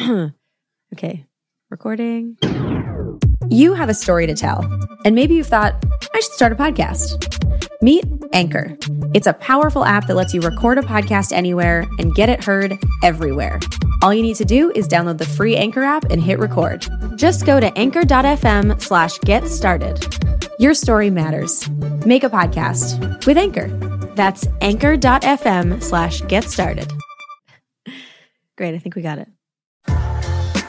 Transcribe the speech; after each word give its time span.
okay, 0.94 1.26
recording. 1.70 2.38
You 3.50 3.74
have 3.74 3.88
a 3.88 3.94
story 3.94 4.26
to 4.26 4.34
tell, 4.34 4.64
and 5.04 5.14
maybe 5.14 5.34
you've 5.34 5.46
thought, 5.46 5.74
I 6.14 6.20
should 6.20 6.32
start 6.32 6.52
a 6.52 6.54
podcast. 6.54 7.36
Meet 7.82 8.04
Anchor. 8.32 8.76
It's 9.14 9.26
a 9.26 9.32
powerful 9.34 9.84
app 9.84 10.06
that 10.06 10.14
lets 10.14 10.32
you 10.32 10.40
record 10.40 10.78
a 10.78 10.82
podcast 10.82 11.32
anywhere 11.32 11.86
and 11.98 12.14
get 12.14 12.28
it 12.28 12.42
heard 12.42 12.78
everywhere. 13.02 13.58
All 14.02 14.14
you 14.14 14.22
need 14.22 14.36
to 14.36 14.44
do 14.44 14.70
is 14.70 14.88
download 14.88 15.18
the 15.18 15.26
free 15.26 15.56
Anchor 15.56 15.82
app 15.82 16.04
and 16.04 16.22
hit 16.22 16.38
record. 16.38 16.86
Just 17.16 17.44
go 17.44 17.60
to 17.60 17.76
anchor.fm 17.78 18.80
slash 18.80 19.18
get 19.20 19.48
started. 19.48 20.02
Your 20.58 20.74
story 20.74 21.10
matters. 21.10 21.68
Make 22.06 22.24
a 22.24 22.30
podcast 22.30 23.26
with 23.26 23.36
Anchor. 23.36 23.68
That's 24.14 24.46
anchor.fm 24.60 25.82
slash 25.82 26.22
get 26.22 26.44
started. 26.44 26.90
Great, 28.56 28.74
I 28.74 28.78
think 28.78 28.94
we 28.94 29.02
got 29.02 29.18
it. 29.18 29.28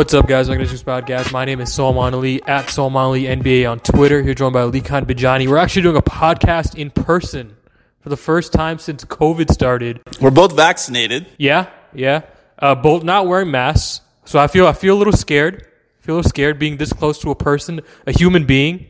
What's 0.00 0.14
up, 0.14 0.26
guys? 0.26 0.48
Welcome 0.48 0.64
to 0.64 0.72
this 0.72 0.82
podcast. 0.82 1.30
My 1.30 1.44
name 1.44 1.60
is 1.60 1.70
Salman 1.74 2.14
Ali 2.14 2.42
at 2.44 2.70
Salman 2.70 3.02
Ali 3.02 3.24
NBA 3.24 3.70
on 3.70 3.80
Twitter. 3.80 4.22
Here 4.22 4.32
joined 4.32 4.54
by 4.54 4.62
Alykhan 4.62 5.04
Bijani. 5.04 5.46
We're 5.46 5.58
actually 5.58 5.82
doing 5.82 5.98
a 5.98 6.02
podcast 6.02 6.74
in 6.74 6.90
person 6.90 7.54
for 8.00 8.08
the 8.08 8.16
first 8.16 8.50
time 8.54 8.78
since 8.78 9.04
COVID 9.04 9.52
started. 9.52 10.00
We're 10.18 10.30
both 10.30 10.56
vaccinated. 10.56 11.26
Yeah, 11.36 11.68
yeah. 11.92 12.22
Uh, 12.58 12.76
both 12.76 13.02
not 13.04 13.26
wearing 13.26 13.50
masks, 13.50 14.00
so 14.24 14.38
I 14.38 14.46
feel 14.46 14.66
I 14.66 14.72
feel 14.72 14.96
a 14.96 14.96
little 14.96 15.12
scared. 15.12 15.66
I 15.98 16.02
feel 16.02 16.14
a 16.14 16.16
little 16.16 16.30
scared 16.30 16.58
being 16.58 16.78
this 16.78 16.94
close 16.94 17.18
to 17.18 17.30
a 17.30 17.36
person, 17.36 17.82
a 18.06 18.12
human 18.12 18.46
being, 18.46 18.88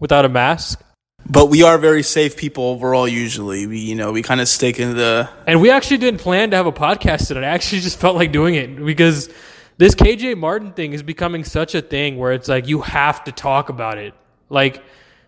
without 0.00 0.24
a 0.24 0.28
mask. 0.28 0.82
But 1.24 1.50
we 1.50 1.62
are 1.62 1.78
very 1.78 2.02
safe 2.02 2.36
people 2.36 2.64
overall. 2.64 3.06
Usually, 3.06 3.68
we 3.68 3.78
you 3.78 3.94
know 3.94 4.10
we 4.10 4.22
kind 4.22 4.40
of 4.40 4.48
stick 4.48 4.80
in 4.80 4.96
the. 4.96 5.30
And 5.46 5.60
we 5.60 5.70
actually 5.70 5.98
didn't 5.98 6.18
plan 6.18 6.50
to 6.50 6.56
have 6.56 6.66
a 6.66 6.72
podcast 6.72 7.28
today. 7.28 7.46
I 7.46 7.50
actually 7.50 7.80
just 7.80 8.00
felt 8.00 8.16
like 8.16 8.32
doing 8.32 8.56
it 8.56 8.84
because 8.84 9.32
this 9.78 9.94
KJ 9.94 10.36
Martin 10.36 10.72
thing 10.72 10.92
is 10.92 11.02
becoming 11.02 11.44
such 11.44 11.74
a 11.74 11.80
thing 11.80 12.18
where 12.18 12.32
it's 12.32 12.48
like 12.48 12.66
you 12.66 12.82
have 12.82 13.24
to 13.24 13.32
talk 13.32 13.68
about 13.68 13.96
it. 13.96 14.12
Like 14.50 14.82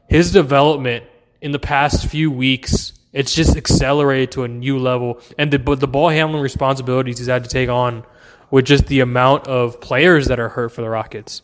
his 0.08 0.32
development 0.32 1.04
in 1.40 1.52
the 1.52 1.58
past 1.58 2.06
few 2.06 2.30
weeks, 2.30 2.92
it's 3.12 3.34
just 3.34 3.56
accelerated 3.56 4.32
to 4.32 4.42
a 4.42 4.48
new 4.48 4.78
level, 4.78 5.20
and 5.38 5.52
the 5.52 5.58
the 5.76 5.86
ball 5.86 6.08
handling 6.08 6.42
responsibilities 6.42 7.18
he's 7.18 7.28
had 7.28 7.44
to 7.44 7.50
take 7.50 7.68
on 7.68 8.04
with 8.50 8.64
just 8.64 8.86
the 8.88 9.00
amount 9.00 9.46
of 9.46 9.80
players 9.80 10.26
that 10.26 10.40
are 10.40 10.48
hurt 10.48 10.70
for 10.70 10.82
the 10.82 10.88
Rockets. 10.88 11.42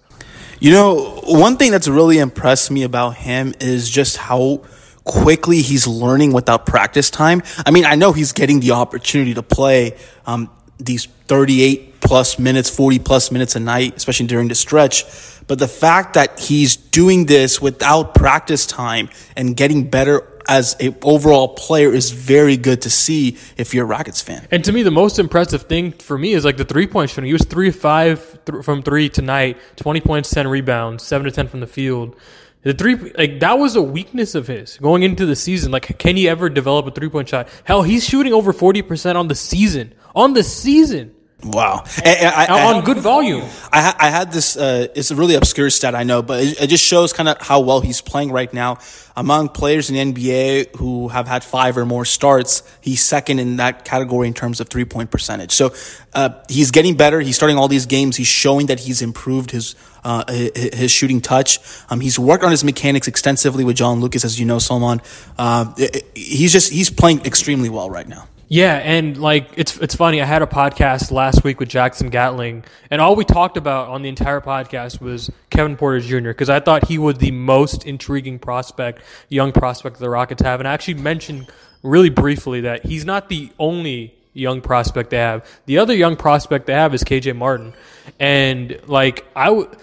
You 0.58 0.72
know, 0.72 1.20
one 1.24 1.56
thing 1.56 1.70
that's 1.70 1.86
really 1.86 2.18
impressed 2.18 2.70
me 2.70 2.82
about 2.82 3.16
him 3.16 3.54
is 3.60 3.88
just 3.88 4.16
how 4.16 4.62
quickly 5.04 5.62
he's 5.62 5.86
learning 5.86 6.32
without 6.32 6.66
practice 6.66 7.10
time. 7.10 7.42
I 7.64 7.70
mean, 7.70 7.84
I 7.84 7.94
know 7.94 8.12
he's 8.12 8.32
getting 8.32 8.58
the 8.58 8.72
opportunity 8.72 9.34
to 9.34 9.42
play 9.42 9.96
um, 10.26 10.50
these 10.78 11.06
38 11.28 11.95
plus 12.06 12.38
minutes, 12.38 12.70
40 12.70 13.00
plus 13.00 13.30
minutes 13.30 13.56
a 13.56 13.60
night, 13.60 13.96
especially 13.96 14.26
during 14.26 14.48
the 14.48 14.54
stretch. 14.54 15.04
But 15.46 15.58
the 15.58 15.68
fact 15.68 16.14
that 16.14 16.38
he's 16.40 16.76
doing 16.76 17.26
this 17.26 17.60
without 17.60 18.14
practice 18.14 18.66
time 18.66 19.10
and 19.36 19.56
getting 19.56 19.90
better 19.90 20.26
as 20.48 20.76
a 20.80 20.94
overall 21.02 21.48
player 21.48 21.92
is 21.92 22.10
very 22.10 22.56
good 22.56 22.82
to 22.82 22.90
see 22.90 23.36
if 23.56 23.74
you're 23.74 23.84
a 23.84 23.88
Rockets 23.88 24.22
fan. 24.22 24.46
And 24.50 24.64
to 24.64 24.72
me, 24.72 24.82
the 24.82 24.90
most 24.90 25.18
impressive 25.18 25.62
thing 25.62 25.92
for 25.92 26.16
me 26.16 26.34
is 26.34 26.44
like 26.44 26.56
the 26.56 26.64
three 26.64 26.86
point 26.86 27.10
shooting. 27.10 27.26
He 27.26 27.32
was 27.32 27.44
three 27.44 27.70
five 27.70 28.38
th- 28.44 28.64
from 28.64 28.82
three 28.82 29.08
tonight, 29.08 29.58
twenty 29.76 30.00
points, 30.00 30.30
ten 30.30 30.46
rebounds, 30.46 31.04
seven 31.04 31.24
to 31.24 31.32
ten 31.32 31.48
from 31.48 31.60
the 31.60 31.66
field. 31.66 32.16
The 32.62 32.74
three 32.74 32.94
like 33.16 33.40
that 33.40 33.58
was 33.58 33.76
a 33.76 33.82
weakness 33.82 34.34
of 34.34 34.46
his 34.46 34.78
going 34.78 35.02
into 35.02 35.26
the 35.26 35.36
season. 35.36 35.72
Like, 35.72 35.98
can 35.98 36.16
he 36.16 36.28
ever 36.28 36.48
develop 36.48 36.86
a 36.86 36.90
three 36.90 37.08
point 37.08 37.28
shot? 37.28 37.48
Hell, 37.64 37.82
he's 37.82 38.04
shooting 38.04 38.32
over 38.32 38.52
forty 38.52 38.82
percent 38.82 39.18
on 39.18 39.28
the 39.28 39.34
season. 39.34 39.94
On 40.14 40.32
the 40.32 40.42
season. 40.42 41.15
Wow. 41.44 41.84
I, 42.02 42.46
I, 42.48 42.74
on 42.74 42.82
good 42.82 42.98
volume. 42.98 43.42
I, 43.70 43.94
I 43.98 44.08
had 44.08 44.32
this, 44.32 44.56
uh, 44.56 44.88
it's 44.94 45.10
a 45.10 45.14
really 45.14 45.34
obscure 45.34 45.68
stat, 45.68 45.94
I 45.94 46.02
know, 46.02 46.22
but 46.22 46.42
it, 46.42 46.62
it 46.62 46.66
just 46.68 46.82
shows 46.82 47.12
kind 47.12 47.28
of 47.28 47.40
how 47.40 47.60
well 47.60 47.80
he's 47.82 48.00
playing 48.00 48.32
right 48.32 48.52
now. 48.52 48.78
Among 49.14 49.50
players 49.50 49.90
in 49.90 50.12
the 50.12 50.14
NBA 50.14 50.76
who 50.76 51.08
have 51.08 51.28
had 51.28 51.44
five 51.44 51.76
or 51.76 51.84
more 51.84 52.04
starts, 52.06 52.62
he's 52.80 53.02
second 53.02 53.38
in 53.38 53.56
that 53.56 53.84
category 53.84 54.28
in 54.28 54.34
terms 54.34 54.60
of 54.60 54.68
three 54.68 54.84
point 54.86 55.10
percentage. 55.10 55.52
So 55.52 55.74
uh, 56.14 56.30
he's 56.48 56.70
getting 56.70 56.96
better. 56.96 57.20
He's 57.20 57.36
starting 57.36 57.58
all 57.58 57.68
these 57.68 57.86
games. 57.86 58.16
He's 58.16 58.26
showing 58.26 58.66
that 58.66 58.80
he's 58.80 59.00
improved 59.00 59.50
his 59.50 59.74
uh, 60.04 60.24
his 60.30 60.90
shooting 60.90 61.20
touch. 61.20 61.58
Um, 61.90 62.00
he's 62.00 62.18
worked 62.18 62.44
on 62.44 62.50
his 62.50 62.62
mechanics 62.62 63.08
extensively 63.08 63.64
with 63.64 63.76
John 63.76 64.00
Lucas, 64.00 64.24
as 64.24 64.38
you 64.38 64.46
know, 64.46 64.58
Salman. 64.58 65.00
Uh, 65.38 65.74
he's 66.14 66.52
just 66.52 66.72
he's 66.72 66.90
playing 66.90 67.24
extremely 67.24 67.68
well 67.68 67.88
right 67.88 68.06
now. 68.06 68.28
Yeah, 68.48 68.76
and 68.76 69.16
like 69.18 69.50
it's 69.56 69.76
it's 69.78 69.96
funny. 69.96 70.22
I 70.22 70.24
had 70.24 70.40
a 70.40 70.46
podcast 70.46 71.10
last 71.10 71.42
week 71.42 71.58
with 71.58 71.68
Jackson 71.68 72.10
Gatling, 72.10 72.64
and 72.90 73.00
all 73.00 73.16
we 73.16 73.24
talked 73.24 73.56
about 73.56 73.88
on 73.88 74.02
the 74.02 74.08
entire 74.08 74.40
podcast 74.40 75.00
was 75.00 75.30
Kevin 75.50 75.76
Porter 75.76 75.98
Jr. 75.98 76.28
because 76.28 76.48
I 76.48 76.60
thought 76.60 76.86
he 76.86 76.96
was 76.96 77.18
the 77.18 77.32
most 77.32 77.86
intriguing 77.86 78.38
prospect, 78.38 79.02
young 79.28 79.50
prospect 79.50 79.98
the 79.98 80.08
Rockets 80.08 80.42
have, 80.42 80.60
and 80.60 80.68
I 80.68 80.74
actually 80.74 80.94
mentioned 80.94 81.48
really 81.82 82.08
briefly 82.10 82.60
that 82.62 82.86
he's 82.86 83.04
not 83.04 83.28
the 83.28 83.50
only 83.58 84.14
young 84.32 84.60
prospect 84.60 85.10
they 85.10 85.16
have. 85.16 85.44
The 85.66 85.78
other 85.78 85.94
young 85.94 86.14
prospect 86.14 86.66
they 86.66 86.74
have 86.74 86.94
is 86.94 87.02
KJ 87.02 87.34
Martin, 87.36 87.74
and 88.20 88.78
like 88.86 89.26
I 89.34 89.50
would 89.50 89.76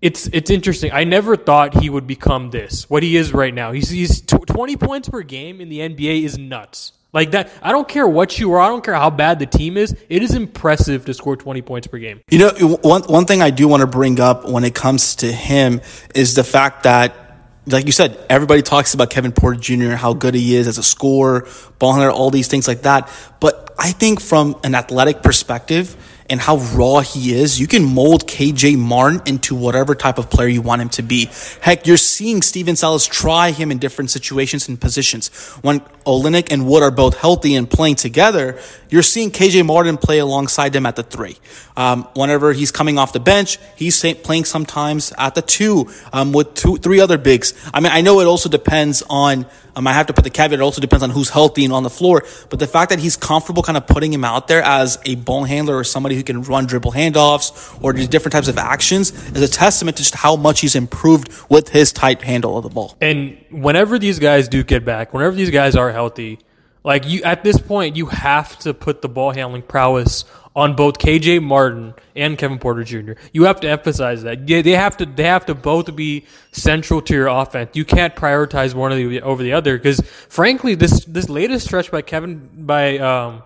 it's 0.00 0.28
it's 0.28 0.50
interesting. 0.50 0.92
I 0.92 1.04
never 1.04 1.36
thought 1.36 1.80
he 1.80 1.90
would 1.90 2.06
become 2.06 2.50
this. 2.50 2.88
What 2.88 3.02
he 3.02 3.16
is 3.16 3.34
right 3.34 3.52
now. 3.52 3.72
He's 3.72 3.90
he's 3.90 4.22
t- 4.22 4.38
20 4.38 4.76
points 4.78 5.10
per 5.10 5.20
game 5.22 5.60
in 5.60 5.68
the 5.68 5.80
NBA 5.80 6.24
is 6.24 6.38
nuts. 6.38 6.92
Like 7.12 7.32
that, 7.32 7.50
I 7.62 7.72
don't 7.72 7.86
care 7.86 8.08
what 8.08 8.38
you 8.38 8.52
are. 8.52 8.60
I 8.60 8.68
don't 8.68 8.82
care 8.82 8.94
how 8.94 9.10
bad 9.10 9.38
the 9.38 9.44
team 9.44 9.76
is. 9.76 9.94
It 10.08 10.22
is 10.22 10.34
impressive 10.34 11.04
to 11.04 11.14
score 11.14 11.36
20 11.36 11.60
points 11.60 11.86
per 11.86 11.98
game. 11.98 12.22
You 12.30 12.38
know, 12.38 12.78
one, 12.82 13.02
one 13.02 13.26
thing 13.26 13.42
I 13.42 13.50
do 13.50 13.68
want 13.68 13.82
to 13.82 13.86
bring 13.86 14.18
up 14.18 14.48
when 14.48 14.64
it 14.64 14.74
comes 14.74 15.16
to 15.16 15.30
him 15.30 15.82
is 16.14 16.34
the 16.34 16.44
fact 16.44 16.84
that, 16.84 17.14
like 17.66 17.84
you 17.84 17.92
said, 17.92 18.18
everybody 18.30 18.62
talks 18.62 18.94
about 18.94 19.10
Kevin 19.10 19.32
Porter 19.32 19.60
Jr., 19.60 19.90
how 19.90 20.14
good 20.14 20.34
he 20.34 20.56
is 20.56 20.66
as 20.66 20.78
a 20.78 20.82
scorer, 20.82 21.46
ball 21.78 21.92
handler, 21.92 22.10
all 22.10 22.30
these 22.30 22.48
things 22.48 22.66
like 22.66 22.82
that. 22.82 23.10
But 23.40 23.74
I 23.78 23.92
think 23.92 24.20
from 24.20 24.58
an 24.64 24.74
athletic 24.74 25.22
perspective, 25.22 25.96
and 26.32 26.40
how 26.40 26.56
raw 26.74 27.00
he 27.00 27.34
is, 27.34 27.60
you 27.60 27.66
can 27.66 27.84
mold 27.84 28.26
KJ 28.26 28.78
Martin 28.78 29.20
into 29.26 29.54
whatever 29.54 29.94
type 29.94 30.16
of 30.16 30.30
player 30.30 30.48
you 30.48 30.62
want 30.62 30.80
him 30.80 30.88
to 30.88 31.02
be. 31.02 31.28
Heck, 31.60 31.86
you're 31.86 31.98
seeing 31.98 32.40
Stephen 32.40 32.74
Silas 32.74 33.04
try 33.04 33.50
him 33.50 33.70
in 33.70 33.76
different 33.76 34.10
situations 34.10 34.66
and 34.66 34.80
positions. 34.80 35.28
When 35.60 35.80
Olynyk 36.06 36.50
and 36.50 36.66
Wood 36.66 36.82
are 36.82 36.90
both 36.90 37.18
healthy 37.18 37.54
and 37.54 37.70
playing 37.70 37.96
together, 37.96 38.58
you're 38.88 39.02
seeing 39.02 39.30
KJ 39.30 39.66
Martin 39.66 39.98
play 39.98 40.20
alongside 40.20 40.72
them 40.72 40.86
at 40.86 40.96
the 40.96 41.02
three. 41.02 41.36
Um, 41.76 42.08
whenever 42.14 42.52
he's 42.52 42.70
coming 42.70 42.98
off 42.98 43.12
the 43.12 43.20
bench, 43.20 43.58
he's 43.76 44.00
playing 44.22 44.44
sometimes 44.44 45.12
at 45.18 45.34
the 45.34 45.42
two 45.42 45.90
um, 46.12 46.32
with 46.32 46.54
two, 46.54 46.76
three 46.76 47.00
other 47.00 47.18
bigs. 47.18 47.54
I 47.72 47.80
mean, 47.80 47.92
I 47.92 48.00
know 48.00 48.20
it 48.20 48.26
also 48.26 48.48
depends 48.48 49.02
on 49.08 49.46
um, 49.74 49.86
I 49.86 49.92
have 49.92 50.06
to 50.06 50.12
put 50.12 50.24
the 50.24 50.30
caveat. 50.30 50.60
It 50.60 50.62
also 50.62 50.80
depends 50.80 51.02
on 51.02 51.10
who's 51.10 51.30
healthy 51.30 51.64
and 51.64 51.72
on 51.72 51.82
the 51.82 51.90
floor. 51.90 52.24
But 52.50 52.58
the 52.58 52.66
fact 52.66 52.90
that 52.90 52.98
he's 52.98 53.16
comfortable 53.16 53.62
kind 53.62 53.78
of 53.78 53.86
putting 53.86 54.12
him 54.12 54.24
out 54.24 54.48
there 54.48 54.62
as 54.62 54.98
a 55.06 55.14
ball 55.14 55.44
handler 55.44 55.76
or 55.76 55.84
somebody 55.84 56.14
who 56.14 56.22
can 56.22 56.42
run 56.42 56.66
dribble 56.66 56.92
handoffs 56.92 57.82
or 57.82 57.92
do 57.92 58.06
different 58.06 58.32
types 58.32 58.48
of 58.48 58.58
actions 58.58 59.12
is 59.34 59.42
a 59.42 59.48
testament 59.48 59.96
to 59.96 60.02
just 60.02 60.14
how 60.14 60.36
much 60.36 60.60
he's 60.60 60.74
improved 60.74 61.32
with 61.48 61.70
his 61.70 61.92
tight 61.92 62.22
handle 62.22 62.56
of 62.56 62.64
the 62.64 62.68
ball. 62.68 62.96
And 63.00 63.38
whenever 63.50 63.98
these 63.98 64.18
guys 64.18 64.48
do 64.48 64.62
get 64.62 64.84
back, 64.84 65.14
whenever 65.14 65.34
these 65.34 65.50
guys 65.50 65.74
are 65.74 65.90
healthy, 65.90 66.38
Like 66.84 67.06
you 67.06 67.22
at 67.22 67.44
this 67.44 67.58
point, 67.58 67.96
you 67.96 68.06
have 68.06 68.58
to 68.60 68.74
put 68.74 69.02
the 69.02 69.08
ball 69.08 69.30
handling 69.30 69.62
prowess 69.62 70.24
on 70.54 70.76
both 70.76 70.98
KJ 70.98 71.42
Martin 71.42 71.94
and 72.14 72.36
Kevin 72.36 72.58
Porter 72.58 72.84
Jr. 72.84 73.12
You 73.32 73.44
have 73.44 73.60
to 73.60 73.68
emphasize 73.68 74.22
that. 74.24 74.46
They 74.46 74.72
have 74.72 74.96
to 74.98 75.06
they 75.06 75.24
have 75.24 75.46
to 75.46 75.54
both 75.54 75.94
be 75.94 76.26
central 76.50 77.00
to 77.02 77.14
your 77.14 77.28
offense. 77.28 77.70
You 77.74 77.84
can't 77.84 78.14
prioritize 78.14 78.74
one 78.74 78.92
of 78.92 78.98
the 78.98 79.22
over 79.22 79.42
the 79.42 79.52
other 79.52 79.76
because 79.76 80.00
frankly, 80.28 80.74
this 80.74 81.04
this 81.04 81.28
latest 81.28 81.66
stretch 81.66 81.90
by 81.90 82.02
Kevin 82.02 82.50
by 82.66 82.98
um, 82.98 83.42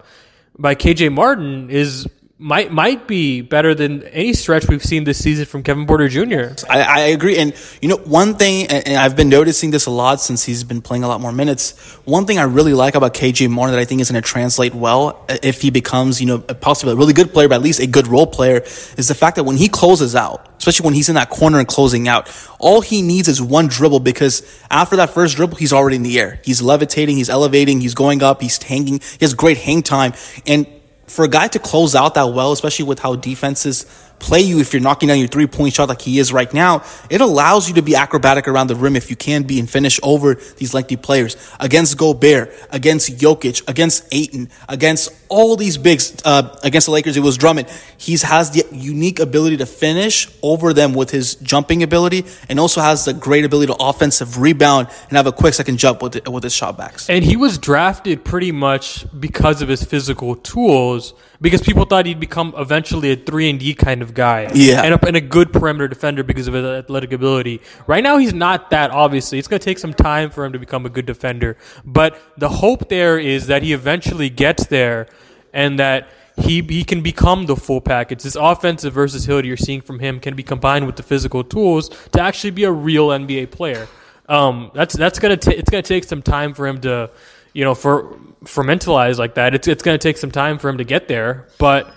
by 0.58 0.74
KJ 0.74 1.12
Martin 1.12 1.70
is 1.70 2.08
might 2.38 2.70
might 2.70 3.08
be 3.08 3.40
better 3.40 3.74
than 3.74 4.02
any 4.08 4.34
stretch 4.34 4.68
we've 4.68 4.84
seen 4.84 5.04
this 5.04 5.22
season 5.22 5.46
from 5.46 5.62
Kevin 5.62 5.86
Porter 5.86 6.06
Jr. 6.06 6.54
I, 6.68 6.82
I 6.82 7.00
agree. 7.06 7.38
And, 7.38 7.54
you 7.80 7.88
know, 7.88 7.96
one 7.96 8.34
thing, 8.34 8.66
and 8.66 8.98
I've 8.98 9.16
been 9.16 9.30
noticing 9.30 9.70
this 9.70 9.86
a 9.86 9.90
lot 9.90 10.20
since 10.20 10.44
he's 10.44 10.62
been 10.62 10.82
playing 10.82 11.02
a 11.02 11.08
lot 11.08 11.22
more 11.22 11.32
minutes. 11.32 11.94
One 12.04 12.26
thing 12.26 12.38
I 12.38 12.42
really 12.42 12.74
like 12.74 12.94
about 12.94 13.14
KJ 13.14 13.48
Martin 13.48 13.74
that 13.74 13.80
I 13.80 13.86
think 13.86 14.02
is 14.02 14.10
going 14.10 14.22
to 14.22 14.28
translate 14.28 14.74
well 14.74 15.24
uh, 15.30 15.38
if 15.42 15.62
he 15.62 15.70
becomes, 15.70 16.20
you 16.20 16.26
know, 16.26 16.38
possibly 16.38 16.92
a 16.92 16.96
really 16.96 17.14
good 17.14 17.32
player, 17.32 17.48
but 17.48 17.54
at 17.54 17.62
least 17.62 17.80
a 17.80 17.86
good 17.86 18.06
role 18.06 18.26
player, 18.26 18.60
is 18.64 19.08
the 19.08 19.14
fact 19.14 19.36
that 19.36 19.44
when 19.44 19.56
he 19.56 19.68
closes 19.68 20.14
out, 20.14 20.46
especially 20.58 20.84
when 20.84 20.94
he's 20.94 21.08
in 21.08 21.14
that 21.14 21.30
corner 21.30 21.58
and 21.58 21.66
closing 21.66 22.06
out, 22.06 22.30
all 22.58 22.82
he 22.82 23.00
needs 23.00 23.28
is 23.28 23.40
one 23.40 23.66
dribble 23.66 24.00
because 24.00 24.42
after 24.70 24.96
that 24.96 25.08
first 25.08 25.36
dribble, 25.36 25.56
he's 25.56 25.72
already 25.72 25.96
in 25.96 26.02
the 26.02 26.20
air. 26.20 26.38
He's 26.44 26.60
levitating, 26.60 27.16
he's 27.16 27.30
elevating, 27.30 27.80
he's 27.80 27.94
going 27.94 28.22
up, 28.22 28.42
he's 28.42 28.62
hanging, 28.62 29.00
he 29.00 29.18
has 29.20 29.32
great 29.32 29.56
hang 29.56 29.82
time. 29.82 30.12
And 30.46 30.66
for 31.06 31.24
a 31.24 31.28
guy 31.28 31.48
to 31.48 31.58
close 31.58 31.94
out 31.94 32.14
that 32.14 32.32
well, 32.32 32.52
especially 32.52 32.84
with 32.84 32.98
how 32.98 33.16
defenses 33.16 33.86
play 34.18 34.40
you 34.40 34.58
if 34.60 34.72
you're 34.72 34.82
knocking 34.82 35.08
down 35.08 35.18
your 35.18 35.28
three 35.28 35.46
point 35.46 35.74
shot 35.74 35.88
like 35.88 36.00
he 36.00 36.18
is 36.18 36.32
right 36.32 36.52
now, 36.52 36.82
it 37.10 37.20
allows 37.20 37.68
you 37.68 37.74
to 37.74 37.82
be 37.82 37.94
acrobatic 37.94 38.48
around 38.48 38.68
the 38.68 38.76
rim 38.76 38.96
if 38.96 39.10
you 39.10 39.16
can 39.16 39.42
be 39.42 39.58
and 39.58 39.68
finish 39.68 40.00
over 40.02 40.34
these 40.56 40.74
lengthy 40.74 40.96
players 40.96 41.36
against 41.60 41.96
Gobert, 41.96 42.52
against 42.70 43.18
Jokic, 43.18 43.68
against 43.68 44.06
Ayton, 44.12 44.48
against 44.68 45.12
all 45.28 45.56
these 45.56 45.76
bigs, 45.76 46.16
uh, 46.24 46.58
against 46.62 46.86
the 46.86 46.92
Lakers. 46.92 47.16
It 47.16 47.20
was 47.20 47.36
Drummond. 47.36 47.68
He 47.98 48.16
has 48.18 48.50
the 48.50 48.64
unique 48.72 49.18
ability 49.18 49.56
to 49.58 49.66
finish 49.66 50.28
over 50.42 50.72
them 50.72 50.94
with 50.94 51.10
his 51.10 51.34
jumping 51.36 51.82
ability 51.82 52.24
and 52.48 52.60
also 52.60 52.80
has 52.80 53.04
the 53.04 53.12
great 53.12 53.44
ability 53.44 53.72
to 53.72 53.76
offensive 53.80 54.38
rebound 54.40 54.88
and 55.08 55.16
have 55.16 55.26
a 55.26 55.32
quick 55.32 55.54
second 55.54 55.78
jump 55.78 56.02
with, 56.02 56.16
it, 56.16 56.28
with 56.28 56.44
his 56.44 56.52
shot 56.52 56.76
backs. 56.76 57.08
And 57.10 57.24
he 57.24 57.36
was 57.36 57.58
drafted 57.58 58.24
pretty 58.24 58.52
much 58.52 59.06
because 59.18 59.62
of 59.62 59.68
his 59.68 59.82
physical 59.82 60.36
tools, 60.36 61.14
because 61.40 61.62
people 61.62 61.84
thought 61.84 62.06
he'd 62.06 62.20
become 62.20 62.54
eventually 62.56 63.10
a 63.10 63.16
three 63.16 63.50
and 63.50 63.58
D 63.58 63.74
kind 63.74 64.02
of 64.02 64.05
guy, 64.14 64.50
Yeah. 64.54 64.82
and 64.82 64.94
a, 64.94 65.06
and 65.06 65.16
a 65.16 65.20
good 65.20 65.52
perimeter 65.52 65.88
defender 65.88 66.22
because 66.22 66.48
of 66.48 66.54
his 66.54 66.64
athletic 66.64 67.12
ability. 67.12 67.60
Right 67.86 68.02
now, 68.02 68.18
he's 68.18 68.32
not 68.34 68.70
that. 68.70 68.90
Obviously, 68.90 69.38
it's 69.38 69.48
going 69.48 69.60
to 69.60 69.64
take 69.64 69.78
some 69.78 69.94
time 69.94 70.30
for 70.30 70.44
him 70.44 70.52
to 70.52 70.58
become 70.58 70.86
a 70.86 70.90
good 70.90 71.06
defender, 71.06 71.56
but 71.84 72.20
the 72.36 72.48
hope 72.48 72.88
there 72.88 73.18
is 73.18 73.46
that 73.48 73.62
he 73.62 73.72
eventually 73.72 74.28
gets 74.30 74.66
there, 74.66 75.06
and 75.52 75.78
that. 75.78 76.08
He, 76.38 76.60
he 76.60 76.84
can 76.84 77.00
become 77.00 77.46
the 77.46 77.56
full 77.56 77.80
package. 77.80 78.22
This 78.22 78.36
offensive 78.36 78.92
versatility 78.92 79.48
you're 79.48 79.56
seeing 79.56 79.80
from 79.80 80.00
him 80.00 80.20
can 80.20 80.36
be 80.36 80.42
combined 80.42 80.84
with 80.84 80.96
the 80.96 81.02
physical 81.02 81.42
tools 81.42 81.88
to 82.12 82.20
actually 82.20 82.50
be 82.50 82.64
a 82.64 82.70
real 82.70 83.08
NBA 83.08 83.52
player. 83.52 83.88
Um, 84.28 84.70
that's 84.74 84.94
that's 84.94 85.18
gonna 85.18 85.38
ta- 85.38 85.52
it's 85.52 85.70
gonna 85.70 85.80
take 85.80 86.04
some 86.04 86.20
time 86.20 86.52
for 86.52 86.66
him 86.66 86.82
to, 86.82 87.08
you 87.54 87.64
know, 87.64 87.74
for 87.74 88.18
fermentalize 88.44 89.16
like 89.18 89.34
that. 89.36 89.54
It's 89.54 89.66
it's 89.66 89.82
gonna 89.82 89.96
take 89.96 90.18
some 90.18 90.30
time 90.30 90.58
for 90.58 90.68
him 90.68 90.76
to 90.76 90.84
get 90.84 91.08
there. 91.08 91.46
But 91.56 91.90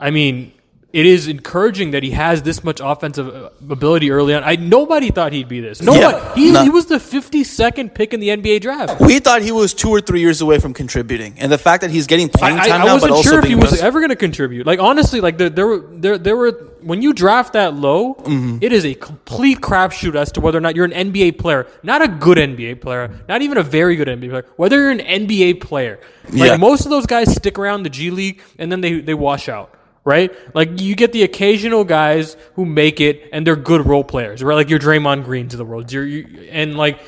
I 0.00 0.10
mean, 0.10 0.52
it 0.92 1.06
is 1.06 1.26
encouraging 1.26 1.92
that 1.92 2.02
he 2.02 2.10
has 2.10 2.42
this 2.42 2.62
much 2.62 2.78
offensive 2.84 3.26
uh, 3.34 3.48
ability 3.70 4.10
early 4.10 4.34
on. 4.34 4.42
I 4.44 4.56
nobody 4.56 5.10
thought 5.10 5.32
he'd 5.32 5.48
be 5.48 5.60
this. 5.60 5.80
No 5.80 5.94
Yeah. 5.94 6.34
He, 6.34 6.52
No. 6.52 6.62
he 6.62 6.68
was 6.70 6.86
the 6.86 6.98
52nd 6.98 7.94
pick 7.94 8.12
in 8.12 8.20
the 8.20 8.28
NBA 8.28 8.60
draft. 8.60 9.00
We 9.00 9.18
thought 9.18 9.40
he 9.42 9.52
was 9.52 9.72
two 9.74 9.88
or 9.88 10.00
three 10.02 10.20
years 10.20 10.40
away 10.42 10.58
from 10.58 10.74
contributing, 10.74 11.34
and 11.38 11.50
the 11.50 11.58
fact 11.58 11.80
that 11.80 11.90
he's 11.90 12.06
getting 12.06 12.28
playing 12.28 12.58
I, 12.58 12.68
time 12.68 12.82
I 12.82 12.84
now, 12.86 12.92
wasn't 12.94 13.16
sure 13.24 13.38
if 13.38 13.44
he 13.46 13.54
was 13.54 13.80
ever 13.80 14.00
going 14.00 14.10
to 14.10 14.16
contribute. 14.16 14.66
Like 14.66 14.80
honestly, 14.80 15.20
like 15.20 15.38
there, 15.38 15.48
there 15.50 15.66
were 15.66 15.78
there 15.92 16.18
there 16.18 16.36
were 16.36 16.52
when 16.82 17.00
you 17.00 17.12
draft 17.12 17.52
that 17.54 17.74
low, 17.74 18.14
Mm-hmm. 18.14 18.58
it 18.60 18.72
is 18.72 18.84
a 18.84 18.94
complete 18.94 19.60
crapshoot 19.60 20.14
as 20.14 20.32
to 20.32 20.40
whether 20.40 20.58
or 20.58 20.60
not 20.60 20.74
you're 20.76 20.84
an 20.84 21.12
NBA 21.12 21.38
player, 21.38 21.66
not 21.82 22.02
a 22.02 22.08
good 22.08 22.38
NBA 22.38 22.80
player, 22.80 23.10
not 23.28 23.40
even 23.42 23.56
a 23.56 23.62
very 23.62 23.96
good 23.96 24.08
NBA 24.08 24.30
player, 24.30 24.46
whether 24.56 24.76
you're 24.78 24.90
an 24.90 24.98
NBA 25.00 25.60
player. 25.60 26.00
Like 26.24 26.34
Yeah. 26.50 26.56
most 26.56 26.84
of 26.84 26.90
those 26.90 27.06
guys 27.06 27.32
stick 27.34 27.58
around 27.58 27.84
the 27.84 27.90
G 27.90 28.10
League 28.10 28.40
and 28.58 28.70
then 28.70 28.80
they 28.80 29.00
they 29.00 29.14
wash 29.14 29.48
out. 29.48 29.72
Right, 30.04 30.32
like 30.52 30.80
you 30.80 30.96
get 30.96 31.12
the 31.12 31.22
occasional 31.22 31.84
guys 31.84 32.36
who 32.54 32.64
make 32.64 33.00
it 33.00 33.28
and 33.32 33.46
they're 33.46 33.54
good 33.54 33.86
role 33.86 34.02
players, 34.02 34.42
right? 34.42 34.56
Like 34.56 34.68
your 34.68 34.80
Draymond 34.80 35.24
Greens 35.24 35.54
of 35.54 35.58
the 35.58 35.64
world, 35.64 35.92
you're, 35.92 36.04
you, 36.04 36.48
and 36.50 36.76
like 36.76 36.98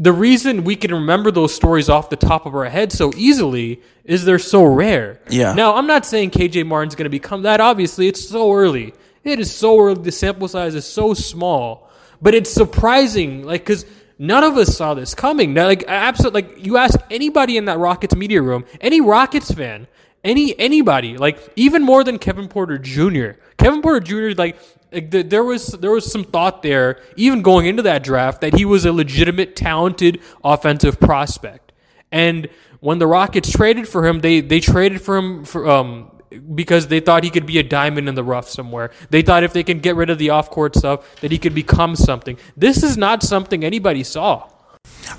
the 0.00 0.12
reason 0.12 0.64
we 0.64 0.76
can 0.76 0.94
remember 0.94 1.30
those 1.30 1.54
stories 1.54 1.90
off 1.90 2.08
the 2.08 2.16
top 2.16 2.46
of 2.46 2.54
our 2.54 2.64
head 2.64 2.90
so 2.90 3.12
easily 3.16 3.82
is 4.04 4.24
they're 4.24 4.38
so 4.38 4.64
rare. 4.64 5.20
Yeah. 5.28 5.52
Now, 5.52 5.74
I'm 5.74 5.86
not 5.86 6.06
saying 6.06 6.30
KJ 6.30 6.66
Martin's 6.66 6.94
going 6.94 7.04
to 7.04 7.10
become 7.10 7.42
that. 7.42 7.60
Obviously, 7.60 8.08
it's 8.08 8.26
so 8.26 8.54
early. 8.54 8.94
It 9.24 9.38
is 9.38 9.54
so 9.54 9.78
early. 9.78 10.02
The 10.02 10.10
sample 10.10 10.48
size 10.48 10.74
is 10.74 10.86
so 10.86 11.12
small, 11.12 11.90
but 12.22 12.34
it's 12.34 12.50
surprising. 12.50 13.44
Like, 13.44 13.60
because 13.60 13.84
none 14.18 14.42
of 14.42 14.56
us 14.56 14.74
saw 14.74 14.94
this 14.94 15.14
coming. 15.14 15.52
Now, 15.52 15.66
like, 15.66 15.84
absolutely. 15.86 16.42
Like, 16.42 16.64
you 16.64 16.78
ask 16.78 16.98
anybody 17.10 17.58
in 17.58 17.66
that 17.66 17.78
Rockets 17.78 18.16
media 18.16 18.40
room, 18.40 18.64
any 18.80 19.02
Rockets 19.02 19.50
fan, 19.50 19.86
any 20.24 20.58
anybody, 20.58 21.16
like 21.16 21.38
even 21.56 21.82
more 21.82 22.04
than 22.04 22.18
Kevin 22.18 22.48
Porter 22.48 22.78
Jr. 22.78 23.40
Kevin 23.56 23.82
Porter 23.82 24.00
Jr. 24.00 24.36
like. 24.36 24.56
There 24.92 25.44
was 25.44 25.68
there 25.68 25.92
was 25.92 26.10
some 26.10 26.24
thought 26.24 26.62
there, 26.64 27.00
even 27.14 27.42
going 27.42 27.66
into 27.66 27.82
that 27.82 28.02
draft, 28.02 28.40
that 28.40 28.54
he 28.54 28.64
was 28.64 28.84
a 28.84 28.92
legitimate, 28.92 29.54
talented 29.54 30.20
offensive 30.42 30.98
prospect. 30.98 31.70
And 32.10 32.48
when 32.80 32.98
the 32.98 33.06
Rockets 33.06 33.52
traded 33.52 33.86
for 33.86 34.04
him, 34.04 34.18
they 34.18 34.40
they 34.40 34.58
traded 34.58 35.00
for 35.00 35.16
him 35.16 35.44
for 35.44 35.70
um 35.70 36.10
because 36.54 36.88
they 36.88 37.00
thought 37.00 37.24
he 37.24 37.30
could 37.30 37.46
be 37.46 37.58
a 37.58 37.62
diamond 37.62 38.08
in 38.08 38.14
the 38.14 38.24
rough 38.24 38.48
somewhere. 38.48 38.90
They 39.10 39.22
thought 39.22 39.42
if 39.42 39.52
they 39.52 39.62
can 39.62 39.80
get 39.80 39.96
rid 39.96 40.10
of 40.10 40.18
the 40.18 40.30
off 40.30 40.50
court 40.50 40.76
stuff, 40.76 41.20
that 41.20 41.30
he 41.30 41.38
could 41.38 41.54
become 41.54 41.96
something. 41.96 42.38
This 42.56 42.82
is 42.82 42.96
not 42.96 43.22
something 43.22 43.64
anybody 43.64 44.04
saw. 44.04 44.48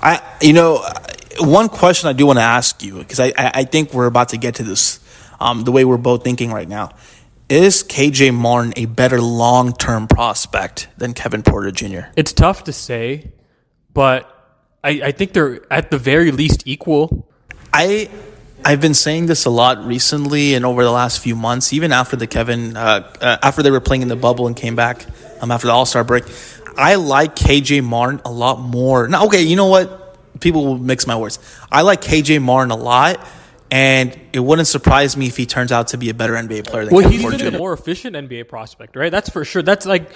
I, 0.02 0.22
you 0.40 0.52
know, 0.52 0.84
one 1.38 1.68
question 1.68 2.08
I 2.08 2.12
do 2.12 2.26
want 2.26 2.38
to 2.38 2.44
ask 2.44 2.82
you 2.82 2.98
because 2.98 3.20
I, 3.20 3.26
I, 3.28 3.50
I 3.54 3.64
think 3.64 3.92
we're 3.92 4.06
about 4.06 4.30
to 4.30 4.36
get 4.36 4.56
to 4.56 4.62
this, 4.62 5.00
um, 5.40 5.64
the 5.64 5.72
way 5.72 5.84
we're 5.84 5.96
both 5.96 6.24
thinking 6.24 6.52
right 6.52 6.68
now. 6.68 6.90
Is 7.48 7.82
KJ 7.82 8.34
Martin 8.34 8.72
a 8.76 8.86
better 8.86 9.20
long 9.20 9.74
term 9.74 10.08
prospect 10.08 10.88
than 10.96 11.12
Kevin 11.12 11.42
Porter 11.42 11.70
Jr.? 11.70 12.10
It's 12.16 12.32
tough 12.32 12.64
to 12.64 12.72
say, 12.72 13.32
but 13.92 14.28
I, 14.82 14.90
I 15.04 15.12
think 15.12 15.32
they're 15.32 15.60
at 15.70 15.90
the 15.90 15.98
very 15.98 16.30
least 16.30 16.62
equal. 16.66 17.28
I 17.72 18.08
I've 18.64 18.80
been 18.80 18.94
saying 18.94 19.26
this 19.26 19.44
a 19.44 19.50
lot 19.50 19.84
recently 19.84 20.54
and 20.54 20.64
over 20.64 20.84
the 20.84 20.92
last 20.92 21.20
few 21.20 21.34
months, 21.34 21.72
even 21.72 21.92
after 21.92 22.16
the 22.16 22.26
Kevin 22.26 22.76
uh, 22.76 23.12
uh, 23.20 23.38
after 23.42 23.62
they 23.62 23.70
were 23.70 23.80
playing 23.80 24.02
in 24.02 24.08
the 24.08 24.16
bubble 24.16 24.46
and 24.46 24.56
came 24.56 24.76
back 24.76 25.04
um, 25.40 25.50
after 25.50 25.66
the 25.66 25.72
All 25.72 25.84
Star 25.84 26.04
break. 26.04 26.24
I 26.76 26.94
like 26.94 27.36
KJ 27.36 27.84
Martin 27.84 28.22
a 28.24 28.32
lot 28.32 28.60
more. 28.60 29.06
Now, 29.08 29.26
okay, 29.26 29.42
you 29.42 29.56
know 29.56 29.66
what? 29.66 30.01
People 30.42 30.66
will 30.66 30.78
mix 30.78 31.06
my 31.06 31.16
words. 31.16 31.38
I 31.70 31.80
like 31.82 32.02
KJ 32.02 32.42
Martin 32.42 32.70
a 32.70 32.76
lot, 32.76 33.26
and 33.70 34.18
it 34.34 34.40
wouldn't 34.40 34.68
surprise 34.68 35.16
me 35.16 35.28
if 35.28 35.36
he 35.38 35.46
turns 35.46 35.72
out 35.72 35.88
to 35.88 35.96
be 35.96 36.10
a 36.10 36.14
better 36.14 36.34
NBA 36.34 36.66
player 36.66 36.84
than 36.84 36.94
Well, 36.94 37.02
Kevin 37.04 37.12
he's 37.12 37.22
Porter 37.22 37.38
Jr. 37.38 37.50
the 37.50 37.58
more 37.58 37.72
efficient 37.72 38.14
NBA 38.16 38.48
prospect, 38.48 38.94
right? 38.96 39.10
That's 39.10 39.30
for 39.30 39.44
sure. 39.46 39.62
That's 39.62 39.86
like 39.86 40.14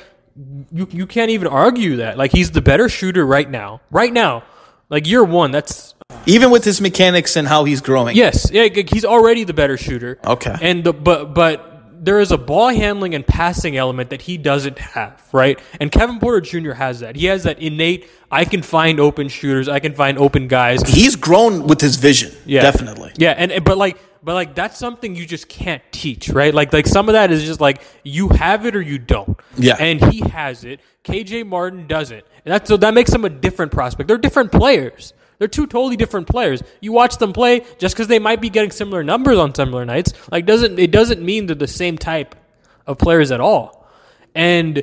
you 0.70 0.86
you 0.90 1.06
can't 1.06 1.30
even 1.30 1.48
argue 1.48 1.96
that. 1.96 2.18
Like 2.18 2.32
he's 2.32 2.50
the 2.50 2.60
better 2.60 2.90
shooter 2.90 3.24
right 3.24 3.48
now. 3.48 3.80
Right 3.90 4.12
now. 4.12 4.44
Like 4.88 5.06
year 5.06 5.24
1, 5.24 5.50
that's 5.50 5.94
Even 6.26 6.50
with 6.50 6.64
his 6.64 6.80
mechanics 6.80 7.36
and 7.36 7.48
how 7.48 7.64
he's 7.64 7.80
growing. 7.80 8.16
Yes, 8.16 8.50
yeah, 8.52 8.68
he's 8.68 9.04
already 9.04 9.42
the 9.44 9.54
better 9.54 9.76
shooter. 9.76 10.18
Okay. 10.24 10.54
And 10.60 10.84
the 10.84 10.92
but 10.92 11.34
but 11.34 11.75
there 12.06 12.20
is 12.20 12.30
a 12.30 12.38
ball 12.38 12.68
handling 12.68 13.14
and 13.14 13.26
passing 13.26 13.76
element 13.76 14.10
that 14.10 14.22
he 14.22 14.38
doesn't 14.38 14.78
have, 14.78 15.22
right? 15.32 15.58
And 15.80 15.90
Kevin 15.90 16.20
Porter 16.20 16.40
Jr. 16.40 16.72
has 16.72 17.00
that. 17.00 17.16
He 17.16 17.26
has 17.26 17.42
that 17.42 17.58
innate 17.58 18.08
I 18.30 18.44
can 18.44 18.62
find 18.62 18.98
open 19.00 19.28
shooters, 19.28 19.68
I 19.68 19.80
can 19.80 19.94
find 19.94 20.16
open 20.18 20.48
guys. 20.48 20.82
He's 20.82 21.16
grown 21.16 21.66
with 21.66 21.80
his 21.80 21.96
vision. 21.96 22.32
Yeah. 22.44 22.62
Definitely. 22.62 23.12
Yeah, 23.16 23.34
and 23.36 23.64
but 23.64 23.76
like 23.76 23.98
but 24.22 24.34
like 24.34 24.54
that's 24.54 24.78
something 24.78 25.14
you 25.14 25.26
just 25.26 25.48
can't 25.48 25.82
teach, 25.92 26.28
right? 26.28 26.54
Like 26.54 26.72
like 26.72 26.86
some 26.86 27.08
of 27.08 27.14
that 27.14 27.30
is 27.30 27.44
just 27.44 27.60
like 27.60 27.82
you 28.04 28.28
have 28.30 28.66
it 28.66 28.74
or 28.74 28.82
you 28.82 28.98
don't. 28.98 29.38
Yeah. 29.56 29.76
And 29.78 30.02
he 30.12 30.20
has 30.30 30.64
it. 30.64 30.80
KJ 31.04 31.46
Martin 31.46 31.86
doesn't. 31.86 32.24
And 32.44 32.52
that's 32.52 32.68
so 32.68 32.76
that 32.76 32.94
makes 32.94 33.12
him 33.12 33.24
a 33.24 33.30
different 33.30 33.72
prospect. 33.72 34.08
They're 34.08 34.18
different 34.18 34.52
players. 34.52 35.12
They're 35.38 35.48
two 35.48 35.66
totally 35.66 35.96
different 35.96 36.26
players. 36.28 36.62
You 36.80 36.92
watch 36.92 37.18
them 37.18 37.32
play 37.32 37.64
just 37.78 37.94
because 37.94 38.08
they 38.08 38.18
might 38.18 38.40
be 38.40 38.48
getting 38.50 38.70
similar 38.70 39.02
numbers 39.04 39.38
on 39.38 39.54
similar 39.54 39.84
nights, 39.84 40.12
like 40.30 40.46
doesn't 40.46 40.78
it 40.78 40.90
doesn't 40.90 41.22
mean 41.22 41.46
they're 41.46 41.54
the 41.56 41.66
same 41.66 41.98
type 41.98 42.34
of 42.86 42.98
players 42.98 43.30
at 43.32 43.40
all. 43.40 43.86
And 44.34 44.82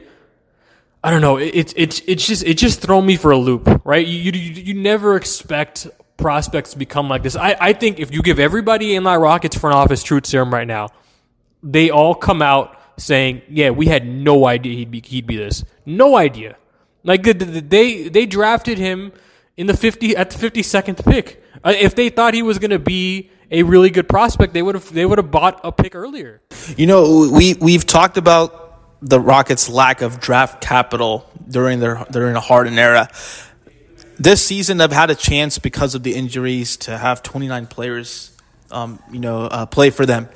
I 1.03 1.11
don't 1.11 1.21
know. 1.21 1.37
It's 1.37 1.73
it's 1.75 2.01
it's 2.07 2.25
just 2.25 2.43
it 2.43 2.57
just 2.57 2.81
thrown 2.81 3.05
me 3.05 3.17
for 3.17 3.31
a 3.31 3.37
loop, 3.37 3.81
right? 3.83 4.05
You, 4.05 4.31
you 4.31 4.39
you 4.39 4.73
never 4.75 5.15
expect 5.15 5.87
prospects 6.17 6.71
to 6.71 6.77
become 6.77 7.09
like 7.09 7.23
this. 7.23 7.35
I 7.35 7.55
I 7.59 7.73
think 7.73 7.99
if 7.99 8.13
you 8.13 8.21
give 8.21 8.39
everybody 8.39 8.95
in 8.95 9.03
that 9.03 9.19
Rockets 9.19 9.57
front 9.57 9.75
office 9.75 10.01
truth 10.03 10.25
serum 10.25 10.53
right 10.53 10.67
now, 10.67 10.89
they 11.61 11.89
all 11.89 12.15
come 12.15 12.41
out 12.41 12.79
saying, 12.97 13.41
"Yeah, 13.49 13.71
we 13.71 13.87
had 13.87 14.07
no 14.07 14.45
idea 14.45 14.75
he'd 14.75 14.91
be 14.91 15.01
he'd 15.05 15.27
be 15.27 15.35
this. 15.35 15.65
No 15.85 16.15
idea." 16.15 16.55
Like 17.03 17.23
the- 17.23 17.33
the- 17.33 17.59
they 17.61 18.07
they 18.07 18.25
drafted 18.25 18.77
him 18.77 19.11
in 19.57 19.67
the 19.67 19.77
50 19.77 20.15
at 20.15 20.29
the 20.29 20.49
52nd 20.49 21.03
pick. 21.05 21.43
Uh, 21.63 21.73
if 21.75 21.95
they 21.95 22.09
thought 22.09 22.33
he 22.33 22.41
was 22.41 22.59
going 22.59 22.71
to 22.71 22.79
be 22.79 23.29
a 23.51 23.63
really 23.63 23.89
good 23.89 24.09
prospect, 24.09 24.53
they 24.53 24.61
would 24.61 24.75
have 24.75 24.91
they 24.93 25.05
would 25.05 25.17
have 25.17 25.31
bought 25.31 25.61
a 25.63 25.71
pick 25.71 25.95
earlier. 25.95 26.41
You 26.75 26.87
know, 26.87 27.29
we 27.31 27.53
we've 27.55 27.85
talked 27.85 28.17
about 28.17 28.63
the 29.01 29.19
Rockets' 29.19 29.69
lack 29.69 30.01
of 30.01 30.19
draft 30.19 30.61
capital 30.61 31.29
during 31.47 31.79
their 31.79 32.05
during 32.11 32.33
the 32.33 32.41
Harden 32.41 32.79
era. 32.79 33.09
This 34.17 34.45
season, 34.45 34.77
they've 34.77 34.91
had 34.91 35.09
a 35.09 35.15
chance 35.15 35.59
because 35.59 35.95
of 35.95 36.03
the 36.03 36.15
injuries 36.15 36.77
to 36.77 36.97
have 36.97 37.23
29 37.23 37.65
players, 37.67 38.31
um, 38.71 38.99
you 39.11 39.19
know, 39.19 39.41
uh, 39.41 39.65
play 39.65 39.89
for 39.89 40.05
them. 40.05 40.29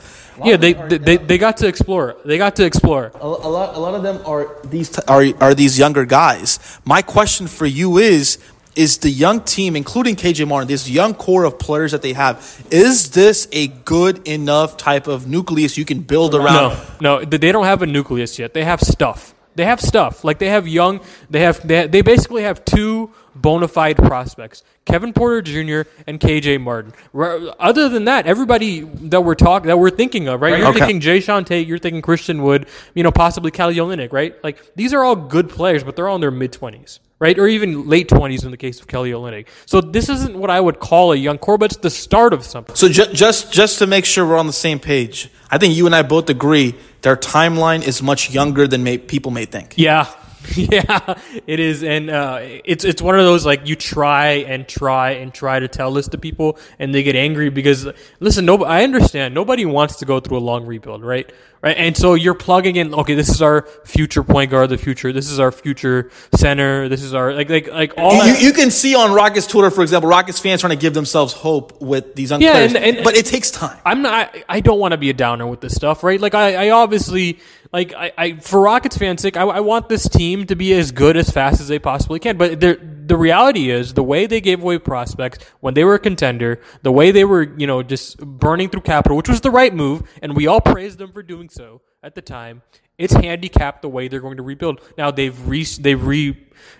Yeah, 0.43 0.57
they, 0.57 0.73
they 0.73 1.17
they 1.17 1.37
got 1.37 1.57
to 1.57 1.67
explore. 1.67 2.15
They 2.23 2.37
got 2.37 2.55
to 2.57 2.65
explore. 2.65 3.11
A, 3.15 3.25
a 3.25 3.25
lot, 3.25 3.75
a 3.75 3.79
lot 3.79 3.95
of 3.95 4.03
them 4.03 4.21
are 4.25 4.55
these 4.63 4.89
t- 4.89 5.01
are 5.07 5.25
are 5.41 5.55
these 5.55 5.79
younger 5.79 6.05
guys. 6.05 6.59
My 6.85 7.01
question 7.01 7.47
for 7.47 7.65
you 7.65 7.97
is: 7.97 8.37
Is 8.77 8.99
the 8.99 9.09
young 9.09 9.41
team, 9.41 9.75
including 9.75 10.15
KJ 10.15 10.47
Martin, 10.47 10.67
this 10.67 10.87
young 10.87 11.15
core 11.15 11.45
of 11.45 11.57
players 11.57 11.91
that 11.93 12.03
they 12.03 12.13
have, 12.13 12.37
is 12.69 13.09
this 13.09 13.47
a 13.51 13.67
good 13.67 14.27
enough 14.27 14.77
type 14.77 15.07
of 15.07 15.25
nucleus 15.27 15.77
you 15.77 15.83
can 15.85 16.01
build 16.01 16.35
around? 16.35 16.77
No, 17.01 17.19
no, 17.19 17.25
they 17.25 17.51
don't 17.51 17.65
have 17.65 17.81
a 17.81 17.87
nucleus 17.87 18.37
yet. 18.37 18.53
They 18.53 18.63
have 18.63 18.79
stuff. 18.79 19.33
They 19.55 19.65
have 19.65 19.81
stuff. 19.81 20.23
Like 20.23 20.37
they 20.37 20.49
have 20.49 20.67
young. 20.67 20.99
They 21.31 21.39
have. 21.39 21.67
They, 21.67 21.87
they 21.87 22.01
basically 22.03 22.43
have 22.43 22.63
two 22.63 23.09
bona 23.33 23.67
fide 23.67 23.97
prospects: 23.97 24.61
Kevin 24.85 25.11
Porter 25.13 25.41
Jr. 25.41 25.89
and 26.05 26.19
KJ 26.19 26.61
Martin. 26.61 26.93
Other 27.59 27.89
than 27.89 28.05
that, 28.05 28.27
everybody 28.27 28.81
that 29.09 29.21
we're 29.21 29.33
talking 29.33 29.69
that 29.69 29.79
we're 29.79 29.89
thinking 29.89 30.27
of, 30.27 30.41
right? 30.43 30.59
You're 30.59 30.67
Okay. 30.67 30.81
thinking 30.81 31.01
Jae'Sean 31.01 31.43
Tate. 31.47 31.65
You're 31.67 31.79
thinking 31.79 32.03
Christian 32.03 32.43
Wood. 32.43 32.67
You 32.93 33.01
know, 33.01 33.11
possibly 33.11 33.49
Kelly 33.49 33.77
Olynyk, 33.77 34.13
right? 34.13 34.35
Like 34.43 34.75
these 34.75 34.93
are 34.93 35.03
all 35.03 35.15
good 35.15 35.49
players, 35.49 35.83
but 35.83 35.95
they're 35.95 36.07
all 36.07 36.15
in 36.15 36.21
their 36.21 36.29
mid 36.29 36.53
twenties. 36.53 36.99
Right, 37.19 37.39
or 37.39 37.47
even 37.47 37.87
late 37.89 38.07
twenties 38.09 38.43
in 38.43 38.51
the 38.51 38.57
case 38.57 38.79
of 38.79 38.85
Kelly 38.85 39.09
Olynyk. 39.09 39.47
So 39.65 39.81
this 39.81 40.07
isn't 40.07 40.37
what 40.37 40.51
I 40.51 40.61
would 40.61 40.79
call 40.79 41.13
a 41.13 41.15
young 41.15 41.39
core, 41.39 41.57
but 41.57 41.71
it's 41.71 41.81
the 41.81 41.89
start 41.89 42.31
of 42.31 42.43
something. 42.43 42.75
So 42.75 42.87
ju- 42.89 43.11
just 43.11 43.51
just 43.51 43.79
to 43.79 43.87
make 43.87 44.05
sure 44.05 44.23
we're 44.23 44.37
on 44.37 44.45
the 44.45 44.53
same 44.53 44.77
page, 44.77 45.31
I 45.49 45.57
think 45.57 45.75
you 45.75 45.87
and 45.87 45.95
I 45.95 46.03
both 46.03 46.29
agree 46.29 46.75
their 47.01 47.15
timeline 47.15 47.81
is 47.81 48.03
much 48.03 48.29
younger 48.29 48.67
than 48.67 48.83
may- 48.83 48.99
people 48.99 49.31
may 49.31 49.45
think. 49.45 49.73
Yeah, 49.77 50.05
yeah, 50.55 51.19
it 51.47 51.59
is, 51.59 51.83
and 51.83 52.11
uh, 52.11 52.37
it's 52.41 52.85
it's 52.85 53.01
one 53.01 53.17
of 53.17 53.25
those 53.25 53.47
like 53.47 53.67
you 53.67 53.75
try 53.75 54.27
and 54.47 54.67
try 54.67 55.11
and 55.11 55.33
try 55.33 55.59
to 55.59 55.67
tell 55.67 55.91
this 55.91 56.07
to 56.09 56.19
people, 56.19 56.59
and 56.77 56.93
they 56.93 57.01
get 57.01 57.15
angry 57.15 57.49
because 57.49 57.87
listen, 58.19 58.45
no, 58.45 58.63
I 58.63 58.83
understand 58.83 59.33
nobody 59.33 59.65
wants 59.65 59.95
to 59.97 60.05
go 60.05 60.19
through 60.19 60.37
a 60.37 60.45
long 60.45 60.67
rebuild, 60.67 61.03
right? 61.03 61.31
Right, 61.59 61.75
and 61.75 61.97
so 61.97 62.13
you're 62.13 62.35
plugging 62.35 62.75
in. 62.75 62.93
Okay, 62.93 63.15
this 63.15 63.29
is 63.29 63.41
our 63.41 63.63
future 63.83 64.21
point 64.23 64.51
guard, 64.51 64.69
the 64.69 64.77
future. 64.77 65.11
This 65.11 65.31
is 65.31 65.39
our 65.39 65.51
future 65.51 66.11
center. 66.35 66.87
This 66.87 67.01
is 67.01 67.15
our 67.15 67.33
like 67.33 67.49
like 67.49 67.67
like 67.71 67.93
all. 67.97 68.13
You, 68.13 68.33
that- 68.33 68.41
you 68.41 68.53
can 68.53 68.69
see 68.69 68.93
on 68.95 69.11
Rockets 69.11 69.47
Twitter, 69.47 69.71
for 69.71 69.81
example, 69.81 70.07
Rockets 70.07 70.37
fans 70.39 70.61
trying 70.61 70.77
to 70.77 70.81
give 70.81 70.93
themselves 70.93 71.33
hope 71.33 71.81
with 71.81 72.13
these 72.13 72.29
young 72.29 72.41
Yeah, 72.41 72.51
players, 72.51 72.75
and- 72.75 72.83
and- 72.97 73.03
but 73.03 73.15
it 73.15 73.25
takes 73.25 73.49
time. 73.49 73.77
I'm 73.85 74.03
not. 74.03 74.13
I, 74.35 74.43
I 74.47 74.59
don't 74.59 74.79
want 74.79 74.91
to 74.91 74.97
be 74.97 75.09
a 75.09 75.13
downer 75.13 75.47
with 75.47 75.61
this 75.61 75.73
stuff, 75.73 76.03
right? 76.03 76.21
Like 76.21 76.35
I, 76.35 76.67
I 76.67 76.69
obviously 76.69 77.39
like 77.73 77.91
I, 77.93 78.11
I 78.17 78.33
for 78.33 78.61
Rockets 78.61 78.95
fans' 78.95 79.23
sake, 79.23 79.35
I, 79.35 79.41
I 79.41 79.59
want 79.61 79.89
this 79.89 80.07
team 80.07 80.45
to 80.45 80.55
be 80.55 80.73
as 80.73 80.91
good 80.91 81.17
as 81.17 81.31
fast 81.31 81.59
as 81.59 81.67
they 81.67 81.79
possibly 81.79 82.19
can. 82.19 82.37
But 82.37 82.59
the 82.59 82.79
the 83.07 83.17
reality 83.17 83.69
is, 83.69 83.93
the 83.93 84.03
way 84.03 84.25
they 84.25 84.41
gave 84.41 84.61
away 84.61 84.77
prospects 84.79 85.39
when 85.61 85.73
they 85.73 85.83
were 85.83 85.95
a 85.95 85.99
contender, 85.99 86.59
the 86.81 86.91
way 86.91 87.11
they 87.11 87.25
were, 87.25 87.53
you 87.57 87.65
know, 87.65 87.81
just 87.81 88.17
burning 88.17 88.69
through 88.69 88.81
capital, 88.81 89.15
which 89.15 89.29
was 89.29 89.41
the 89.41 89.51
right 89.51 89.73
move, 89.73 90.03
and 90.21 90.35
we 90.35 90.47
all 90.47 90.61
praised 90.61 90.97
them 90.97 91.11
for 91.11 91.23
doing 91.23 91.49
so 91.49 91.81
at 92.03 92.15
the 92.15 92.21
time. 92.21 92.61
It's 92.97 93.13
handicapped 93.13 93.83
the 93.83 93.89
way 93.89 94.07
they're 94.07 94.19
going 94.19 94.37
to 94.37 94.43
rebuild. 94.43 94.81
Now 94.97 95.11
they've 95.11 95.47
re 95.47 95.63
they've 95.63 96.03
re 96.03 96.35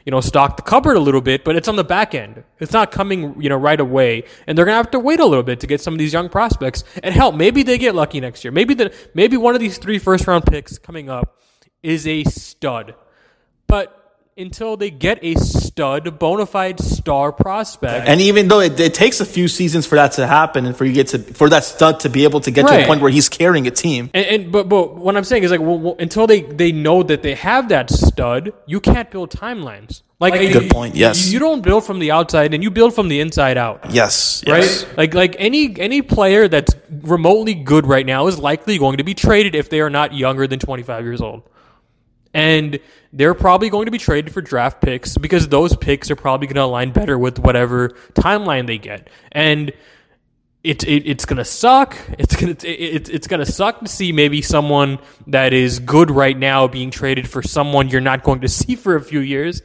you 0.06 0.12
know 0.12 0.20
stocked 0.20 0.58
the 0.58 0.64
cupboard 0.64 0.98
a 0.98 1.00
little 1.00 1.22
bit, 1.22 1.44
but 1.44 1.56
it's 1.56 1.68
on 1.68 1.76
the 1.76 1.84
back 1.84 2.16
end. 2.16 2.44
It's 2.60 2.74
not 2.74 2.92
coming 2.92 3.40
you 3.40 3.50
know 3.50 3.56
right 3.58 3.80
away, 3.80 4.24
and 4.48 4.58
they're 4.58 4.66
gonna 4.66 4.78
have 4.78 4.92
to 4.92 5.00
wait 5.00 5.20
a 5.20 5.26
little 5.26 5.44
bit 5.44 5.60
to 5.60 5.68
get 5.68 5.80
some 5.80 5.94
of 5.94 6.00
these 6.00 6.14
young 6.14 6.28
prospects. 6.28 6.84
And 7.04 7.14
hell, 7.14 7.32
maybe 7.32 7.62
they 7.62 7.78
get 7.78 7.94
lucky 7.94 8.20
next 8.20 8.44
year. 8.44 8.52
Maybe 8.52 8.74
the 8.74 8.94
maybe 9.14 9.38
one 9.38 9.54
of 9.54 9.62
these 9.62 9.78
three 9.78 10.00
first 10.00 10.26
round 10.26 10.46
picks 10.46 10.80
coming 10.80 11.08
up 11.08 11.40
is 11.84 12.08
a 12.08 12.24
stud, 12.24 12.96
but 13.68 13.97
until 14.38 14.78
they 14.78 14.90
get 14.92 15.20
a 15.24 15.34
stud, 15.36 16.20
bona 16.20 16.46
fide 16.46 16.80
star 16.80 17.32
prospect, 17.32 18.08
And 18.08 18.22
even 18.22 18.48
though 18.48 18.60
it, 18.60 18.80
it 18.80 18.94
takes 18.94 19.20
a 19.20 19.26
few 19.26 19.48
seasons 19.48 19.86
for 19.86 19.96
that 19.96 20.12
to 20.14 20.28
happen, 20.28 20.66
and 20.66 20.76
for 20.78 20.86
you 20.86 20.94
get 20.94 21.08
to 21.10 21.20
for 21.20 21.50
that 21.50 21.64
stud 21.64 22.00
to 22.02 22.10
be 22.10 22.24
able 22.24 22.40
to 22.42 22.52
get 22.52 22.68
to 22.68 22.84
a 22.84 22.86
point 22.86 23.02
where 23.02 23.12
he's 23.12 23.30
carrying 23.30 23.66
a 23.68 23.72
team, 23.72 24.10
And, 24.14 24.26
and 24.26 24.52
but 24.52 24.70
but 24.70 24.96
what 24.96 25.18
I'm 25.18 25.24
saying 25.24 25.44
is 25.44 25.52
like 25.52 25.60
well, 25.62 25.80
well, 25.80 25.96
until 26.00 26.28
they 26.28 26.42
they 26.42 26.72
know 26.72 27.04
that 27.04 27.22
they 27.24 27.36
have 27.36 27.70
that 27.70 27.90
stud, 27.90 28.54
you 28.66 28.80
can't 28.80 29.10
build 29.12 29.32
timelines. 29.32 30.04
Like, 30.20 30.34
Good 30.34 30.64
you- 30.64 30.70
point, 30.70 30.96
yes. 30.96 31.28
you, 31.28 31.34
you 31.34 31.40
don't 31.40 31.62
build 31.62 31.86
from 31.86 32.00
the 32.00 32.10
outside, 32.10 32.54
and 32.56 32.64
you 32.64 32.72
build 32.72 32.96
from 32.96 33.08
the 33.08 33.20
inside 33.20 33.56
out. 33.56 33.92
yes, 33.92 34.44
Right, 34.48 34.64
yes. 34.64 34.86
like 34.98 35.14
like 35.14 35.36
any 35.38 35.76
any 35.80 36.02
player 36.02 36.48
that's 36.48 36.74
remotely 37.04 37.54
good 37.54 37.86
right 37.86 38.06
now 38.06 38.26
is 38.26 38.40
likely 38.40 38.80
going 38.80 38.98
to 38.98 39.04
be 39.04 39.14
traded 39.14 39.54
if 39.54 39.70
they 39.70 39.80
are 39.80 39.92
not 39.92 40.14
younger 40.16 40.48
than 40.48 40.58
25 40.58 41.04
years 41.06 41.22
old, 41.22 41.44
and 42.34 42.80
they're 43.14 43.34
probably 43.34 43.70
going 43.70 43.86
to 43.86 43.92
be 43.92 43.98
traded 43.98 44.34
for 44.34 44.42
draft 44.42 44.82
picks 44.82 45.18
because 45.18 45.48
those 45.48 45.76
picks 45.76 46.12
are 46.12 46.16
probably 46.16 46.48
going 46.48 46.56
to 46.56 46.64
align 46.64 46.92
better 46.92 47.18
with 47.18 47.40
whatever 47.40 47.90
timeline 48.14 48.68
they 48.68 48.78
get, 48.78 49.10
and 49.32 49.72
it, 50.64 50.84
it 50.84 51.08
it's 51.08 51.24
gonna 51.24 51.46
suck. 51.46 51.96
It's 52.18 52.36
gonna 52.36 52.52
it, 52.52 52.66
it, 52.66 53.10
it's 53.10 53.28
gonna 53.28 53.46
suck 53.46 53.80
to 53.80 53.88
see 53.88 54.12
maybe 54.12 54.42
someone 54.42 55.00
that 55.28 55.54
is 55.54 55.80
good 55.80 56.12
right 56.12 56.38
now 56.38 56.68
being 56.68 56.92
traded 56.92 57.30
for 57.30 57.42
someone 57.42 57.88
you're 57.88 58.02
not 58.02 58.24
going 58.24 58.42
to 58.42 58.48
see 58.50 58.76
for 58.76 58.96
a 58.96 59.02
few 59.02 59.20
years. 59.20 59.62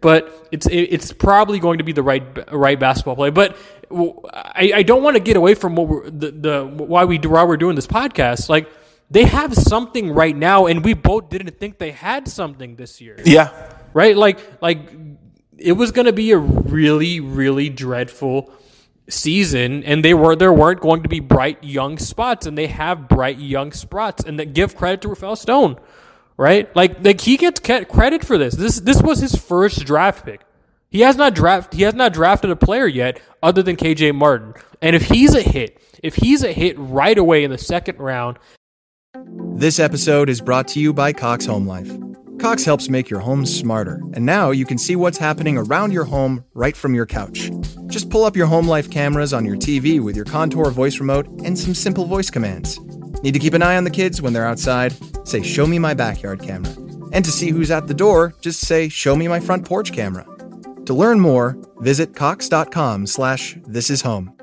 But 0.00 0.48
it's 0.52 0.66
it, 0.66 0.78
it's 0.78 1.12
probably 1.12 1.58
going 1.58 1.78
to 1.78 1.84
be 1.84 1.92
the 1.92 2.02
right 2.02 2.24
right 2.52 2.80
basketball 2.80 3.16
play. 3.16 3.30
But 3.30 3.56
I, 3.90 4.72
I 4.76 4.82
don't 4.82 5.02
want 5.02 5.16
to 5.16 5.20
get 5.20 5.36
away 5.36 5.54
from 5.54 5.76
what 5.76 6.18
the, 6.18 6.30
the 6.30 6.66
why 6.66 7.04
we 7.04 7.18
why 7.18 7.44
we're 7.44 7.56
doing 7.56 7.76
this 7.76 7.86
podcast. 7.86 8.48
Like 8.48 8.68
they 9.10 9.24
have 9.24 9.54
something 9.54 10.12
right 10.12 10.36
now, 10.36 10.66
and 10.66 10.84
we 10.84 10.94
both 10.94 11.28
didn't 11.28 11.58
think 11.58 11.78
they 11.78 11.92
had 11.92 12.28
something 12.28 12.76
this 12.76 13.00
year. 13.00 13.16
Yeah. 13.24 13.50
right? 13.92 14.16
Like 14.16 14.38
like 14.60 14.80
it 15.58 15.72
was 15.72 15.90
going 15.92 16.06
to 16.06 16.12
be 16.12 16.32
a 16.32 16.38
really 16.38 17.20
really 17.20 17.68
dreadful 17.68 18.52
season 19.08 19.84
and 19.84 20.04
they 20.04 20.14
were 20.14 20.34
there 20.34 20.52
weren't 20.52 20.80
going 20.80 21.02
to 21.02 21.08
be 21.08 21.20
bright 21.20 21.62
young 21.62 21.96
spots 21.96 22.46
and 22.46 22.58
they 22.58 22.66
have 22.66 23.08
bright 23.08 23.38
young 23.38 23.72
spots 23.72 24.24
and 24.24 24.38
that 24.38 24.52
give 24.52 24.76
credit 24.76 25.00
to 25.02 25.08
Rafael 25.08 25.36
Stone. 25.36 25.78
Right? 26.36 26.74
Like 26.76 27.02
like 27.02 27.20
he 27.20 27.36
gets 27.36 27.60
credit 27.60 28.24
for 28.24 28.36
this. 28.36 28.54
This 28.54 28.80
this 28.80 29.00
was 29.00 29.20
his 29.20 29.34
first 29.34 29.84
draft 29.84 30.24
pick. 30.24 30.42
He 30.90 31.00
has 31.00 31.16
not 31.16 31.34
draft 31.34 31.72
he 31.72 31.82
has 31.82 31.94
not 31.94 32.12
drafted 32.12 32.50
a 32.50 32.56
player 32.56 32.86
yet 32.86 33.20
other 33.42 33.62
than 33.62 33.76
KJ 33.76 34.14
Martin. 34.14 34.54
And 34.82 34.94
if 34.94 35.04
he's 35.04 35.34
a 35.34 35.42
hit 35.42 35.80
if 36.02 36.16
he's 36.16 36.42
a 36.42 36.52
hit 36.52 36.76
right 36.78 37.16
away 37.16 37.44
in 37.44 37.50
the 37.50 37.58
second 37.58 37.98
round 37.98 38.38
This 39.56 39.78
episode 39.78 40.28
is 40.28 40.40
brought 40.40 40.68
to 40.68 40.80
you 40.80 40.92
by 40.92 41.12
Cox 41.12 41.46
Home 41.46 41.66
Life. 41.66 41.90
Cox 42.38 42.64
helps 42.64 42.90
make 42.90 43.08
your 43.08 43.20
home 43.20 43.46
smarter, 43.46 44.02
and 44.12 44.26
now 44.26 44.50
you 44.50 44.66
can 44.66 44.76
see 44.76 44.96
what's 44.96 45.16
happening 45.16 45.56
around 45.56 45.92
your 45.92 46.04
home 46.04 46.44
right 46.52 46.76
from 46.76 46.94
your 46.94 47.06
couch. 47.06 47.50
Just 47.86 48.10
pull 48.10 48.24
up 48.24 48.36
your 48.36 48.46
Home 48.46 48.68
Life 48.68 48.90
cameras 48.90 49.32
on 49.32 49.46
your 49.46 49.56
TV 49.56 50.00
with 50.00 50.16
your 50.16 50.26
Contour 50.26 50.70
voice 50.70 50.98
remote 51.00 51.26
and 51.44 51.58
some 51.58 51.74
simple 51.74 52.04
voice 52.04 52.28
commands. 52.28 52.78
Need 53.22 53.32
to 53.32 53.40
keep 53.40 53.54
an 53.54 53.62
eye 53.62 53.76
on 53.76 53.84
the 53.84 53.90
kids 53.90 54.20
when 54.20 54.34
they're 54.34 54.46
outside? 54.46 54.94
Say, 55.26 55.42
Show 55.42 55.66
me 55.66 55.78
my 55.78 55.94
backyard 55.94 56.42
camera. 56.42 56.74
And 57.12 57.24
to 57.24 57.30
see 57.30 57.50
who's 57.50 57.70
at 57.70 57.86
the 57.86 57.94
door, 57.94 58.34
just 58.42 58.60
say, 58.60 58.88
Show 58.90 59.16
me 59.16 59.28
my 59.28 59.40
front 59.40 59.64
porch 59.64 59.92
camera. 59.92 60.26
To 60.84 60.92
learn 60.92 61.20
more, 61.20 61.56
visit 61.78 62.14
cox.com 62.14 63.06
slash 63.06 63.56
this 63.64 63.88
is 63.88 64.02
home. 64.02 64.35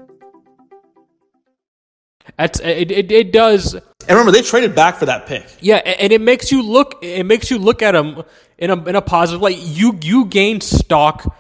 That's 2.38 2.60
it, 2.60 2.92
it, 2.92 3.12
it 3.12 3.32
does 3.32 3.74
And 3.76 3.84
remember, 4.10 4.32
they 4.32 4.42
traded 4.42 4.76
back 4.76 4.98
for 4.98 5.06
that 5.06 5.28
pick. 5.28 5.46
Yeah, 5.62 5.78
and 5.78 6.12
it 6.12 6.22
makes 6.22 6.52
you 6.52 6.62
look. 6.62 7.00
It 7.02 7.26
makes 7.26 7.50
you 7.50 7.58
look 7.58 7.82
at 7.82 7.92
them 7.92 8.24
in 8.58 8.70
a 8.70 8.84
in 8.86 8.96
a 8.96 9.02
positive 9.02 9.42
light. 9.42 9.58
You 9.58 9.98
you 10.02 10.26
gain 10.26 10.62
stock 10.62 11.36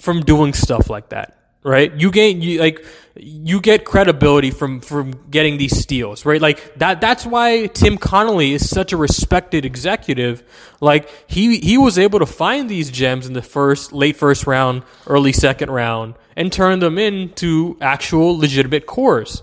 from 0.00 0.22
doing 0.22 0.52
stuff 0.52 0.90
like 0.90 1.10
that, 1.10 1.38
right? 1.62 1.92
You 1.94 2.10
gain 2.10 2.42
you 2.42 2.60
like 2.60 2.84
you 3.16 3.60
get 3.60 3.84
credibility 3.84 4.50
from 4.50 4.80
from 4.80 5.12
getting 5.30 5.56
these 5.56 5.78
steals, 5.78 6.26
right? 6.26 6.40
Like 6.42 6.74
that. 6.78 7.00
That's 7.00 7.24
why 7.24 7.66
Tim 7.68 7.96
Connolly 7.96 8.52
is 8.52 8.68
such 8.68 8.92
a 8.92 8.96
respected 8.98 9.64
executive. 9.64 10.42
Like 10.80 11.08
he 11.26 11.58
he 11.58 11.78
was 11.78 11.98
able 11.98 12.18
to 12.18 12.26
find 12.26 12.68
these 12.68 12.90
gems 12.90 13.26
in 13.26 13.32
the 13.32 13.42
first 13.42 13.92
late 13.92 14.16
first 14.16 14.46
round, 14.46 14.82
early 15.06 15.32
second 15.32 15.70
round, 15.70 16.16
and 16.36 16.52
turn 16.52 16.80
them 16.80 16.98
into 16.98 17.78
actual 17.80 18.36
legitimate 18.36 18.84
cores. 18.86 19.42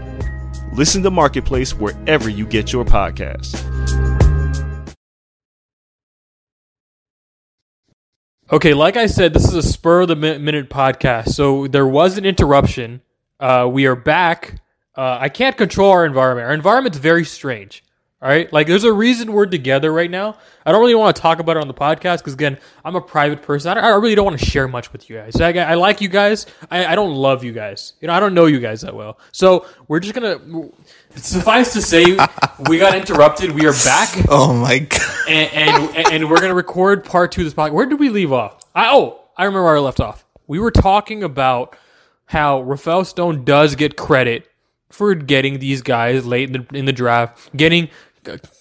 Listen 0.73 1.03
to 1.03 1.11
Marketplace 1.11 1.73
wherever 1.73 2.29
you 2.29 2.45
get 2.45 2.71
your 2.71 2.85
podcasts. 2.85 3.67
Okay, 8.51 8.73
like 8.73 8.97
I 8.97 9.05
said, 9.07 9.33
this 9.33 9.45
is 9.45 9.53
a 9.53 9.63
spur 9.63 10.01
of 10.01 10.09
the 10.09 10.15
minute 10.15 10.69
podcast. 10.69 11.29
So 11.29 11.67
there 11.67 11.87
was 11.87 12.17
an 12.17 12.25
interruption. 12.25 13.01
Uh, 13.39 13.69
we 13.71 13.85
are 13.85 13.95
back. 13.95 14.61
Uh, 14.95 15.17
I 15.21 15.29
can't 15.29 15.55
control 15.55 15.91
our 15.91 16.05
environment. 16.05 16.47
Our 16.47 16.53
environment's 16.53 16.97
very 16.97 17.23
strange. 17.23 17.83
All 18.21 18.29
right, 18.29 18.53
like 18.53 18.67
there's 18.67 18.83
a 18.83 18.93
reason 18.93 19.31
we're 19.33 19.47
together 19.47 19.91
right 19.91 20.09
now. 20.09 20.37
I 20.63 20.71
don't 20.71 20.79
really 20.81 20.93
want 20.93 21.15
to 21.15 21.21
talk 21.21 21.39
about 21.39 21.57
it 21.57 21.61
on 21.61 21.67
the 21.67 21.73
podcast 21.73 22.19
because 22.19 22.33
again, 22.33 22.59
I'm 22.85 22.95
a 22.95 23.01
private 23.01 23.41
person. 23.41 23.71
I, 23.71 23.73
don't- 23.73 23.83
I 23.83 23.87
really 23.95 24.13
don't 24.13 24.25
want 24.25 24.39
to 24.39 24.45
share 24.45 24.67
much 24.67 24.93
with 24.93 25.09
you 25.09 25.15
guys. 25.17 25.41
I, 25.41 25.51
I 25.53 25.73
like 25.73 26.01
you 26.01 26.07
guys. 26.07 26.45
I, 26.69 26.85
I 26.85 26.93
don't 26.93 27.15
love 27.15 27.43
you 27.43 27.51
guys. 27.51 27.93
You 27.99 28.07
know, 28.07 28.13
I 28.13 28.19
don't 28.19 28.35
know 28.35 28.45
you 28.45 28.59
guys 28.59 28.81
that 28.81 28.93
well. 28.95 29.17
So 29.31 29.65
we're 29.87 29.99
just 29.99 30.13
gonna 30.13 30.39
suffice 31.15 31.73
to 31.73 31.81
say, 31.81 32.03
we 32.69 32.77
got 32.77 32.95
interrupted. 32.95 33.51
We 33.51 33.65
are 33.65 33.73
back 33.85 34.09
Oh 34.29 34.53
my 34.53 34.79
god. 34.79 35.01
and, 35.27 35.95
and 35.97 36.07
and 36.13 36.29
we're 36.29 36.39
gonna 36.41 36.53
record 36.53 37.03
part 37.03 37.31
two 37.31 37.41
of 37.41 37.45
this 37.45 37.53
podcast. 37.53 37.73
Where 37.73 37.85
did 37.85 37.99
we 37.99 38.09
leave 38.09 38.31
off? 38.31 38.63
I, 38.75 38.89
oh, 38.93 39.19
I 39.37 39.45
remember 39.45 39.63
where 39.65 39.77
I 39.77 39.79
left 39.79 39.99
off. 39.99 40.25
We 40.47 40.59
were 40.59 40.71
talking 40.71 41.23
about 41.23 41.75
how 42.25 42.61
Rafael 42.61 43.03
Stone 43.03 43.45
does 43.45 43.75
get 43.75 43.97
credit 43.97 44.47
for 44.89 45.15
getting 45.15 45.59
these 45.59 45.81
guys 45.81 46.25
late 46.25 46.53
in 46.55 46.65
the, 46.69 46.77
in 46.77 46.85
the 46.85 46.93
draft, 46.93 47.55
getting 47.55 47.89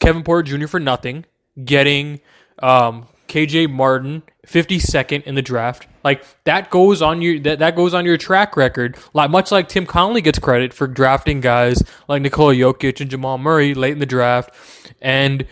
Kevin 0.00 0.22
Porter 0.22 0.56
Jr. 0.56 0.66
for 0.66 0.80
nothing, 0.80 1.24
getting 1.64 2.20
um, 2.60 3.06
KJ 3.28 3.70
Martin 3.70 4.22
52nd 4.46 5.22
in 5.24 5.34
the 5.34 5.42
draft. 5.42 5.86
Like 6.02 6.24
that 6.44 6.70
goes 6.70 7.02
on 7.02 7.22
your 7.22 7.38
that, 7.40 7.60
that 7.60 7.76
goes 7.76 7.94
on 7.94 8.04
your 8.04 8.16
track 8.16 8.56
record. 8.56 8.96
Like 9.12 9.30
much 9.30 9.52
like 9.52 9.68
Tim 9.68 9.86
Connolly 9.86 10.20
gets 10.20 10.38
credit 10.38 10.74
for 10.74 10.86
drafting 10.86 11.40
guys 11.40 11.82
like 12.08 12.22
Nikola 12.22 12.54
Jokic 12.54 13.00
and 13.00 13.10
Jamal 13.10 13.38
Murray 13.38 13.74
late 13.74 13.92
in 13.92 13.98
the 13.98 14.06
draft, 14.06 14.54
and 15.00 15.46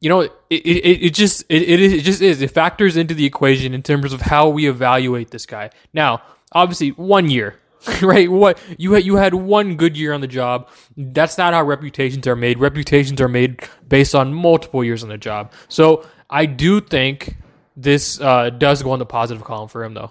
you 0.00 0.08
know, 0.08 0.20
it, 0.20 0.32
it, 0.50 1.02
it 1.02 1.14
just 1.14 1.44
it, 1.48 1.62
it, 1.62 2.02
just 2.02 2.22
is. 2.22 2.40
It 2.40 2.50
factors 2.50 2.96
into 2.96 3.14
the 3.14 3.26
equation 3.26 3.74
in 3.74 3.82
terms 3.82 4.12
of 4.12 4.22
how 4.22 4.48
we 4.48 4.68
evaluate 4.68 5.30
this 5.30 5.46
guy. 5.46 5.70
Now, 5.92 6.22
obviously, 6.52 6.90
one 6.90 7.30
year, 7.30 7.56
right? 8.02 8.30
What 8.30 8.58
you 8.78 8.92
had 8.92 9.04
you 9.04 9.16
had 9.16 9.34
one 9.34 9.76
good 9.76 9.96
year 9.96 10.12
on 10.12 10.20
the 10.20 10.26
job. 10.26 10.68
That's 10.96 11.38
not 11.38 11.54
how 11.54 11.62
reputations 11.62 12.26
are 12.26 12.36
made. 12.36 12.58
Reputations 12.58 13.20
are 13.20 13.28
made 13.28 13.62
based 13.88 14.14
on 14.14 14.34
multiple 14.34 14.84
years 14.84 15.02
on 15.02 15.08
the 15.08 15.18
job. 15.18 15.52
So 15.68 16.06
I 16.28 16.46
do 16.46 16.80
think 16.80 17.36
this 17.76 18.20
uh, 18.20 18.50
does 18.50 18.82
go 18.82 18.90
on 18.90 18.98
the 18.98 19.06
positive 19.06 19.44
column 19.44 19.68
for 19.68 19.82
him, 19.84 19.94
though. 19.94 20.10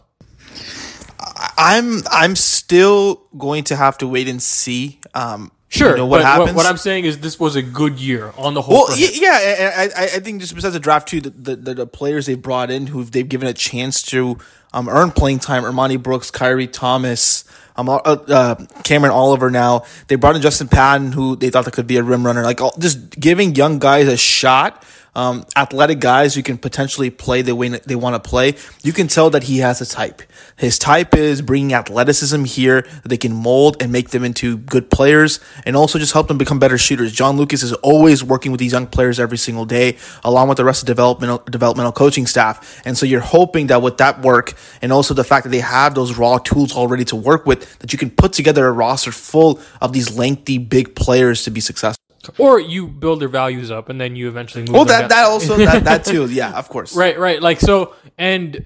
I'm 1.57 2.01
I'm 2.11 2.35
still 2.35 3.23
going 3.37 3.63
to 3.65 3.75
have 3.75 3.97
to 3.99 4.07
wait 4.07 4.27
and 4.27 4.41
see. 4.41 4.99
Um, 5.13 5.51
Sure, 5.71 5.91
you 5.91 5.97
know, 5.97 6.07
what 6.07 6.17
but 6.17 6.25
happens. 6.25 6.55
what 6.55 6.65
I'm 6.65 6.77
saying 6.77 7.05
is 7.05 7.19
this 7.19 7.39
was 7.39 7.55
a 7.55 7.61
good 7.61 7.99
year 7.99 8.33
on 8.39 8.55
the 8.55 8.61
whole. 8.63 8.85
Well, 8.87 8.97
y- 8.97 9.09
yeah, 9.13 9.73
I, 9.77 9.83
I, 9.95 10.03
I 10.03 10.19
think 10.19 10.41
just 10.41 10.55
besides 10.55 10.73
the 10.73 10.79
draft 10.79 11.07
too, 11.07 11.21
the, 11.21 11.29
the, 11.29 11.55
the, 11.55 11.73
the 11.75 11.85
players 11.85 12.25
they 12.25 12.33
brought 12.33 12.71
in 12.71 12.87
who 12.87 13.03
they've 13.03 13.29
given 13.29 13.47
a 13.47 13.53
chance 13.53 14.01
to 14.03 14.39
um, 14.73 14.89
earn 14.89 15.11
playing 15.11 15.39
time, 15.39 15.63
Armoni 15.63 16.01
Brooks, 16.01 16.31
Khyri 16.31 16.71
Thomas, 16.71 17.45
um, 17.75 17.89
uh, 17.89 17.95
uh, 17.95 18.55
Cameron 18.83 19.11
Oliver. 19.11 19.49
Now 19.49 19.83
they 20.07 20.15
brought 20.15 20.35
in 20.35 20.41
Justin 20.41 20.67
Patton, 20.67 21.11
who 21.11 21.35
they 21.35 21.49
thought 21.49 21.65
that 21.65 21.73
could 21.73 21.87
be 21.87 21.97
a 21.97 22.03
rim 22.03 22.25
runner. 22.25 22.43
Like 22.43 22.61
all, 22.61 22.75
just 22.77 23.09
giving 23.11 23.55
young 23.55 23.79
guys 23.79 24.07
a 24.07 24.17
shot. 24.17 24.83
Um, 25.15 25.45
athletic 25.55 25.99
guys 25.99 26.35
who 26.35 26.43
can 26.43 26.57
potentially 26.57 27.09
play 27.09 27.41
the 27.41 27.55
way 27.55 27.69
they 27.69 27.95
want 27.95 28.21
to 28.21 28.29
play. 28.29 28.55
You 28.83 28.93
can 28.93 29.07
tell 29.07 29.29
that 29.31 29.43
he 29.43 29.59
has 29.59 29.81
a 29.81 29.85
type. 29.85 30.21
His 30.55 30.77
type 30.77 31.15
is 31.15 31.41
bringing 31.41 31.73
athleticism 31.73 32.43
here 32.43 32.81
that 32.81 33.09
they 33.09 33.17
can 33.17 33.33
mold 33.33 33.81
and 33.81 33.91
make 33.91 34.09
them 34.09 34.23
into 34.23 34.57
good 34.57 34.89
players 34.89 35.39
and 35.65 35.75
also 35.75 35.99
just 35.99 36.13
help 36.13 36.27
them 36.27 36.37
become 36.37 36.59
better 36.59 36.77
shooters. 36.77 37.11
John 37.11 37.37
Lucas 37.37 37.63
is 37.63 37.73
always 37.73 38.23
working 38.23 38.51
with 38.51 38.59
these 38.59 38.71
young 38.71 38.87
players 38.87 39.19
every 39.19 39.37
single 39.37 39.65
day, 39.65 39.97
along 40.23 40.47
with 40.49 40.57
the 40.57 40.65
rest 40.65 40.83
of 40.83 40.87
developmental 40.87 41.39
developmental 41.49 41.91
coaching 41.91 42.27
staff. 42.27 42.81
And 42.85 42.97
so 42.97 43.05
you're 43.05 43.19
hoping 43.19 43.67
that 43.67 43.81
with 43.81 43.97
that 43.97 44.21
work 44.21 44.53
and 44.81 44.91
also 44.91 45.13
the 45.13 45.23
fact 45.23 45.43
that 45.43 45.49
they 45.49 45.59
have 45.59 45.95
those 45.95 46.17
raw 46.17 46.37
tools 46.37 46.75
already 46.75 47.05
to 47.05 47.15
work 47.15 47.45
with, 47.45 47.79
that 47.79 47.91
you 47.93 47.99
can 47.99 48.09
put 48.09 48.33
together 48.33 48.67
a 48.67 48.71
roster 48.71 49.11
full 49.11 49.59
of 49.81 49.93
these 49.93 50.15
lengthy 50.15 50.57
big 50.57 50.95
players 50.95 51.43
to 51.43 51.51
be 51.51 51.59
successful. 51.59 52.08
Or 52.37 52.59
you 52.59 52.87
build 52.87 53.21
their 53.21 53.29
values 53.29 53.71
up 53.71 53.89
and 53.89 53.99
then 53.99 54.15
you 54.15 54.27
eventually 54.27 54.63
move. 54.63 54.73
Well, 54.73 54.85
that 54.85 55.01
down. 55.01 55.09
that 55.09 55.25
also 55.25 55.57
that 55.57 55.83
that 55.85 56.05
too, 56.05 56.25
yeah, 56.27 56.57
of 56.57 56.69
course. 56.69 56.95
Right, 56.95 57.17
right. 57.17 57.41
Like 57.41 57.59
so, 57.59 57.93
and 58.17 58.65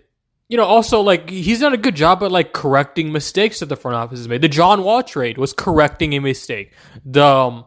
you 0.50 0.58
know, 0.58 0.66
also 0.66 1.02
like 1.02 1.30
he's 1.30 1.60
done 1.60 1.74
a 1.74 1.78
good 1.78 1.96
job 1.96 2.24
at 2.24 2.32
like 2.32 2.54
correcting 2.54 3.12
mistakes 3.12 3.60
that 3.60 3.68
the 3.68 3.76
front 3.76 3.96
office 3.96 4.20
has 4.20 4.28
made. 4.28 4.42
The 4.42 4.50
John 4.50 4.84
Wall 4.84 5.04
trade 5.04 5.38
was 5.38 5.54
correcting 5.54 6.14
a 6.14 6.20
mistake. 6.20 6.74
The 7.06 7.26
um, 7.26 7.66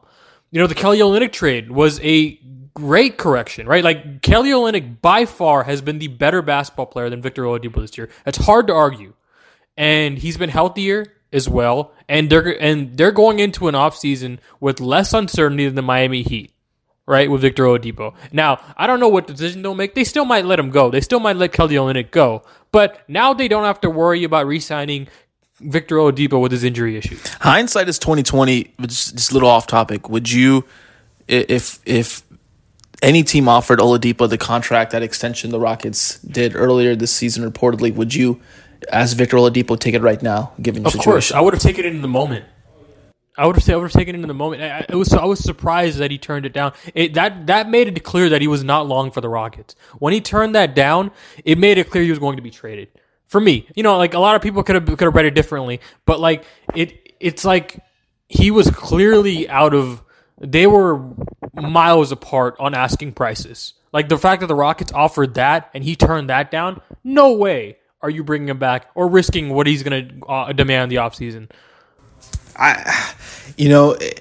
you 0.51 0.61
know 0.61 0.67
the 0.67 0.75
Kelly 0.75 0.99
Olynyk 0.99 1.33
trade 1.33 1.71
was 1.71 2.01
a 2.01 2.39
great 2.75 3.17
correction, 3.17 3.67
right? 3.67 3.83
Like 3.83 4.23
Kelly 4.23 4.51
Olynyk 4.51 5.01
by 5.01 5.25
far 5.25 5.65
has 5.65 5.81
been 5.81 5.99
the 5.99 6.09
better 6.09 6.43
basketball 6.43 6.87
player 6.87 7.11
than 7.11 7.23
Victor 7.23 7.43
Oladipo 7.43 7.81
this 7.81 7.97
year. 7.97 8.11
It's 8.25 8.39
hard 8.39 8.67
to 8.69 8.75
argue, 8.75 9.15
and 9.77 10.19
he's 10.19 10.37
been 10.37 10.51
healthier 10.51 11.07
as 11.33 11.49
well. 11.49 11.93
And 12.09 12.31
they're 12.31 12.61
and 12.63 12.97
they're 12.97 13.13
going 13.13 13.39
into 13.39 13.69
an 13.69 13.75
offseason 13.75 14.39
with 14.61 14.81
less 14.81 15.13
uncertainty 15.13 15.67
than 15.67 15.75
the 15.75 15.83
Miami 15.83 16.23
Heat 16.23 16.53
right, 17.07 17.31
with 17.31 17.41
Victor 17.41 17.65
Oladipo. 17.65 18.15
Now, 18.33 18.61
I 18.77 18.87
don't 18.87 19.01
know 19.01 19.09
what 19.09 19.27
decision 19.29 19.63
they'll 19.63 19.75
make. 19.75 19.95
They 19.95 20.05
still 20.05 20.25
might 20.25 20.45
let 20.45 20.59
him 20.59 20.71
go. 20.71 20.91
They 20.91 21.01
still 21.01 21.21
might 21.21 21.37
let 21.37 21.53
Kelly 21.53 21.77
Olynyk 21.77 22.11
go. 22.11 22.43
But 22.73 23.09
now 23.09 23.33
they 23.33 23.49
don't 23.49 23.65
have 23.65 23.81
to 23.83 23.91
worry 23.91 24.25
about 24.25 24.47
re-signing 24.47 25.09
Victor 25.61 25.97
Oladipo 25.97 26.41
with 26.41 26.53
his 26.53 26.65
injury 26.65 26.97
issues. 26.97 27.27
Hindsight 27.41 27.89
is 27.89 27.99
twenty 27.99 28.23
twenty. 28.23 28.75
Just, 28.81 29.17
just 29.17 29.31
a 29.31 29.35
little 29.35 29.49
off 29.49 29.67
topic. 29.67 30.09
Would 30.09 30.31
you, 30.31 30.65
if 31.29 31.79
if 31.87 32.23
any 33.03 33.23
team 33.23 33.49
offered 33.49 33.79
Oladipo 33.79 34.29
the 34.29 34.39
contract, 34.39 34.91
that 34.91 35.03
extension 35.03 35.51
the 35.51 35.61
Rockets 35.61 36.19
did 36.21 36.57
earlier 36.57 36.97
this 36.97 37.13
season, 37.13 37.49
reportedly, 37.51 37.95
would 37.95 38.15
you, 38.15 38.41
as 38.91 39.13
Victor 39.15 39.37
Oladipo, 39.37 39.79
take 39.79 39.95
it 39.95 40.03
right 40.03 40.23
now, 40.23 40.53
given 40.61 40.83
your 40.83 40.89
Of 40.89 40.95
course, 40.95 41.27
situation? 41.27 41.37
I 41.37 41.41
would 41.41 41.55
have 41.55 41.63
taken 41.63 41.85
it 41.85 41.95
in 41.95 42.03
the 42.03 42.09
moment. 42.09 42.45
I 43.39 43.47
would 43.47 43.57
have, 43.57 43.69
I 43.69 43.77
would 43.77 43.83
have 43.83 43.93
taken 43.93 44.15
it 44.15 44.23
in 44.23 44.29
the 44.29 44.35
moment. 44.35 44.63
I, 44.63 44.79
I- 44.79 44.87
it 44.89 44.95
was, 44.95 45.13
I 45.13 45.25
was 45.27 45.41
surprised 45.41 45.99
that 45.99 46.11
he 46.11 46.19
turned 46.19 46.47
it 46.47 46.53
down. 46.53 46.73
It, 46.95 47.15
that 47.15 47.47
that 47.49 47.69
made 47.69 47.89
it 47.89 48.03
clear 48.03 48.31
that 48.31 48.41
he 48.41 48.49
was 48.49 48.65
not 48.65 48.87
long 48.87 49.11
for 49.11 49.21
the 49.21 49.29
Rockets. 49.29 49.77
When 49.99 50.13
he 50.15 50.21
turned 50.21 50.55
that 50.55 50.75
down, 50.75 51.11
it 51.45 51.59
made 51.59 51.77
it 51.79 51.91
clear 51.91 52.03
he 52.03 52.11
was 52.11 52.19
going 52.19 52.37
to 52.37 52.43
be 52.43 52.51
traded. 52.51 52.89
For 53.27 53.41
me, 53.41 53.67
you 53.75 53.83
know, 53.83 53.99
like 53.99 54.15
a 54.15 54.19
lot 54.21 54.37
of 54.37 54.43
people 54.43 54.63
could 54.63 54.75
have 54.77 54.87
could 54.87 55.01
have 55.03 55.15
read 55.15 55.27
it 55.27 55.35
differently, 55.35 55.81
but 56.07 56.19
like 56.21 56.45
it, 56.75 57.13
it's 57.21 57.45
like 57.45 57.81
he 58.29 58.51
was 58.51 58.71
clearly 58.71 59.49
out 59.49 59.75
of. 59.75 60.03
They 60.39 60.67
were 60.67 61.03
miles 61.55 62.13
apart 62.13 62.57
on 62.61 62.73
asking 62.75 63.13
prices. 63.13 63.75
Like 63.93 64.09
the 64.09 64.19
fact 64.19 64.41
that 64.41 64.47
the 64.47 64.55
Rockets 64.55 64.93
offered 64.93 65.35
that 65.35 65.71
and 65.75 65.83
he 65.83 65.97
turned 65.97 66.29
that 66.31 66.51
down. 66.51 66.81
No 67.03 67.33
way 67.33 67.79
are 68.07 68.11
you 68.11 68.23
bringing 68.23 68.49
him 68.49 68.59
back 68.59 68.89
or 68.95 69.09
risking 69.09 69.51
what 69.51 69.67
he's 69.67 69.83
going 69.83 70.09
to 70.09 70.27
uh, 70.27 70.53
demand 70.53 70.93
the 70.93 70.97
offseason. 70.97 71.51
I, 72.55 73.15
you 73.57 73.69
know, 73.69 73.93
eh, 73.95 74.13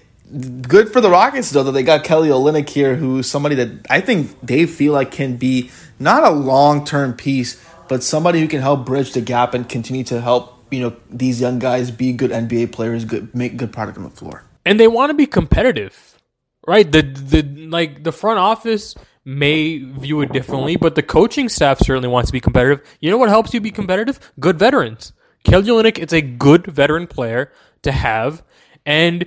good 0.68 0.92
for 0.92 1.02
the 1.02 1.10
Rockets 1.10 1.52
though 1.52 1.62
that 1.62 1.72
they 1.72 1.84
got 1.84 2.04
Kelly 2.04 2.30
Olynyk 2.30 2.68
here, 2.68 2.96
who's 2.96 3.30
somebody 3.30 3.54
that 3.56 3.86
I 3.88 4.02
think 4.02 4.36
they 4.42 4.66
feel 4.66 4.94
like 4.94 5.12
can 5.12 5.38
be 5.38 5.70
not 6.00 6.24
a 6.24 6.32
long 6.32 6.84
term 6.84 7.14
piece, 7.14 7.64
but 7.88 8.02
somebody 8.02 8.40
who 8.40 8.48
can 8.48 8.62
help 8.62 8.88
bridge 8.88 9.14
the 9.14 9.22
gap 9.22 9.54
and 9.54 9.70
continue 9.70 10.04
to 10.06 10.20
help 10.20 10.54
you 10.72 10.80
know 10.82 10.96
these 11.12 11.40
young 11.40 11.60
guys 11.60 11.92
be 11.92 12.12
good 12.12 12.32
NBA 12.32 12.72
players, 12.72 13.06
good 13.06 13.36
make 13.36 13.56
good 13.56 13.72
product 13.72 14.00
on 14.00 14.04
the 14.04 14.10
floor. 14.10 14.44
and 14.66 14.80
they 14.80 14.88
want 14.88 15.12
to 15.12 15.14
be 15.14 15.28
competitive, 15.28 16.20
right? 16.66 16.92
The 16.92 17.04
the 17.04 17.44
like 17.68 18.04
the 18.04 18.12
front 18.12 18.40
office 18.40 18.96
may 19.26 19.80
view 19.80 20.22
it 20.22 20.32
differently, 20.32 20.76
but 20.76 20.96
the 20.96 21.04
coaching 21.04 21.50
staff 21.50 21.80
certainly 21.80 22.08
wants 22.10 22.30
to 22.30 22.34
be 22.34 22.40
competitive. 22.40 22.82
You 23.00 23.10
know 23.12 23.18
what 23.18 23.30
helps 23.30 23.54
you 23.54 23.60
be 23.60 23.72
competitive? 23.72 24.20
Good 24.40 24.58
veterans. 24.60 25.12
Kelly 25.44 25.68
Olynyk 25.70 25.98
is 26.00 26.14
a 26.14 26.22
good 26.22 26.66
veteran 26.68 27.08
player 27.08 27.52
to 27.84 27.92
have, 27.92 28.44
and 28.86 29.26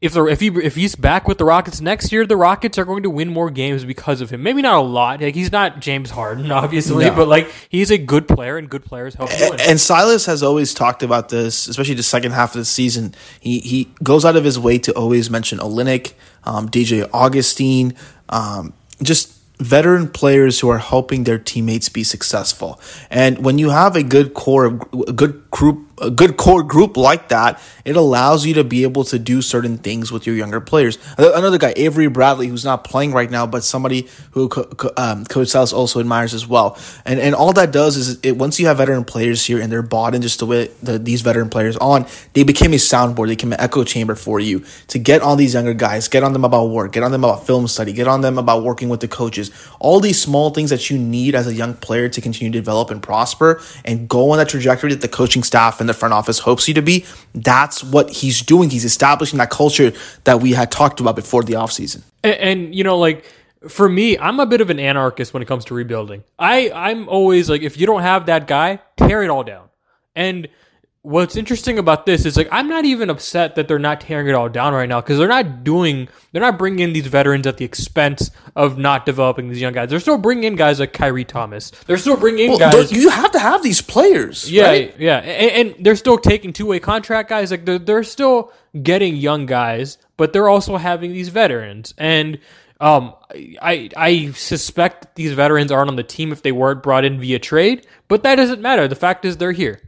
if 0.00 0.12
the, 0.12 0.24
if 0.26 0.40
he 0.40 0.48
if 0.48 0.74
he's 0.74 0.94
back 0.94 1.26
with 1.26 1.38
the 1.38 1.44
Rockets 1.44 1.80
next 1.80 2.12
year, 2.12 2.26
the 2.26 2.36
Rockets 2.36 2.78
are 2.78 2.84
going 2.84 3.02
to 3.04 3.10
win 3.10 3.28
more 3.32 3.48
games 3.50 3.84
because 3.84 4.20
of 4.20 4.30
him. 4.30 4.42
Maybe 4.42 4.60
not 4.60 4.74
a 4.74 4.80
lot. 4.80 5.20
Like 5.20 5.34
he's 5.34 5.50
not 5.52 5.80
James 5.80 6.10
Harden, 6.10 6.50
obviously, 6.52 7.06
No. 7.06 7.14
but 7.14 7.28
like 7.28 7.50
he's 7.68 7.90
a 7.90 7.98
good 7.98 8.28
player, 8.28 8.58
and 8.58 8.68
good 8.68 8.84
players 8.84 9.14
help 9.14 9.30
you 9.38 9.50
win. 9.50 9.60
And 9.60 9.80
Silas 9.80 10.26
has 10.26 10.42
always 10.42 10.74
talked 10.74 11.02
about 11.02 11.28
this, 11.30 11.66
especially 11.68 11.94
the 11.94 12.02
second 12.02 12.32
half 12.32 12.50
of 12.54 12.58
the 12.58 12.64
season. 12.64 13.14
He 13.40 13.60
he 13.60 13.88
goes 14.02 14.24
out 14.24 14.36
of 14.36 14.44
his 14.44 14.58
way 14.58 14.78
to 14.80 14.92
always 14.92 15.30
mention 15.30 15.58
Olynyk, 15.60 16.12
um, 16.44 16.68
DJ 16.68 17.08
Augustin, 17.12 17.94
um, 18.28 18.74
just 19.02 19.32
veteran 19.58 20.08
players 20.08 20.60
who 20.60 20.68
are 20.68 20.78
helping 20.78 21.24
their 21.24 21.38
teammates 21.38 21.88
be 21.88 22.04
successful. 22.04 22.80
And 23.10 23.44
when 23.44 23.58
you 23.58 23.70
have 23.70 23.96
a 23.96 24.02
good 24.02 24.34
core, 24.34 24.66
a 24.66 25.12
good 25.12 25.50
group, 25.50 25.85
a 26.00 26.10
good 26.10 26.36
core 26.36 26.62
group 26.62 26.96
like 26.96 27.28
that, 27.28 27.60
it 27.84 27.96
allows 27.96 28.44
you 28.44 28.54
to 28.54 28.64
be 28.64 28.82
able 28.82 29.04
to 29.04 29.18
do 29.18 29.40
certain 29.40 29.78
things 29.78 30.12
with 30.12 30.26
your 30.26 30.36
younger 30.36 30.60
players. 30.60 30.98
Another 31.16 31.56
guy, 31.56 31.72
Avery 31.76 32.08
Bradley, 32.08 32.48
who's 32.48 32.64
not 32.64 32.84
playing 32.84 33.12
right 33.12 33.30
now, 33.30 33.46
but 33.46 33.64
somebody 33.64 34.08
who 34.32 34.50
um, 34.96 35.24
Coach 35.24 35.48
Silas 35.48 35.72
also 35.72 36.00
admires 36.00 36.34
as 36.34 36.46
well. 36.46 36.78
And 37.04 37.20
and 37.20 37.34
all 37.34 37.52
that 37.54 37.72
does 37.72 37.96
is 37.96 38.18
it 38.22 38.36
once 38.36 38.60
you 38.60 38.66
have 38.66 38.78
veteran 38.78 39.04
players 39.04 39.44
here 39.44 39.60
and 39.60 39.70
they're 39.70 39.82
bought 39.82 40.14
in 40.14 40.22
just 40.22 40.40
the 40.40 40.46
way 40.46 40.66
the, 40.82 40.98
these 40.98 41.22
veteran 41.22 41.48
players 41.48 41.76
on, 41.78 42.06
they 42.32 42.42
became 42.42 42.72
a 42.72 42.76
soundboard, 42.76 43.28
they 43.28 43.34
became 43.34 43.52
an 43.52 43.60
echo 43.60 43.84
chamber 43.84 44.14
for 44.14 44.40
you 44.40 44.64
to 44.88 44.98
get 44.98 45.22
on 45.22 45.38
these 45.38 45.54
younger 45.54 45.74
guys, 45.74 46.08
get 46.08 46.22
on 46.22 46.32
them 46.32 46.44
about 46.44 46.66
work, 46.66 46.92
get 46.92 47.02
on 47.02 47.12
them 47.12 47.24
about 47.24 47.46
film 47.46 47.66
study, 47.68 47.92
get 47.92 48.08
on 48.08 48.20
them 48.20 48.38
about 48.38 48.62
working 48.62 48.88
with 48.88 49.00
the 49.00 49.08
coaches. 49.08 49.50
All 49.80 50.00
these 50.00 50.20
small 50.20 50.50
things 50.50 50.70
that 50.70 50.90
you 50.90 50.98
need 50.98 51.34
as 51.34 51.46
a 51.46 51.54
young 51.54 51.74
player 51.74 52.08
to 52.08 52.20
continue 52.20 52.52
to 52.52 52.58
develop 52.58 52.90
and 52.90 53.02
prosper 53.02 53.62
and 53.84 54.08
go 54.08 54.32
on 54.32 54.38
that 54.38 54.48
trajectory 54.48 54.90
that 54.90 55.00
the 55.00 55.08
coaching 55.08 55.42
staff 55.42 55.80
and 55.80 55.85
the 55.86 55.94
front 55.94 56.14
office 56.14 56.38
hopes 56.38 56.68
you 56.68 56.74
to 56.74 56.82
be. 56.82 57.04
That's 57.34 57.82
what 57.82 58.10
he's 58.10 58.42
doing. 58.42 58.70
He's 58.70 58.84
establishing 58.84 59.38
that 59.38 59.50
culture 59.50 59.92
that 60.24 60.40
we 60.40 60.52
had 60.52 60.70
talked 60.70 61.00
about 61.00 61.16
before 61.16 61.42
the 61.42 61.54
offseason. 61.54 62.02
And, 62.22 62.34
and 62.34 62.74
you 62.74 62.84
know, 62.84 62.98
like 62.98 63.24
for 63.68 63.88
me, 63.88 64.18
I'm 64.18 64.40
a 64.40 64.46
bit 64.46 64.60
of 64.60 64.70
an 64.70 64.78
anarchist 64.78 65.32
when 65.32 65.42
it 65.42 65.46
comes 65.46 65.64
to 65.66 65.74
rebuilding. 65.74 66.24
I 66.38 66.70
I'm 66.74 67.08
always 67.08 67.50
like, 67.50 67.62
if 67.62 67.78
you 67.78 67.86
don't 67.86 68.02
have 68.02 68.26
that 68.26 68.46
guy, 68.46 68.80
tear 68.96 69.22
it 69.22 69.30
all 69.30 69.42
down. 69.42 69.68
And 70.14 70.48
what's 71.06 71.36
interesting 71.36 71.78
about 71.78 72.04
this 72.04 72.26
is 72.26 72.36
like 72.36 72.48
I'm 72.50 72.68
not 72.68 72.84
even 72.84 73.10
upset 73.10 73.54
that 73.54 73.68
they're 73.68 73.78
not 73.78 74.00
tearing 74.00 74.26
it 74.26 74.34
all 74.34 74.48
down 74.48 74.74
right 74.74 74.88
now 74.88 75.00
because 75.00 75.18
they're 75.18 75.28
not 75.28 75.62
doing 75.62 76.08
they're 76.32 76.42
not 76.42 76.58
bringing 76.58 76.80
in 76.80 76.92
these 76.94 77.06
veterans 77.06 77.46
at 77.46 77.58
the 77.58 77.64
expense 77.64 78.32
of 78.56 78.76
not 78.76 79.06
developing 79.06 79.48
these 79.48 79.60
young 79.60 79.72
guys. 79.72 79.88
They're 79.88 80.00
still 80.00 80.18
bringing 80.18 80.42
in 80.42 80.56
guys 80.56 80.80
like 80.80 80.92
Khyri 80.92 81.24
Thomas. 81.24 81.70
They're 81.86 81.96
still 81.96 82.16
bringing 82.16 82.46
in 82.46 82.50
well, 82.58 82.72
guys. 82.72 82.90
You 82.90 83.08
have 83.10 83.30
to 83.32 83.38
have 83.38 83.62
these 83.62 83.80
players. 83.80 84.50
Yeah, 84.50 84.66
right? 84.66 84.98
yeah, 84.98 85.18
and, 85.18 85.68
and, 85.68 85.86
they're 85.86 85.94
still 85.94 86.18
taking 86.18 86.52
two 86.52 86.66
way 86.66 86.80
contract 86.80 87.28
guys. 87.28 87.52
Like 87.52 87.64
they're, 87.64 87.78
they're 87.78 88.02
still 88.02 88.52
getting 88.82 89.14
young 89.14 89.46
guys, 89.46 89.98
but 90.16 90.32
they're 90.32 90.48
also 90.48 90.76
having 90.76 91.12
these 91.12 91.28
veterans 91.28 91.94
and. 91.96 92.38
Um, 92.78 93.14
I 93.32 93.88
I 93.96 94.32
suspect 94.32 95.14
these 95.14 95.32
veterans 95.32 95.72
aren't 95.72 95.88
on 95.88 95.96
the 95.96 96.02
team 96.02 96.30
if 96.30 96.42
they 96.42 96.52
weren't 96.52 96.82
brought 96.82 97.06
in 97.06 97.18
via 97.18 97.38
trade, 97.38 97.86
but 98.06 98.22
that 98.24 98.34
doesn't 98.34 98.60
matter. 98.60 98.86
The 98.86 98.94
fact 98.94 99.24
is 99.24 99.38
they're 99.38 99.52
here. 99.52 99.80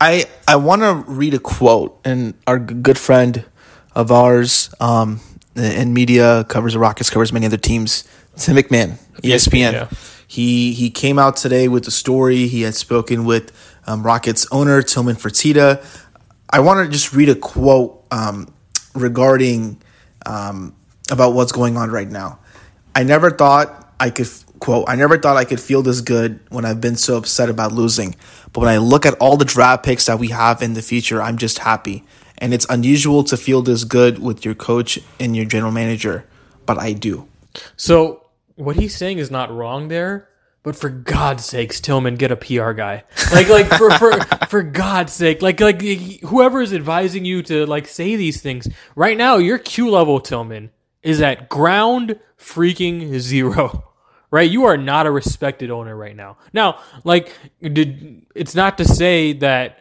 I 0.00 0.26
I 0.46 0.56
want 0.56 0.82
to 0.82 1.04
read 1.10 1.34
a 1.34 1.38
quote, 1.38 2.00
and 2.04 2.34
our 2.46 2.58
good 2.58 2.98
friend 2.98 3.44
of 3.94 4.12
ours 4.12 4.72
um, 4.80 5.20
in 5.56 5.92
media 5.92 6.44
covers 6.44 6.74
the 6.74 6.78
Rockets, 6.78 7.10
covers 7.10 7.32
many 7.32 7.46
other 7.46 7.56
teams. 7.56 8.04
Tim 8.36 8.56
McMahon, 8.56 8.98
ESPN. 9.22 9.72
Yeah. 9.72 9.88
He 10.26 10.72
he 10.72 10.90
came 10.90 11.18
out 11.18 11.36
today 11.36 11.68
with 11.68 11.84
the 11.84 11.90
story. 11.90 12.46
He 12.46 12.62
had 12.62 12.74
spoken 12.74 13.24
with 13.24 13.52
um, 13.86 14.02
Rockets 14.02 14.46
owner 14.52 14.82
Tillman 14.82 15.16
Fertitta. 15.16 15.84
I 16.50 16.60
want 16.60 16.86
to 16.86 16.92
just 16.92 17.12
read 17.12 17.28
a 17.28 17.34
quote 17.34 18.04
um, 18.10 18.52
regarding 18.94 19.82
um, 20.24 20.74
about 21.10 21.32
what's 21.32 21.52
going 21.52 21.76
on 21.76 21.90
right 21.90 22.08
now. 22.08 22.38
I 22.94 23.02
never 23.02 23.30
thought 23.30 23.92
I 23.98 24.10
could 24.10 24.28
quote. 24.60 24.88
I 24.88 24.96
never 24.96 25.18
thought 25.18 25.36
I 25.36 25.44
could 25.44 25.60
feel 25.60 25.82
this 25.82 26.00
good 26.00 26.40
when 26.50 26.64
I've 26.64 26.80
been 26.80 26.96
so 26.96 27.16
upset 27.16 27.48
about 27.48 27.72
losing. 27.72 28.14
But 28.52 28.60
when 28.60 28.68
I 28.70 28.78
look 28.78 29.06
at 29.06 29.14
all 29.14 29.36
the 29.36 29.44
draft 29.44 29.84
picks 29.84 30.06
that 30.06 30.18
we 30.18 30.28
have 30.28 30.62
in 30.62 30.74
the 30.74 30.82
future, 30.82 31.22
I'm 31.22 31.38
just 31.38 31.60
happy. 31.60 32.04
And 32.38 32.54
it's 32.54 32.66
unusual 32.68 33.24
to 33.24 33.36
feel 33.36 33.62
this 33.62 33.84
good 33.84 34.18
with 34.20 34.44
your 34.44 34.54
coach 34.54 34.98
and 35.18 35.36
your 35.36 35.44
general 35.44 35.72
manager, 35.72 36.24
but 36.66 36.78
I 36.78 36.92
do. 36.92 37.28
So 37.76 38.26
what 38.54 38.76
he's 38.76 38.96
saying 38.96 39.18
is 39.18 39.30
not 39.30 39.52
wrong 39.52 39.88
there, 39.88 40.28
but 40.62 40.76
for 40.76 40.88
God's 40.88 41.44
sakes, 41.44 41.80
Tillman, 41.80 42.16
get 42.16 42.30
a 42.30 42.36
PR 42.36 42.72
guy. 42.72 43.04
Like, 43.32 43.48
like 43.48 43.66
for 43.68 43.90
for 43.92 44.12
for 44.48 44.62
God's 44.62 45.12
sake, 45.12 45.42
like 45.42 45.60
like 45.60 45.80
whoever 45.80 46.60
is 46.60 46.72
advising 46.72 47.24
you 47.24 47.42
to 47.44 47.66
like 47.66 47.86
say 47.88 48.16
these 48.16 48.40
things 48.40 48.68
right 48.94 49.16
now, 49.16 49.36
your 49.36 49.58
Q 49.58 49.90
level 49.90 50.20
Tillman 50.20 50.70
is 51.02 51.20
at 51.20 51.48
ground 51.48 52.18
freaking 52.38 53.18
zero 53.18 53.87
right? 54.30 54.50
You 54.50 54.64
are 54.64 54.76
not 54.76 55.06
a 55.06 55.10
respected 55.10 55.70
owner 55.70 55.96
right 55.96 56.14
now. 56.14 56.36
Now, 56.52 56.80
like, 57.04 57.32
did, 57.60 58.26
it's 58.34 58.54
not 58.54 58.78
to 58.78 58.84
say 58.84 59.32
that 59.34 59.78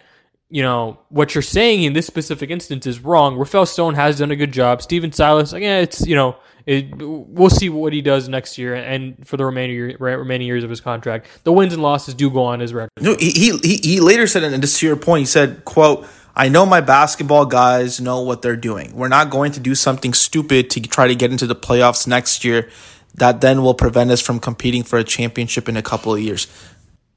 you 0.49 0.63
know 0.63 0.97
what 1.09 1.35
you're 1.35 1.41
saying 1.41 1.83
in 1.83 1.93
this 1.93 2.07
specific 2.07 2.49
instance 2.49 2.87
is 2.87 2.99
wrong. 3.01 3.37
Rafael 3.37 3.65
Stone 3.65 3.95
has 3.95 4.19
done 4.19 4.31
a 4.31 4.35
good 4.35 4.51
job. 4.51 4.81
Stephen 4.81 5.11
Silas, 5.11 5.53
again, 5.53 5.79
eh, 5.79 5.81
it's 5.81 6.07
you 6.07 6.15
know, 6.15 6.37
it, 6.65 6.95
we'll 6.97 7.49
see 7.49 7.69
what 7.69 7.91
he 7.91 8.01
does 8.01 8.29
next 8.29 8.57
year 8.57 8.73
and 8.73 9.27
for 9.27 9.35
the 9.37 9.45
remaining 9.45 9.97
remaining 9.99 10.47
years 10.47 10.63
of 10.63 10.69
his 10.69 10.79
contract. 10.79 11.27
The 11.43 11.51
wins 11.51 11.73
and 11.73 11.81
losses 11.81 12.13
do 12.13 12.29
go 12.29 12.43
on 12.43 12.59
his 12.61 12.73
record. 12.73 12.91
No, 13.01 13.15
he 13.19 13.31
he 13.31 13.77
he 13.83 13.99
later 13.99 14.25
said, 14.25 14.43
and 14.43 14.61
just 14.61 14.79
to 14.79 14.87
your 14.87 14.95
point, 14.95 15.21
he 15.21 15.25
said, 15.25 15.65
"quote." 15.65 16.07
I 16.39 16.49
know 16.49 16.67
my 16.67 16.81
basketball 16.81 17.47
guys 17.47 17.99
know 17.99 18.21
what 18.21 18.43
they're 18.43 18.55
doing. 18.55 18.95
We're 18.95 19.07
not 19.07 19.31
going 19.31 19.53
to 19.53 19.59
do 19.59 19.73
something 19.73 20.13
stupid 20.13 20.69
to 20.69 20.81
try 20.81 21.07
to 21.07 21.15
get 21.15 21.31
into 21.31 21.47
the 21.47 21.55
playoffs 21.55 22.05
next 22.05 22.45
year 22.45 22.69
that 23.17 23.41
then 23.41 23.61
will 23.61 23.73
prevent 23.73 24.11
us 24.11 24.21
from 24.21 24.39
competing 24.39 24.83
for 24.83 24.97
a 24.97 25.03
championship 25.03 25.67
in 25.67 25.75
a 25.75 25.81
couple 25.81 26.13
of 26.13 26.21
years. 26.21 26.47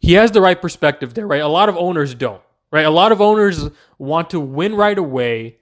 He 0.00 0.14
has 0.14 0.30
the 0.32 0.40
right 0.40 0.60
perspective 0.60 1.14
there, 1.14 1.26
right? 1.26 1.42
A 1.42 1.48
lot 1.48 1.68
of 1.68 1.76
owners 1.76 2.14
don't, 2.14 2.42
right? 2.72 2.86
A 2.86 2.90
lot 2.90 3.12
of 3.12 3.20
owners 3.20 3.68
want 3.98 4.30
to 4.30 4.40
win 4.40 4.74
right 4.74 4.96
away. 4.96 5.58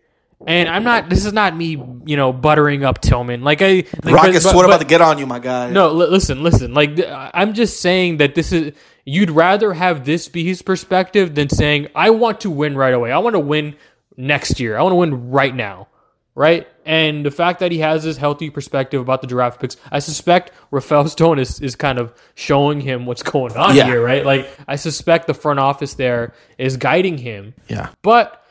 And 0.46 0.68
I'm 0.68 0.84
not. 0.84 1.10
This 1.10 1.26
is 1.26 1.32
not 1.32 1.56
me, 1.56 1.70
you 2.06 2.16
know, 2.16 2.32
buttering 2.32 2.84
up 2.84 3.00
Tillman. 3.00 3.42
Like 3.42 3.60
I, 3.60 3.84
like, 4.04 4.14
Rockets, 4.14 4.44
but, 4.44 4.54
what 4.54 4.64
about 4.64 4.80
to 4.80 4.86
get 4.86 5.00
on 5.00 5.18
you, 5.18 5.26
my 5.26 5.40
guy? 5.40 5.68
No, 5.70 5.88
l- 5.88 5.96
listen, 5.96 6.44
listen. 6.44 6.74
Like 6.74 7.00
I'm 7.08 7.54
just 7.54 7.80
saying 7.80 8.18
that 8.18 8.36
this 8.36 8.52
is. 8.52 8.72
You'd 9.04 9.30
rather 9.30 9.72
have 9.72 10.04
this 10.04 10.28
be 10.28 10.44
his 10.44 10.62
perspective 10.62 11.34
than 11.34 11.48
saying 11.48 11.88
I 11.92 12.10
want 12.10 12.42
to 12.42 12.50
win 12.50 12.76
right 12.76 12.94
away. 12.94 13.10
I 13.10 13.18
want 13.18 13.34
to 13.34 13.40
win 13.40 13.74
next 14.16 14.60
year. 14.60 14.78
I 14.78 14.82
want 14.82 14.92
to 14.92 14.96
win 14.96 15.30
right 15.30 15.54
now 15.54 15.88
right? 16.38 16.68
And 16.86 17.26
the 17.26 17.32
fact 17.32 17.58
that 17.58 17.72
he 17.72 17.78
has 17.80 18.04
this 18.04 18.16
healthy 18.16 18.48
perspective 18.48 19.00
about 19.00 19.22
the 19.22 19.26
draft 19.26 19.60
picks, 19.60 19.76
I 19.90 19.98
suspect 19.98 20.52
Rafael 20.70 21.08
Stone 21.08 21.40
is, 21.40 21.60
is 21.60 21.74
kind 21.74 21.98
of 21.98 22.14
showing 22.36 22.80
him 22.80 23.06
what's 23.06 23.24
going 23.24 23.56
on 23.56 23.74
yeah. 23.74 23.86
here, 23.86 24.02
right? 24.02 24.24
Like, 24.24 24.48
I 24.68 24.76
suspect 24.76 25.26
the 25.26 25.34
front 25.34 25.58
office 25.58 25.94
there 25.94 26.32
is 26.56 26.76
guiding 26.76 27.18
him. 27.18 27.54
Yeah. 27.66 27.90
But 28.02 28.44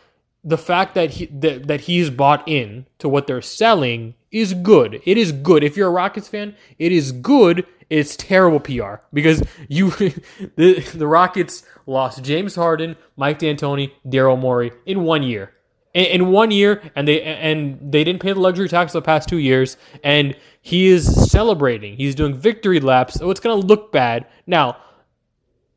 the 0.43 0.57
fact 0.57 0.95
that 0.95 1.11
he 1.11 1.27
that, 1.27 1.67
that 1.67 1.81
he's 1.81 2.09
bought 2.09 2.45
in 2.45 2.85
to 2.99 3.07
what 3.07 3.25
they're 3.25 3.41
selling 3.41 4.15
is 4.31 4.53
good. 4.53 5.01
It 5.05 5.17
is 5.17 5.31
good. 5.31 5.63
If 5.63 5.77
you're 5.77 5.87
a 5.87 5.91
Rockets 5.91 6.27
fan, 6.27 6.55
it 6.77 6.91
is 6.91 7.13
good. 7.13 7.65
It's 7.89 8.17
terrible 8.17 8.59
PR 8.59 8.95
because 9.13 9.41
you 9.69 9.89
the 10.55 10.85
the 10.93 11.07
Rockets 11.07 11.63
lost 11.85 12.21
James 12.21 12.55
Harden, 12.55 12.97
Mike 13.15 13.39
D'Antoni, 13.39 13.93
Daryl 14.05 14.37
Morey 14.37 14.73
in 14.85 15.03
one 15.03 15.23
year 15.23 15.53
in, 15.97 16.05
in 16.05 16.31
one 16.31 16.51
year, 16.51 16.81
and 16.95 17.07
they 17.07 17.21
and 17.23 17.79
they 17.81 18.03
didn't 18.03 18.21
pay 18.21 18.31
the 18.31 18.39
luxury 18.39 18.69
tax 18.69 18.93
the 18.93 19.01
past 19.01 19.27
two 19.27 19.39
years, 19.39 19.77
and 20.03 20.35
he 20.61 20.87
is 20.87 21.29
celebrating. 21.31 21.97
He's 21.97 22.13
doing 22.13 22.35
victory 22.35 22.79
laps, 22.79 23.15
so 23.15 23.31
it's 23.31 23.39
going 23.39 23.59
to 23.59 23.67
look 23.67 23.91
bad. 23.91 24.27
Now, 24.45 24.77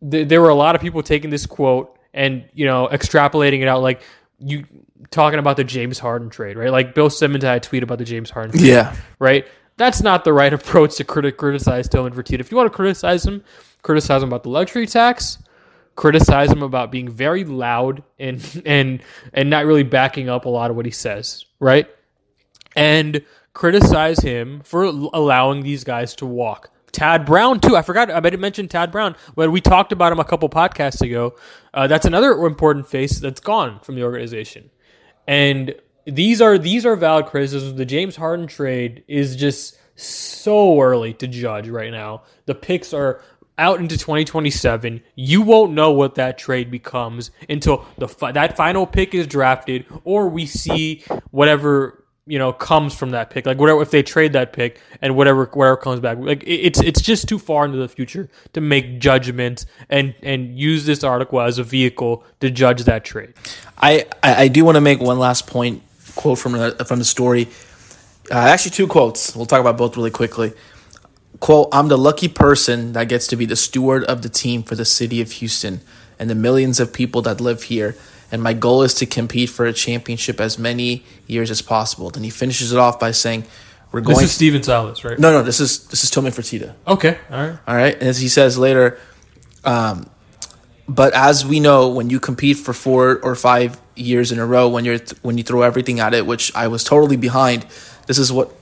th- 0.08 0.28
there 0.28 0.42
were 0.42 0.50
a 0.50 0.54
lot 0.54 0.74
of 0.74 0.82
people 0.82 1.02
taking 1.02 1.30
this 1.30 1.46
quote 1.46 1.96
and 2.12 2.44
you 2.52 2.66
know 2.66 2.88
extrapolating 2.92 3.62
it 3.62 3.68
out 3.68 3.82
like 3.82 4.02
you 4.38 4.66
talking 5.10 5.38
about 5.38 5.56
the 5.56 5.64
James 5.64 5.98
Harden 5.98 6.28
trade, 6.28 6.58
right? 6.58 6.70
Like 6.70 6.94
Bill 6.94 7.08
Simmons 7.08 7.42
had 7.42 7.56
a 7.56 7.60
tweet 7.60 7.82
about 7.82 7.98
the 7.98 8.04
James 8.04 8.28
Harden 8.28 8.52
trade, 8.52 8.68
yeah, 8.68 8.94
right. 9.18 9.46
That's 9.78 10.02
not 10.02 10.24
the 10.24 10.34
right 10.34 10.52
approach 10.60 10.96
to 10.96 11.04
criti- 11.04 11.34
criticize 11.34 11.88
Tillman 11.88 12.12
Fertitta. 12.12 12.40
If 12.40 12.50
you 12.50 12.58
want 12.58 12.70
to 12.70 12.76
criticize 12.76 13.24
him, 13.24 13.42
criticize 13.80 14.22
him 14.22 14.28
about 14.28 14.42
the 14.42 14.50
luxury 14.50 14.86
tax 14.86 15.38
criticize 16.00 16.50
him 16.50 16.62
about 16.62 16.90
being 16.90 17.10
very 17.10 17.44
loud 17.44 18.02
and 18.18 18.62
and 18.66 19.02
and 19.34 19.50
not 19.50 19.66
really 19.66 19.82
backing 19.82 20.30
up 20.30 20.46
a 20.46 20.48
lot 20.48 20.70
of 20.70 20.76
what 20.76 20.86
he 20.86 20.90
says, 20.90 21.44
right? 21.60 21.86
And 22.74 23.22
criticize 23.52 24.18
him 24.20 24.62
for 24.64 24.84
allowing 24.84 25.62
these 25.62 25.84
guys 25.84 26.14
to 26.16 26.26
walk. 26.26 26.70
Tad 26.90 27.26
Brown 27.26 27.60
too. 27.60 27.76
I 27.76 27.82
forgot. 27.82 28.10
I 28.10 28.18
didn't 28.20 28.40
mention 28.40 28.66
Tad 28.66 28.90
Brown 28.90 29.14
when 29.34 29.52
we 29.52 29.60
talked 29.60 29.92
about 29.92 30.10
him 30.10 30.18
a 30.18 30.24
couple 30.24 30.48
podcasts 30.48 31.02
ago. 31.02 31.36
Uh, 31.74 31.86
that's 31.86 32.06
another 32.06 32.32
important 32.46 32.88
face 32.88 33.18
that's 33.20 33.40
gone 33.40 33.78
from 33.80 33.94
the 33.94 34.02
organization. 34.02 34.70
And 35.28 35.74
these 36.06 36.40
are 36.40 36.56
these 36.56 36.86
are 36.86 36.96
valid 36.96 37.26
criticisms. 37.26 37.74
The 37.76 37.84
James 37.84 38.16
Harden 38.16 38.46
trade 38.46 39.04
is 39.06 39.36
just 39.36 39.76
so 39.96 40.80
early 40.80 41.12
to 41.14 41.28
judge 41.28 41.68
right 41.68 41.92
now. 41.92 42.22
The 42.46 42.54
picks 42.54 42.94
are 42.94 43.22
out 43.60 43.78
into 43.78 43.96
2027, 43.96 45.02
you 45.14 45.42
won't 45.42 45.72
know 45.72 45.92
what 45.92 46.16
that 46.16 46.38
trade 46.38 46.70
becomes 46.70 47.30
until 47.48 47.84
the 47.98 48.08
that 48.32 48.56
final 48.56 48.86
pick 48.86 49.14
is 49.14 49.26
drafted 49.26 49.86
or 50.04 50.28
we 50.28 50.46
see 50.46 51.04
whatever 51.30 52.02
you 52.26 52.38
know 52.38 52.52
comes 52.52 52.94
from 52.94 53.10
that 53.10 53.30
pick. 53.30 53.44
Like 53.44 53.58
whatever 53.58 53.82
if 53.82 53.90
they 53.90 54.02
trade 54.02 54.32
that 54.32 54.52
pick 54.52 54.80
and 55.02 55.14
whatever 55.14 55.44
whatever 55.44 55.76
comes 55.76 56.00
back. 56.00 56.18
Like 56.18 56.42
it's 56.46 56.80
it's 56.80 57.02
just 57.02 57.28
too 57.28 57.38
far 57.38 57.66
into 57.66 57.76
the 57.76 57.88
future 57.88 58.30
to 58.54 58.60
make 58.60 58.98
judgments 58.98 59.66
and 59.88 60.14
and 60.22 60.58
use 60.58 60.86
this 60.86 61.04
article 61.04 61.40
as 61.40 61.58
a 61.58 61.64
vehicle 61.64 62.24
to 62.40 62.50
judge 62.50 62.84
that 62.84 63.04
trade. 63.04 63.34
I 63.76 64.06
I 64.22 64.48
do 64.48 64.64
want 64.64 64.76
to 64.76 64.80
make 64.80 65.00
one 65.00 65.18
last 65.18 65.46
point 65.46 65.82
quote 66.16 66.38
from 66.38 66.52
the, 66.52 66.84
from 66.86 66.98
the 66.98 67.04
story. 67.04 67.48
Uh, 68.30 68.36
actually, 68.36 68.70
two 68.70 68.86
quotes. 68.86 69.34
We'll 69.34 69.46
talk 69.46 69.60
about 69.60 69.76
both 69.76 69.96
really 69.96 70.10
quickly. 70.10 70.52
Quote, 71.40 71.68
I'm 71.72 71.88
the 71.88 71.96
lucky 71.96 72.28
person 72.28 72.92
that 72.92 73.08
gets 73.08 73.26
to 73.28 73.36
be 73.36 73.46
the 73.46 73.56
steward 73.56 74.04
of 74.04 74.22
the 74.22 74.28
team 74.28 74.62
for 74.62 74.74
the 74.74 74.84
city 74.84 75.20
of 75.20 75.32
Houston 75.32 75.80
and 76.18 76.28
the 76.28 76.34
millions 76.34 76.78
of 76.78 76.92
people 76.92 77.22
that 77.22 77.40
live 77.40 77.64
here. 77.64 77.96
And 78.30 78.42
my 78.42 78.52
goal 78.52 78.82
is 78.82 78.94
to 78.94 79.06
compete 79.06 79.50
for 79.50 79.64
a 79.64 79.72
championship 79.72 80.40
as 80.40 80.58
many 80.58 81.02
years 81.26 81.50
as 81.50 81.62
possible. 81.62 82.10
Then 82.10 82.22
he 82.22 82.30
finishes 82.30 82.72
it 82.72 82.78
off 82.78 83.00
by 83.00 83.10
saying, 83.10 83.44
We're 83.90 84.02
going 84.02 84.18
This 84.18 84.26
is 84.26 84.32
Stephen 84.32 84.62
Silas, 84.62 85.02
right? 85.02 85.18
No, 85.18 85.32
no, 85.32 85.42
this 85.42 85.58
is 85.58 85.88
this 85.88 86.04
is 86.04 86.10
Tillman 86.10 86.32
Fertitta. 86.32 86.74
Okay, 86.86 87.18
all 87.30 87.46
right. 87.46 87.58
All 87.66 87.74
right. 87.74 87.94
And 87.94 88.04
as 88.04 88.20
he 88.20 88.28
says 88.28 88.56
later, 88.56 88.98
um, 89.64 90.08
but 90.86 91.14
as 91.14 91.46
we 91.46 91.58
know, 91.58 91.88
when 91.88 92.10
you 92.10 92.20
compete 92.20 92.58
for 92.58 92.72
four 92.72 93.18
or 93.22 93.34
five 93.34 93.80
years 93.96 94.30
in 94.30 94.38
a 94.38 94.46
row, 94.46 94.68
when 94.68 94.84
you're 94.84 94.98
th- 94.98 95.20
when 95.22 95.38
you 95.38 95.44
throw 95.44 95.62
everything 95.62 96.00
at 96.00 96.14
it, 96.14 96.26
which 96.26 96.54
I 96.54 96.68
was 96.68 96.84
totally 96.84 97.16
behind, 97.16 97.66
this 98.06 98.18
is 98.18 98.32
what, 98.32 98.54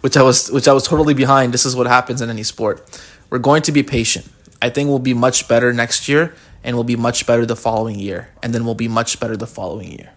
which 0.00 0.16
I 0.16 0.22
was 0.22 0.50
which 0.50 0.68
I 0.68 0.72
was 0.72 0.84
totally 0.84 1.14
behind. 1.14 1.52
This 1.52 1.66
is 1.66 1.74
what 1.76 1.86
happens 1.86 2.20
in 2.20 2.30
any 2.30 2.42
sport. 2.42 3.00
We're 3.30 3.38
going 3.38 3.62
to 3.62 3.72
be 3.72 3.82
patient. 3.82 4.26
I 4.60 4.70
think 4.70 4.88
we'll 4.88 4.98
be 4.98 5.14
much 5.14 5.48
better 5.48 5.72
next 5.72 6.08
year, 6.08 6.34
and 6.64 6.76
we'll 6.76 6.84
be 6.84 6.96
much 6.96 7.26
better 7.26 7.46
the 7.46 7.56
following 7.56 7.98
year, 7.98 8.30
and 8.42 8.52
then 8.52 8.64
we'll 8.64 8.74
be 8.74 8.88
much 8.88 9.20
better 9.20 9.36
the 9.36 9.46
following 9.46 9.92
year. 9.92 10.10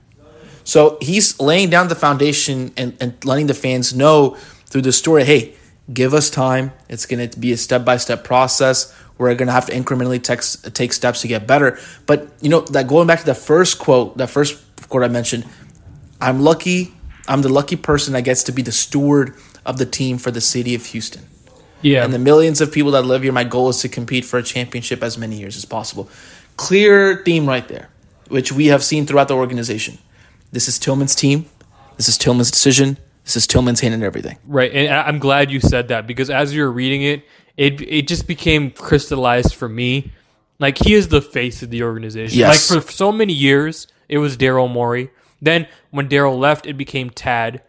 So 0.64 0.98
he's 1.02 1.40
laying 1.40 1.70
down 1.70 1.88
the 1.88 1.96
foundation 1.96 2.72
and, 2.78 2.96
and 3.00 3.24
letting 3.26 3.48
the 3.48 3.54
fans 3.54 3.94
know 3.94 4.38
through 4.68 4.84
the 4.84 4.92
story, 4.92 5.24
hey, 5.24 5.56
give 5.92 6.14
us 6.14 6.30
time. 6.30 6.72
It's 6.88 7.06
going 7.06 7.30
to 7.30 7.40
be 7.40 7.52
a 7.52 7.58
step 7.58 7.84
by 7.84 7.98
step 7.98 8.24
process. 8.24 8.96
We're 9.18 9.34
going 9.36 9.48
to 9.48 9.54
have 9.54 9.66
to 9.68 9.74
incrementally 9.74 10.22
tex- 10.22 10.58
take 10.74 10.94
steps 10.94 11.22
to 11.22 11.28
get 11.28 11.46
better. 11.46 11.80
But, 12.06 12.30
you 12.42 12.50
know, 12.50 12.62
that 12.62 12.88
going 12.88 13.08
back 13.08 13.20
to 13.20 13.26
the 13.26 13.36
first 13.36 13.80
quote, 13.80 14.18
that 14.18 14.30
first 14.30 14.64
quote 14.90 15.04
I 15.04 15.08
mentioned, 15.08 15.46
I'm 16.20 16.42
lucky. 16.42 16.94
I'm 17.28 17.42
the 17.42 17.50
lucky 17.50 17.76
person 17.76 18.14
that 18.14 18.24
gets 18.24 18.44
to 18.44 18.52
be 18.52 18.62
the 18.62 18.72
steward 18.72 19.36
of 19.66 19.78
the 19.78 19.86
team 19.86 20.18
for 20.18 20.32
the 20.32 20.42
city 20.42 20.76
of 20.76 20.86
Houston. 20.88 21.26
Yeah, 21.82 22.04
And 22.04 22.14
the 22.14 22.20
millions 22.20 22.62
of 22.62 22.72
people 22.72 22.92
that 22.92 23.04
live 23.04 23.24
here, 23.24 23.32
my 23.32 23.44
goal 23.44 23.70
is 23.70 23.80
to 23.80 23.90
compete 23.90 24.24
for 24.24 24.38
a 24.38 24.44
championship 24.44 25.02
as 25.02 25.18
many 25.18 25.38
years 25.38 25.58
as 25.58 25.66
possible. 25.66 26.10
Clear 26.58 27.24
theme 27.26 27.48
right 27.48 27.68
there, 27.68 27.90
which 28.28 28.52
we 28.52 28.68
have 28.68 28.84
seen 28.84 29.08
throughout 29.08 29.28
the 29.28 29.36
organization. 29.36 29.98
This 30.52 30.68
is 30.68 30.78
Tillman's 30.78 31.16
team. 31.16 31.46
This 31.98 32.08
is 32.08 32.18
Tillman's 32.18 32.52
decision. 32.52 32.98
This 33.24 33.36
is 33.36 33.48
Tillman's 33.48 33.80
hand 33.80 33.94
in 33.94 34.04
everything. 34.04 34.38
Right, 34.46 34.72
and 34.72 34.94
I'm 34.94 35.18
glad 35.20 35.52
you 35.52 35.60
said 35.60 35.88
that 35.88 36.06
because 36.06 36.30
as 36.30 36.54
you 36.54 36.62
were 36.64 36.72
reading 36.72 37.02
it, 37.04 37.24
it 37.58 37.82
it 37.82 38.08
just 38.08 38.28
became 38.28 38.72
crystallized 38.72 39.56
for 39.56 39.70
me. 39.70 40.12
Like 40.60 40.78
he 40.78 40.94
is 40.94 41.08
the 41.08 41.22
face 41.22 41.64
of 41.64 41.70
the 41.70 41.84
organization. 41.84 42.38
Yes. 42.38 42.70
Like 42.70 42.84
for 42.84 42.92
so 42.92 43.12
many 43.12 43.34
years, 43.34 43.88
it 44.08 44.20
was 44.20 44.38
Daryl 44.38 44.72
Morey. 44.72 45.10
Then 45.42 45.68
when 45.90 46.08
Daryl 46.08 46.38
left, 46.38 46.66
it 46.68 46.78
became 46.78 47.10
Tad. 47.10 47.62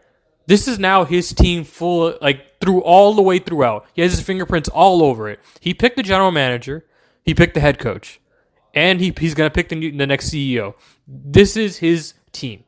This 0.46 0.68
is 0.68 0.78
now 0.78 1.04
his 1.04 1.32
team 1.32 1.64
full, 1.64 2.16
like 2.20 2.60
through 2.60 2.82
all 2.82 3.14
the 3.14 3.22
way 3.22 3.38
throughout. 3.38 3.86
He 3.94 4.02
has 4.02 4.12
his 4.12 4.20
fingerprints 4.22 4.68
all 4.68 5.02
over 5.02 5.28
it. 5.28 5.40
He 5.60 5.74
picked 5.74 5.96
the 5.96 6.02
general 6.02 6.32
manager. 6.32 6.84
He 7.24 7.34
picked 7.34 7.54
the 7.54 7.60
head 7.60 7.78
coach, 7.78 8.20
and 8.74 9.00
he 9.00 9.14
he's 9.18 9.34
gonna 9.34 9.50
pick 9.50 9.68
the 9.68 9.76
new, 9.76 9.92
the 9.92 10.06
next 10.06 10.30
CEO. 10.30 10.74
This 11.06 11.56
is 11.56 11.78
his 11.78 12.14
team 12.32 12.64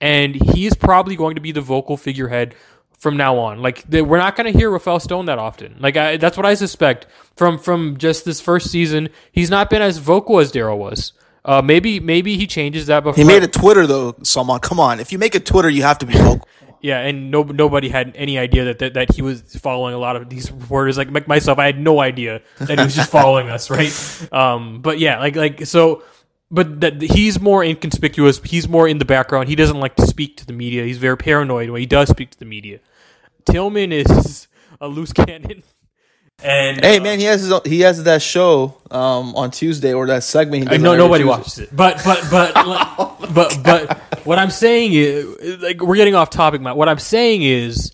and 0.00 0.34
he 0.34 0.66
is 0.66 0.74
probably 0.74 1.16
going 1.16 1.34
to 1.34 1.40
be 1.40 1.52
the 1.52 1.60
vocal 1.60 1.96
figurehead 1.96 2.54
from 2.98 3.16
now 3.16 3.36
on. 3.38 3.62
Like 3.62 3.88
the, 3.88 4.02
we're 4.02 4.18
not 4.18 4.36
going 4.36 4.52
to 4.52 4.56
hear 4.58 4.70
Rafael 4.70 5.00
Stone 5.00 5.26
that 5.26 5.38
often. 5.38 5.76
Like 5.80 5.96
I, 5.96 6.16
that's 6.16 6.36
what 6.36 6.46
I 6.46 6.54
suspect 6.54 7.06
from 7.36 7.58
from 7.58 7.96
just 7.96 8.24
this 8.24 8.40
first 8.40 8.70
season. 8.70 9.08
He's 9.32 9.50
not 9.50 9.70
been 9.70 9.82
as 9.82 9.98
vocal 9.98 10.38
as 10.40 10.52
Daryl 10.52 10.78
was. 10.78 11.12
Uh, 11.44 11.62
maybe 11.62 12.00
maybe 12.00 12.36
he 12.36 12.46
changes 12.46 12.86
that. 12.86 13.04
Before 13.04 13.22
He 13.22 13.26
made 13.26 13.42
a 13.42 13.48
Twitter 13.48 13.86
though, 13.86 14.16
Salman. 14.22 14.60
Come 14.60 14.80
on, 14.80 15.00
if 15.00 15.12
you 15.12 15.18
make 15.18 15.34
a 15.34 15.40
Twitter, 15.40 15.70
you 15.70 15.82
have 15.82 15.98
to 15.98 16.06
be 16.06 16.14
vocal. 16.14 16.48
Yeah, 16.80 17.00
and 17.00 17.30
no, 17.30 17.42
nobody 17.42 17.88
had 17.88 18.12
any 18.16 18.38
idea 18.38 18.64
that, 18.66 18.78
that 18.78 18.94
that 18.94 19.14
he 19.14 19.22
was 19.22 19.42
following 19.56 19.94
a 19.94 19.98
lot 19.98 20.16
of 20.16 20.28
these 20.28 20.50
reporters. 20.50 20.96
Like 20.96 21.26
myself, 21.26 21.58
I 21.58 21.66
had 21.66 21.78
no 21.80 22.00
idea 22.00 22.40
that 22.58 22.78
he 22.78 22.84
was 22.84 22.94
just 22.94 23.10
following 23.18 23.48
us, 23.48 23.70
right? 23.70 23.92
Um, 24.32 24.80
but 24.80 24.98
yeah, 24.98 25.18
like 25.18 25.36
like 25.36 25.66
so, 25.66 26.02
but 26.50 26.80
that 26.80 27.00
he's 27.02 27.40
more 27.40 27.64
inconspicuous. 27.64 28.40
He's 28.44 28.68
more 28.68 28.86
in 28.86 28.98
the 28.98 29.04
background. 29.04 29.48
He 29.48 29.56
doesn't 29.56 29.80
like 29.80 29.96
to 29.96 30.06
speak 30.06 30.36
to 30.38 30.46
the 30.46 30.52
media. 30.52 30.84
He's 30.84 30.98
very 30.98 31.16
paranoid 31.16 31.70
when 31.70 31.80
he 31.80 31.86
does 31.86 32.08
speak 32.08 32.30
to 32.30 32.38
the 32.38 32.44
media. 32.44 32.80
Tillman 33.44 33.92
is 33.92 34.46
a 34.80 34.88
loose 34.88 35.12
cannon. 35.12 35.62
And 36.42 36.84
hey 36.84 37.00
man, 37.00 37.18
he 37.18 37.24
has 37.24 37.40
his 37.40 37.50
own, 37.50 37.62
he 37.64 37.80
has 37.80 38.04
that 38.04 38.22
show 38.22 38.76
um, 38.92 39.34
on 39.34 39.50
Tuesday 39.50 39.92
or 39.92 40.06
that 40.06 40.22
segment. 40.22 40.68
He 40.68 40.74
I 40.76 40.78
know 40.78 40.94
nobody 40.96 41.24
Tuesday. 41.24 41.38
watches 41.38 41.58
it, 41.58 41.74
but 41.76 42.00
but 42.04 42.24
but 42.30 42.54
like, 42.66 43.34
but 43.34 43.58
but 43.64 43.98
what 44.24 44.38
I'm 44.38 44.50
saying 44.50 44.92
is 44.94 45.60
like 45.62 45.80
we're 45.82 45.96
getting 45.96 46.14
off 46.14 46.30
topic. 46.30 46.60
Matt. 46.60 46.76
What 46.76 46.88
I'm 46.88 47.00
saying 47.00 47.42
is 47.42 47.92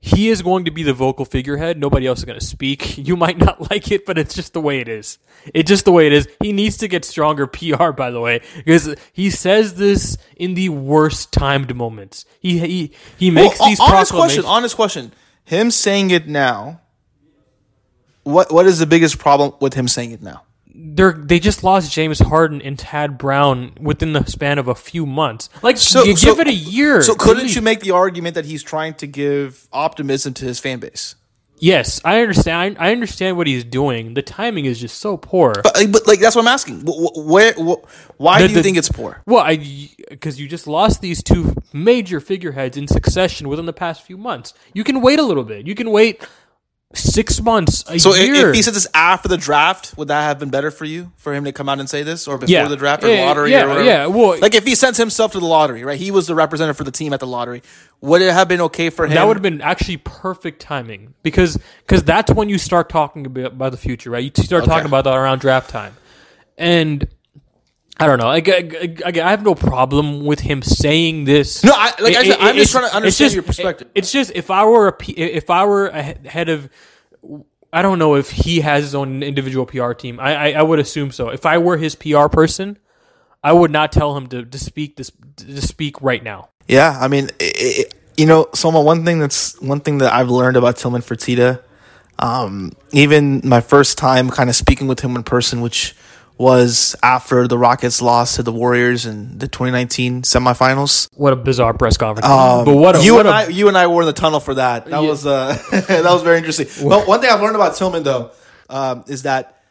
he 0.00 0.28
is 0.28 0.42
going 0.42 0.64
to 0.64 0.72
be 0.72 0.82
the 0.82 0.92
vocal 0.92 1.24
figurehead. 1.24 1.78
Nobody 1.78 2.06
else 2.08 2.18
is 2.18 2.24
going 2.24 2.38
to 2.38 2.44
speak. 2.44 2.98
You 3.04 3.16
might 3.16 3.38
not 3.38 3.70
like 3.70 3.92
it, 3.92 4.04
but 4.06 4.18
it's 4.18 4.34
just 4.34 4.54
the 4.54 4.60
way 4.60 4.80
it 4.80 4.88
is. 4.88 5.18
It's 5.54 5.68
just 5.68 5.84
the 5.84 5.92
way 5.92 6.06
it 6.08 6.12
is. 6.12 6.26
He 6.40 6.50
needs 6.52 6.76
to 6.78 6.88
get 6.88 7.04
stronger 7.04 7.46
PR, 7.46 7.90
by 7.92 8.10
the 8.10 8.20
way, 8.20 8.40
because 8.56 8.96
he 9.12 9.30
says 9.30 9.74
this 9.76 10.18
in 10.36 10.54
the 10.54 10.68
worst 10.70 11.32
timed 11.32 11.74
moments. 11.76 12.24
He 12.40 12.58
he 12.58 12.92
he 13.18 13.30
makes 13.30 13.60
Well, 13.60 13.68
these 13.68 13.78
honest 13.78 14.10
proclamations. 14.10 14.44
question. 14.44 14.44
Honest 14.46 14.74
question. 14.76 15.12
Him 15.44 15.70
saying 15.70 16.10
it 16.10 16.26
now. 16.26 16.80
What 18.24 18.52
what 18.52 18.66
is 18.66 18.78
the 18.78 18.86
biggest 18.86 19.18
problem 19.18 19.52
with 19.60 19.74
him 19.74 19.86
saying 19.88 20.10
it 20.12 20.22
now? 20.22 20.42
They're 20.74 21.12
they 21.12 21.38
just 21.38 21.62
lost 21.62 21.92
James 21.92 22.18
Harden 22.18 22.60
and 22.60 22.76
Tad 22.78 23.16
Brown 23.16 23.72
within 23.80 24.12
the 24.12 24.24
span 24.24 24.58
of 24.58 24.66
a 24.66 24.74
few 24.74 25.06
months. 25.06 25.48
Like 25.62 25.76
So 25.76 26.02
you 26.02 26.16
so- 26.16 26.26
give 26.34 26.40
it 26.40 26.48
a 26.48 26.52
year. 26.54 27.00
So 27.02 27.14
couldn't 27.14 27.54
you 27.54 27.62
make 27.62 27.80
the 27.80 27.92
argument 27.92 28.34
that 28.34 28.44
he's 28.46 28.62
trying 28.62 28.94
to 28.94 29.06
give 29.06 29.68
optimism 29.72 30.34
to 30.34 30.44
his 30.44 30.58
fan 30.58 30.80
base? 30.80 31.14
Yes, 31.60 32.00
I 32.04 32.20
understand. 32.20 32.76
I 32.80 32.90
understand 32.90 33.36
what 33.36 33.46
he's 33.46 33.62
doing. 33.62 34.14
The 34.14 34.22
timing 34.22 34.64
is 34.64 34.80
just 34.80 34.98
so 34.98 35.16
poor. 35.16 35.54
But, 35.62 35.76
like, 35.76 35.92
but 35.92 36.06
like 36.08 36.18
that's 36.18 36.34
what 36.34 36.42
I'm 36.42 36.48
asking. 36.48 36.80
Wh- 36.80 37.14
wh- 37.14 37.26
Where? 37.26 37.52
why 38.16 38.42
The- 38.42 38.48
do 38.48 38.52
you 38.52 38.56
the- 38.58 38.62
think 38.64 38.76
it's 38.76 38.88
poor? 38.88 39.22
well, 39.26 39.44
I 39.44 39.56
because 40.10 40.40
you 40.40 40.48
just 40.48 40.66
lost 40.66 41.00
these 41.00 41.22
two 41.22 41.54
major 41.72 42.18
figureheads 42.20 42.76
in 42.76 42.88
succession 42.88 43.48
within 43.48 43.66
the 43.66 43.72
past 43.72 44.02
few 44.02 44.16
months. 44.18 44.52
You 44.74 44.82
can 44.82 45.00
wait 45.00 45.20
a 45.20 45.22
little 45.22 45.44
bit. 45.44 45.66
You 45.68 45.76
can 45.76 45.90
wait 45.90 46.26
six 46.94 47.40
months, 47.42 47.84
a 47.88 47.98
So 47.98 48.14
year. 48.14 48.48
if 48.50 48.54
he 48.54 48.62
said 48.62 48.74
this 48.74 48.86
after 48.94 49.28
the 49.28 49.36
draft, 49.36 49.94
would 49.96 50.08
that 50.08 50.22
have 50.22 50.38
been 50.38 50.50
better 50.50 50.70
for 50.70 50.84
you 50.84 51.12
for 51.16 51.34
him 51.34 51.44
to 51.44 51.52
come 51.52 51.68
out 51.68 51.80
and 51.80 51.88
say 51.90 52.02
this, 52.02 52.26
or 52.28 52.38
before 52.38 52.50
Yeah. 52.52 52.68
the 52.68 52.76
draft 52.76 53.02
or 53.04 53.08
Yeah, 53.08 53.24
lottery 53.26 53.50
yeah, 53.52 53.64
or 53.64 53.68
whatever? 53.68 53.84
yeah, 53.86 54.06
well- 54.06 54.38
like 54.40 54.54
if 54.54 54.64
he 54.64 54.74
sends 54.74 54.98
himself 54.98 55.32
to 55.32 55.40
the 55.40 55.46
lottery, 55.46 55.84
right? 55.84 55.98
He 55.98 56.10
was 56.10 56.26
the 56.26 56.34
representative 56.34 56.76
for 56.76 56.84
the 56.84 56.90
team 56.90 57.12
at 57.12 57.20
the 57.20 57.26
lottery. 57.26 57.62
Would 58.00 58.22
it 58.22 58.32
have 58.32 58.48
been 58.48 58.60
okay 58.62 58.90
for 58.90 59.06
him? 59.06 59.14
that 59.14 59.26
would 59.26 59.36
have 59.36 59.42
been 59.42 59.60
actually 59.60 59.96
perfect 59.98 60.60
timing 60.60 61.14
because 61.22 61.58
because 61.86 62.02
that's 62.04 62.32
when 62.32 62.48
you 62.48 62.58
start 62.58 62.88
talking 62.88 63.26
about, 63.26 63.46
about 63.52 63.72
the 63.72 63.78
future, 63.78 64.10
right? 64.10 64.22
You 64.22 64.44
start 64.44 64.64
talking 64.64 64.86
about 64.86 65.04
that 65.04 65.14
around 65.14 65.40
draft 65.40 65.70
time, 65.70 65.96
and 66.58 67.06
I 67.98 68.06
don't 68.06 68.18
know. 68.18 68.26
I, 68.26 68.42
I, 68.44 68.96
I, 69.06 69.12
I 69.26 69.30
have 69.30 69.44
no 69.44 69.54
problem 69.54 70.24
with 70.24 70.40
him 70.40 70.62
saying 70.62 71.24
this. 71.24 71.62
No, 71.62 71.72
I- 71.74 71.94
like 72.00 72.16
I 72.16 72.26
said, 72.26 72.38
I'm 72.40 72.56
just 72.56 72.72
trying 72.72 72.88
to 72.88 72.94
understand 72.96 73.26
just- 73.26 73.34
your 73.34 73.44
perspective. 73.44 73.88
It's 73.94 74.10
just 74.10 74.32
if 74.34 74.50
I 74.50 74.64
were 74.64 74.88
a 74.88 74.92
P- 74.92 75.12
if 75.12 75.50
I 75.50 75.64
were 75.64 75.88
a 75.88 76.02
head 76.02 76.48
of. 76.48 76.68
I 77.72 77.82
don't 77.82 77.98
know 77.98 78.14
if 78.14 78.30
he 78.30 78.60
has 78.60 78.84
his 78.84 78.94
own 78.94 79.24
individual 79.24 79.66
PR 79.66 79.94
team. 79.94 80.20
I, 80.20 80.34
I, 80.52 80.60
I 80.60 80.62
would 80.62 80.78
assume 80.78 81.10
so. 81.10 81.30
If 81.30 81.44
I 81.44 81.58
were 81.58 81.76
his 81.76 81.96
PR 81.96 82.28
person, 82.28 82.78
I 83.42 83.52
would 83.52 83.72
not 83.72 83.90
tell 83.90 84.16
him 84.16 84.28
to, 84.28 84.44
to 84.44 84.58
speak 84.58 84.94
this 84.96 85.10
to 85.38 85.60
speak 85.60 86.00
right 86.00 86.22
now. 86.22 86.50
Yeah, 86.68 86.96
I 87.00 87.08
mean, 87.08 87.30
i 87.40 87.52
i 87.56 87.84
you 88.16 88.26
know, 88.26 88.46
Soma. 88.54 88.80
One 88.80 89.04
thing 89.04 89.18
that's 89.18 89.60
one 89.60 89.80
thing 89.80 89.98
that 89.98 90.12
I've 90.12 90.30
learned 90.30 90.56
about 90.56 90.76
Tillman 90.76 91.02
Fertitta, 91.02 91.60
um, 92.20 92.70
even 92.92 93.40
my 93.44 93.60
first 93.60 93.98
time 93.98 94.30
kind 94.30 94.48
of 94.48 94.54
speaking 94.54 94.86
with 94.86 95.00
him 95.00 95.16
in 95.16 95.24
person, 95.24 95.60
which 95.60 95.96
was 96.36 96.96
after 97.02 97.46
the 97.46 97.56
Rockets 97.56 98.02
lost 98.02 98.36
to 98.36 98.42
the 98.42 98.52
Warriors 98.52 99.06
in 99.06 99.38
the 99.38 99.46
2019 99.46 100.22
semifinals. 100.22 101.08
What 101.14 101.32
a 101.32 101.36
bizarre 101.36 101.74
press 101.74 101.96
conference! 101.96 102.26
but 102.64 102.74
what 102.74 102.96
a, 102.96 102.98
Um, 102.98 103.04
you 103.04 103.14
what 103.14 103.26
and 103.26 103.28
a, 103.28 103.38
I, 103.38 103.46
you 103.48 103.68
and 103.68 103.78
I 103.78 103.86
were 103.86 104.02
in 104.02 104.06
the 104.06 104.12
tunnel 104.12 104.40
for 104.40 104.54
that. 104.54 104.86
That 104.86 105.02
was 105.02 105.26
uh, 105.26 105.56
that 105.70 106.04
was 106.04 106.22
very 106.22 106.38
interesting. 106.38 106.66
But 106.88 107.06
one 107.06 107.20
thing 107.20 107.30
I've 107.30 107.40
learned 107.40 107.56
about 107.56 107.76
Tillman 107.76 108.02
though 108.02 108.32
um, 108.68 109.04
is 109.06 109.22
that 109.22 109.62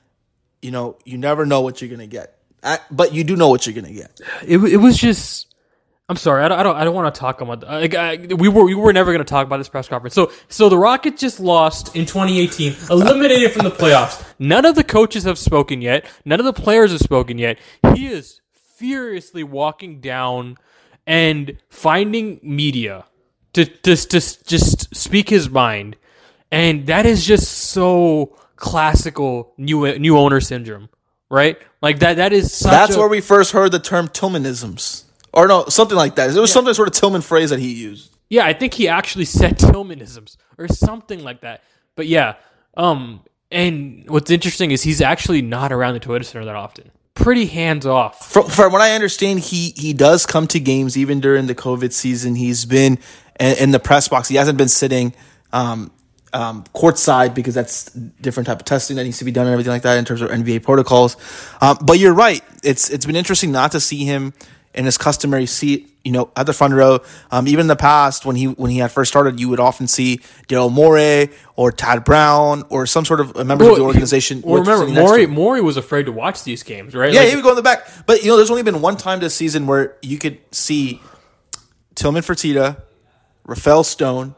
you 0.61 0.71
know 0.71 0.97
you 1.03 1.17
never 1.17 1.45
know 1.45 1.61
what 1.61 1.81
you're 1.81 1.91
gonna 1.91 2.07
get, 2.07 2.37
but 2.89 3.13
you 3.13 3.23
do 3.23 3.35
know 3.35 3.49
what 3.49 3.67
you're 3.67 3.75
gonna 3.75 3.93
get. 3.93 4.19
it, 4.45 4.57
it 4.57 4.77
was 4.77 4.97
just 4.97 5.52
I'm 6.13 6.17
sorry 6.17 6.43
I 6.43 6.47
don't 6.47 6.59
I 6.59 6.61
don't, 6.61 6.75
I 6.75 6.83
don't 6.83 6.93
want 6.93 7.15
to 7.15 7.19
talk 7.19 7.41
about 7.41 7.63
like, 7.63 7.95
I, 7.95 8.17
we 8.17 8.47
were 8.47 8.65
we 8.65 8.75
were 8.75 8.93
never 8.93 9.11
going 9.11 9.25
to 9.25 9.27
talk 9.27 9.47
about 9.47 9.57
this 9.57 9.67
press 9.67 9.87
conference. 9.87 10.13
So 10.13 10.31
so 10.47 10.69
the 10.69 10.77
Rockets 10.77 11.19
just 11.19 11.39
lost 11.39 11.95
in 11.95 12.05
2018 12.05 12.75
eliminated 12.91 13.51
from 13.51 13.63
the 13.63 13.71
playoffs. 13.71 14.23
None 14.37 14.63
of 14.63 14.75
the 14.75 14.83
coaches 14.83 15.23
have 15.23 15.39
spoken 15.39 15.81
yet. 15.81 16.05
None 16.23 16.39
of 16.39 16.45
the 16.45 16.53
players 16.53 16.91
have 16.91 16.99
spoken 16.99 17.39
yet. 17.39 17.57
He 17.95 18.05
is 18.05 18.41
furiously 18.75 19.43
walking 19.43 20.01
down 20.01 20.59
and 21.07 21.57
finding 21.69 22.39
media 22.43 23.05
to 23.53 23.65
to, 23.65 23.95
to 23.95 24.19
just 24.19 24.95
speak 24.95 25.29
his 25.29 25.49
mind. 25.49 25.95
And 26.51 26.85
that 26.85 27.07
is 27.07 27.25
just 27.25 27.47
so 27.47 28.37
classical 28.55 29.55
new 29.57 29.97
new 29.97 30.15
owner 30.15 30.41
syndrome 30.41 30.89
right? 31.33 31.57
Like 31.81 31.99
that 31.99 32.17
that 32.17 32.31
is 32.31 32.53
such 32.53 32.71
That's 32.71 32.95
a- 32.95 32.99
where 32.99 33.09
we 33.09 33.19
first 33.19 33.51
heard 33.51 33.71
the 33.71 33.79
term 33.79 34.07
Tillmanisms, 34.07 35.03
or 35.33 35.47
no, 35.47 35.65
something 35.65 35.97
like 35.97 36.15
that. 36.15 36.35
It 36.35 36.39
was 36.39 36.51
something 36.51 36.73
sort 36.73 36.87
of 36.87 36.93
Tillman 36.93 37.21
phrase 37.21 37.49
that 37.49 37.59
he 37.59 37.73
used. 37.73 38.15
Yeah, 38.29 38.45
I 38.45 38.53
think 38.53 38.73
he 38.73 38.87
actually 38.87 39.25
said 39.25 39.57
Tillmanisms 39.57 40.37
or 40.57 40.67
something 40.67 41.23
like 41.23 41.41
that. 41.41 41.63
but 41.95 42.07
yeah. 42.07 42.35
Um, 42.75 43.21
and 43.51 44.09
what's 44.09 44.31
interesting 44.31 44.71
is 44.71 44.81
he's 44.81 45.01
actually 45.01 45.41
not 45.41 45.71
around 45.71 45.93
the 45.93 45.99
Toyota 45.99 46.25
Center 46.25 46.45
that 46.45 46.55
often. 46.55 46.91
Pretty 47.13 47.45
hands 47.45 47.85
off. 47.85 48.31
From, 48.31 48.47
from 48.47 48.71
what 48.71 48.81
I 48.81 48.95
understand, 48.95 49.41
he 49.41 49.69
he 49.75 49.93
does 49.93 50.25
come 50.25 50.47
to 50.47 50.59
games 50.59 50.97
even 50.97 51.19
during 51.19 51.45
the 51.45 51.53
COVID 51.53 51.93
season. 51.93 52.33
He's 52.33 52.65
been 52.65 52.97
in, 53.39 53.57
in 53.57 53.71
the 53.71 53.79
press 53.79 54.07
box. 54.07 54.27
He 54.27 54.35
hasn't 54.35 54.57
been 54.57 54.67
sitting 54.67 55.13
um, 55.51 55.91
um, 56.33 56.63
courtside 56.73 57.35
because 57.35 57.53
that's 57.53 57.91
different 57.91 58.47
type 58.47 58.59
of 58.59 58.65
testing 58.65 58.97
that 58.97 59.03
needs 59.03 59.19
to 59.19 59.25
be 59.25 59.31
done 59.31 59.45
and 59.45 59.53
everything 59.53 59.71
like 59.71 59.83
that 59.83 59.97
in 59.99 60.05
terms 60.05 60.21
of 60.21 60.31
NBA 60.31 60.63
protocols. 60.63 61.15
Um, 61.61 61.77
but 61.85 61.99
you're 61.99 62.13
right. 62.13 62.41
It's 62.63 62.89
it's 62.89 63.05
been 63.05 63.15
interesting 63.15 63.51
not 63.51 63.73
to 63.73 63.79
see 63.79 64.03
him 64.05 64.33
in 64.73 64.85
his 64.85 64.97
customary 64.97 65.45
seat, 65.45 65.89
you 66.03 66.11
know, 66.11 66.31
at 66.35 66.45
the 66.45 66.53
front 66.53 66.73
row. 66.73 66.99
Um, 67.31 67.47
even 67.47 67.61
in 67.61 67.67
the 67.67 67.75
past, 67.75 68.25
when 68.25 68.35
he 68.35 68.45
when 68.47 68.71
he 68.71 68.79
had 68.79 68.91
first 68.91 69.11
started, 69.11 69.39
you 69.39 69.49
would 69.49 69.59
often 69.59 69.87
see 69.87 70.17
Daryl 70.47 70.71
Morey 70.71 71.29
or 71.55 71.71
Tad 71.71 72.03
Brown 72.03 72.63
or 72.69 72.85
some 72.87 73.05
sort 73.05 73.19
of 73.19 73.35
a 73.35 73.43
members 73.45 73.67
of 73.67 73.75
the 73.77 73.83
organization. 73.83 74.41
Well, 74.43 74.61
remember, 74.63 74.87
Morey. 74.87 75.25
Morey 75.27 75.61
was 75.61 75.77
afraid 75.77 76.07
to 76.07 76.11
watch 76.11 76.43
these 76.43 76.63
games, 76.63 76.95
right? 76.95 77.13
Yeah, 77.13 77.21
Like, 77.21 77.29
he 77.29 77.35
would 77.35 77.43
go 77.43 77.51
in 77.51 77.55
the 77.55 77.61
back. 77.61 77.87
But 78.05 78.23
you 78.23 78.29
know, 78.29 78.37
there's 78.37 78.49
only 78.51 78.63
been 78.63 78.81
one 78.81 78.97
time 78.97 79.19
this 79.19 79.35
season 79.35 79.67
where 79.67 79.95
you 80.01 80.17
could 80.17 80.39
see 80.51 80.99
Tillman 81.95 82.23
Fertitta, 82.23 82.81
Rafael 83.45 83.83
Stone, 83.83 84.35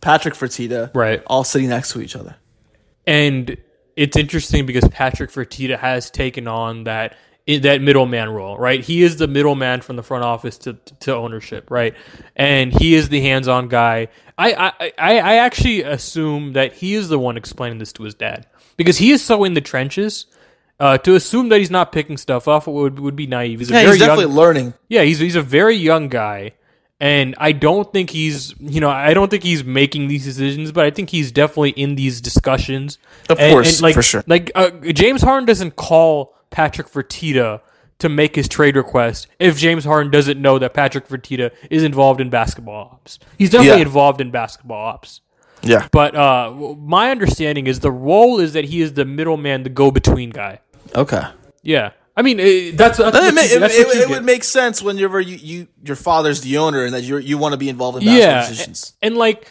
Patrick 0.00 0.34
Fertitta, 0.34 0.94
Right. 0.94 1.22
all 1.26 1.42
sitting 1.44 1.68
next 1.68 1.92
to 1.92 2.00
each 2.00 2.14
other. 2.16 2.36
and 3.06 3.56
it's 3.96 4.14
interesting 4.14 4.66
because 4.66 4.86
Patrick 4.90 5.30
Fertitta 5.30 5.78
has 5.78 6.10
taken 6.10 6.46
on 6.46 6.84
that 6.84 7.16
i- 7.48 7.58
that 7.58 7.80
middleman 7.82 8.30
role, 8.30 8.56
right? 8.58 8.80
He 8.84 9.02
is 9.02 9.16
the 9.16 9.26
middleman 9.28 9.80
from 9.80 9.96
the 9.96 10.02
front 10.02 10.24
office 10.24 10.58
to, 10.58 10.74
to 11.00 11.14
ownership, 11.14 11.70
right? 11.70 11.94
And 12.34 12.72
he 12.72 12.94
is 12.94 13.08
the 13.08 13.20
hands-on 13.20 13.68
guy. 13.68 14.08
I, 14.38 14.72
I 14.98 15.18
I 15.18 15.34
actually 15.36 15.82
assume 15.82 16.52
that 16.54 16.74
he 16.74 16.94
is 16.94 17.08
the 17.08 17.18
one 17.18 17.36
explaining 17.36 17.78
this 17.78 17.92
to 17.94 18.02
his 18.02 18.14
dad 18.14 18.46
because 18.76 18.98
he 18.98 19.10
is 19.12 19.24
so 19.24 19.44
in 19.44 19.54
the 19.54 19.60
trenches. 19.62 20.26
Uh, 20.78 20.98
to 20.98 21.14
assume 21.14 21.48
that 21.48 21.58
he's 21.58 21.70
not 21.70 21.90
picking 21.90 22.18
stuff 22.18 22.46
up 22.46 22.66
would 22.66 22.98
would 23.00 23.16
be 23.16 23.26
naive. 23.26 23.60
He's 23.60 23.70
a 23.70 23.72
Yeah, 23.72 23.80
very 23.80 23.92
he's 23.92 24.00
definitely 24.00 24.24
young, 24.24 24.34
learning. 24.34 24.74
yeah, 24.90 25.02
he's 25.04 25.18
he's 25.18 25.34
a 25.36 25.40
very 25.40 25.74
young 25.74 26.10
guy, 26.10 26.52
and 27.00 27.34
I 27.38 27.52
don't 27.52 27.90
think 27.94 28.10
he's 28.10 28.54
you 28.60 28.82
know 28.82 28.90
I 28.90 29.14
don't 29.14 29.30
think 29.30 29.42
he's 29.42 29.64
making 29.64 30.08
these 30.08 30.26
decisions, 30.26 30.72
but 30.72 30.84
I 30.84 30.90
think 30.90 31.08
he's 31.08 31.32
definitely 31.32 31.70
in 31.70 31.94
these 31.94 32.20
discussions. 32.20 32.98
Of 33.30 33.40
And- 33.40 33.54
course, 33.54 33.76
and, 33.78 33.82
like, 33.84 33.94
for 33.94 34.02
sure. 34.02 34.22
Like 34.26 34.52
uh, 34.54 34.68
James 34.92 35.22
Harden 35.22 35.46
doesn't 35.46 35.76
call 35.76 36.35
Patrick 36.50 36.88
Fertitta 36.88 37.60
to 37.98 38.08
make 38.08 38.36
his 38.36 38.46
trade 38.48 38.76
request 38.76 39.26
if 39.38 39.56
James 39.58 39.84
Harden 39.84 40.10
doesn't 40.10 40.40
know 40.40 40.58
that 40.58 40.74
Patrick 40.74 41.08
Fertitta 41.08 41.50
is 41.70 41.82
involved 41.82 42.20
in 42.20 42.28
basketball 42.30 42.90
ops. 42.92 43.18
He's 43.38 43.50
definitely 43.50 43.78
Yeah. 43.80 43.86
involved 43.86 44.20
in 44.20 44.30
basketball 44.30 44.86
ops. 44.86 45.20
Yeah. 45.62 45.88
But 45.90 46.14
uh, 46.14 46.52
my 46.78 47.10
understanding 47.10 47.66
is 47.66 47.80
the 47.80 47.90
role 47.90 48.38
is 48.40 48.52
that 48.52 48.66
he 48.66 48.82
is 48.82 48.92
the 48.92 49.04
middleman, 49.06 49.62
the 49.62 49.70
go-between 49.70 50.30
guy. 50.30 50.60
Okay. 50.94 51.22
Yeah, 51.62 51.90
I 52.16 52.22
mean 52.22 52.36
that's, 52.76 52.98
that's 52.98 53.16
It, 53.16 53.56
it, 53.56 53.60
that's 53.60 53.74
it- 53.74 53.86
what 53.86 53.96
you 53.96 54.02
it 54.02 54.08
would 54.10 54.24
make 54.24 54.44
sense 54.44 54.82
whenever 54.82 55.18
you, 55.20 55.36
you 55.36 55.68
your 55.84 55.96
father's 55.96 56.42
the 56.42 56.58
owner 56.58 56.84
and 56.84 56.94
that 56.94 57.02
you 57.02 57.16
you 57.18 57.38
want 57.38 57.52
to 57.54 57.58
be 57.58 57.68
involved 57.68 57.98
in 57.98 58.04
basketball 58.04 58.28
yeah, 58.30 58.48
decisions. 58.48 58.92
and 59.02 59.16
like 59.16 59.50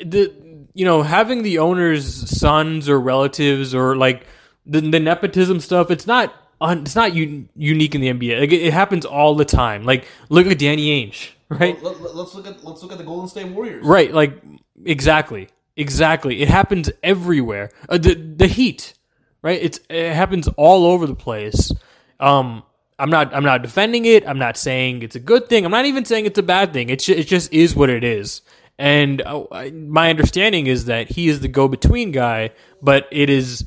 the 0.00 0.32
you 0.72 0.84
know 0.86 1.02
having 1.02 1.42
the 1.42 1.58
owner's 1.58 2.06
sons 2.38 2.88
or 2.88 2.98
relatives 2.98 3.74
or 3.74 3.96
like 3.96 4.26
the, 4.66 4.80
the 4.80 5.00
nepotism 5.00 5.60
stuff. 5.60 5.90
It's 5.90 6.06
not 6.06 6.34
un, 6.60 6.82
it's 6.82 6.96
not 6.96 7.12
un, 7.12 7.48
unique 7.54 7.94
in 7.94 8.00
the 8.00 8.12
NBA. 8.12 8.40
Like 8.40 8.52
it, 8.52 8.62
it 8.62 8.72
happens 8.72 9.04
all 9.04 9.34
the 9.34 9.44
time. 9.44 9.84
Like 9.84 10.06
look 10.28 10.46
at 10.46 10.58
Danny 10.58 11.06
Ainge, 11.06 11.30
right? 11.48 11.80
Let, 11.82 11.96
us 11.96 12.34
look 12.34 12.46
at 12.46 12.64
let's 12.64 12.82
look 12.82 12.92
at 12.92 12.98
the 12.98 13.04
Golden 13.04 13.28
State 13.28 13.48
Warriors. 13.48 13.84
Right, 13.84 14.12
like 14.12 14.42
exactly, 14.84 15.48
exactly. 15.76 16.42
It 16.42 16.48
happens 16.48 16.90
everywhere. 17.02 17.70
Uh, 17.88 17.98
the 17.98 18.14
the 18.14 18.46
Heat, 18.46 18.94
right? 19.42 19.60
It's 19.60 19.80
it 19.88 20.12
happens 20.14 20.48
all 20.56 20.86
over 20.86 21.06
the 21.06 21.14
place. 21.14 21.72
Um, 22.18 22.62
I'm 22.98 23.10
not 23.10 23.34
I'm 23.34 23.44
not 23.44 23.62
defending 23.62 24.04
it. 24.04 24.28
I'm 24.28 24.38
not 24.38 24.56
saying 24.56 25.02
it's 25.02 25.16
a 25.16 25.20
good 25.20 25.48
thing. 25.48 25.64
I'm 25.64 25.70
not 25.70 25.86
even 25.86 26.04
saying 26.04 26.26
it's 26.26 26.38
a 26.38 26.42
bad 26.42 26.72
thing. 26.72 26.90
It's 26.90 27.06
ju- 27.06 27.14
it 27.14 27.26
just 27.26 27.52
is 27.52 27.74
what 27.74 27.88
it 27.88 28.04
is. 28.04 28.42
And 28.78 29.20
uh, 29.22 29.44
my 29.72 30.08
understanding 30.08 30.66
is 30.66 30.86
that 30.86 31.10
he 31.10 31.28
is 31.28 31.40
the 31.40 31.48
go 31.48 31.68
between 31.68 32.12
guy, 32.12 32.50
but 32.80 33.06
it 33.10 33.28
is 33.28 33.66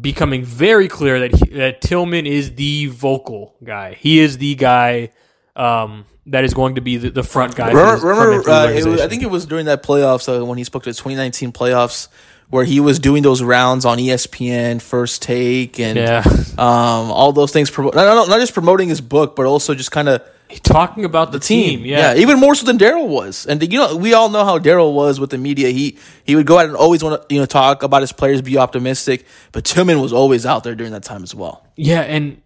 becoming 0.00 0.44
very 0.44 0.88
clear 0.88 1.20
that 1.20 1.34
he, 1.34 1.50
that 1.56 1.80
Tilman 1.80 2.26
is 2.26 2.54
the 2.54 2.86
vocal 2.86 3.54
guy. 3.62 3.94
He 3.94 4.18
is 4.18 4.38
the 4.38 4.54
guy 4.54 5.10
um, 5.54 6.04
that 6.26 6.44
is 6.44 6.54
going 6.54 6.74
to 6.74 6.80
be 6.80 6.96
the, 6.96 7.10
the 7.10 7.22
front 7.22 7.54
guy. 7.54 7.68
Remember, 7.68 7.94
his- 7.94 8.02
remember 8.02 8.50
uh, 8.50 8.68
it 8.68 8.84
was. 8.84 9.00
I 9.00 9.08
think 9.08 9.22
it 9.22 9.30
was 9.30 9.46
during 9.46 9.66
that 9.66 9.82
playoffs 9.82 10.28
uh, 10.28 10.44
when 10.44 10.58
he 10.58 10.64
spoke 10.64 10.82
to 10.84 10.90
the 10.90 10.94
2019 10.94 11.52
playoffs 11.52 12.08
where 12.48 12.64
he 12.64 12.78
was 12.78 12.98
doing 13.00 13.22
those 13.24 13.42
rounds 13.42 13.84
on 13.84 13.98
ESPN, 13.98 14.80
First 14.80 15.22
Take, 15.22 15.80
and 15.80 15.96
Yeah. 15.96 16.22
um, 16.58 17.10
all 17.10 17.32
those 17.32 17.52
things. 17.52 17.76
Not, 17.76 17.94
not, 17.94 18.28
not 18.28 18.38
just 18.38 18.54
promoting 18.54 18.88
his 18.88 19.00
book, 19.00 19.34
but 19.34 19.46
also 19.46 19.74
just 19.74 19.90
kind 19.90 20.08
of 20.08 20.22
talking 20.62 21.04
about 21.04 21.32
the, 21.32 21.38
team. 21.38 21.84
Yeah. 21.84 22.14
even 22.14 22.38
more 22.40 22.54
so 22.54 22.66
than 22.66 22.78
Daryl 22.78 23.08
was. 23.08 23.46
And 23.46 23.62
you 23.62 23.78
know, 23.78 23.96
we 23.96 24.14
all 24.14 24.28
know 24.28 24.44
how 24.44 24.58
Daryl 24.58 24.92
was 24.94 25.18
with 25.20 25.30
the 25.30 25.38
media. 25.38 25.68
He 25.70 25.98
he 26.24 26.36
would 26.36 26.46
go 26.46 26.58
out 26.58 26.66
and 26.66 26.76
always 26.76 27.02
want 27.02 27.28
to 27.28 27.34
you 27.34 27.40
know 27.40 27.46
talk 27.46 27.82
about 27.82 28.00
his 28.02 28.12
players, 28.12 28.42
be 28.42 28.56
optimistic. 28.58 29.26
But 29.52 29.64
Tilman 29.64 30.00
was 30.00 30.12
always 30.12 30.46
out 30.46 30.64
there 30.64 30.74
during 30.74 30.92
that 30.92 31.02
time 31.02 31.22
as 31.22 31.34
well. 31.34 31.66
Yeah, 31.76 32.00
and 32.02 32.40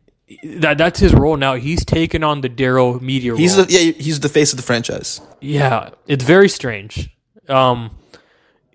that 0.44 0.78
that's 0.78 1.00
his 1.00 1.12
role 1.12 1.36
now. 1.36 1.54
He's 1.54 1.84
taken 1.84 2.22
on 2.24 2.40
the 2.40 2.48
Daryl 2.48 3.00
media 3.00 3.36
He's 3.36 3.56
role. 3.56 3.66
the, 3.66 3.72
yeah, 3.72 3.92
he's 3.92 4.20
the 4.20 4.28
face 4.28 4.52
of 4.52 4.56
the 4.56 4.62
franchise. 4.62 5.20
yeah, 5.40 5.90
it's 6.06 6.24
very 6.24 6.48
strange. 6.48 7.10
Um, 7.48 7.90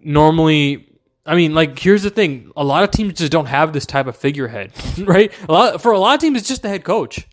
normally, 0.01 0.88
I 1.25 1.35
mean, 1.35 1.53
like 1.53 1.77
here's 1.79 2.03
the 2.03 2.09
thing: 2.09 2.51
a 2.55 2.63
lot 2.63 2.83
of 2.83 2.91
teams 2.91 3.15
just 3.15 3.31
don't 3.31 3.45
have 3.47 3.73
this 3.73 3.85
type 3.85 4.07
of 4.07 4.15
figurehead, 4.17 4.71
right? 4.99 5.31
A 5.47 5.51
lot 5.51 5.81
for 5.81 5.91
a 5.91 5.99
lot 5.99 6.15
of 6.15 6.21
teams, 6.21 6.39
it's 6.39 6.47
just 6.47 6.61
the 6.61 6.69
head 6.69 6.83
coach. 6.83 7.27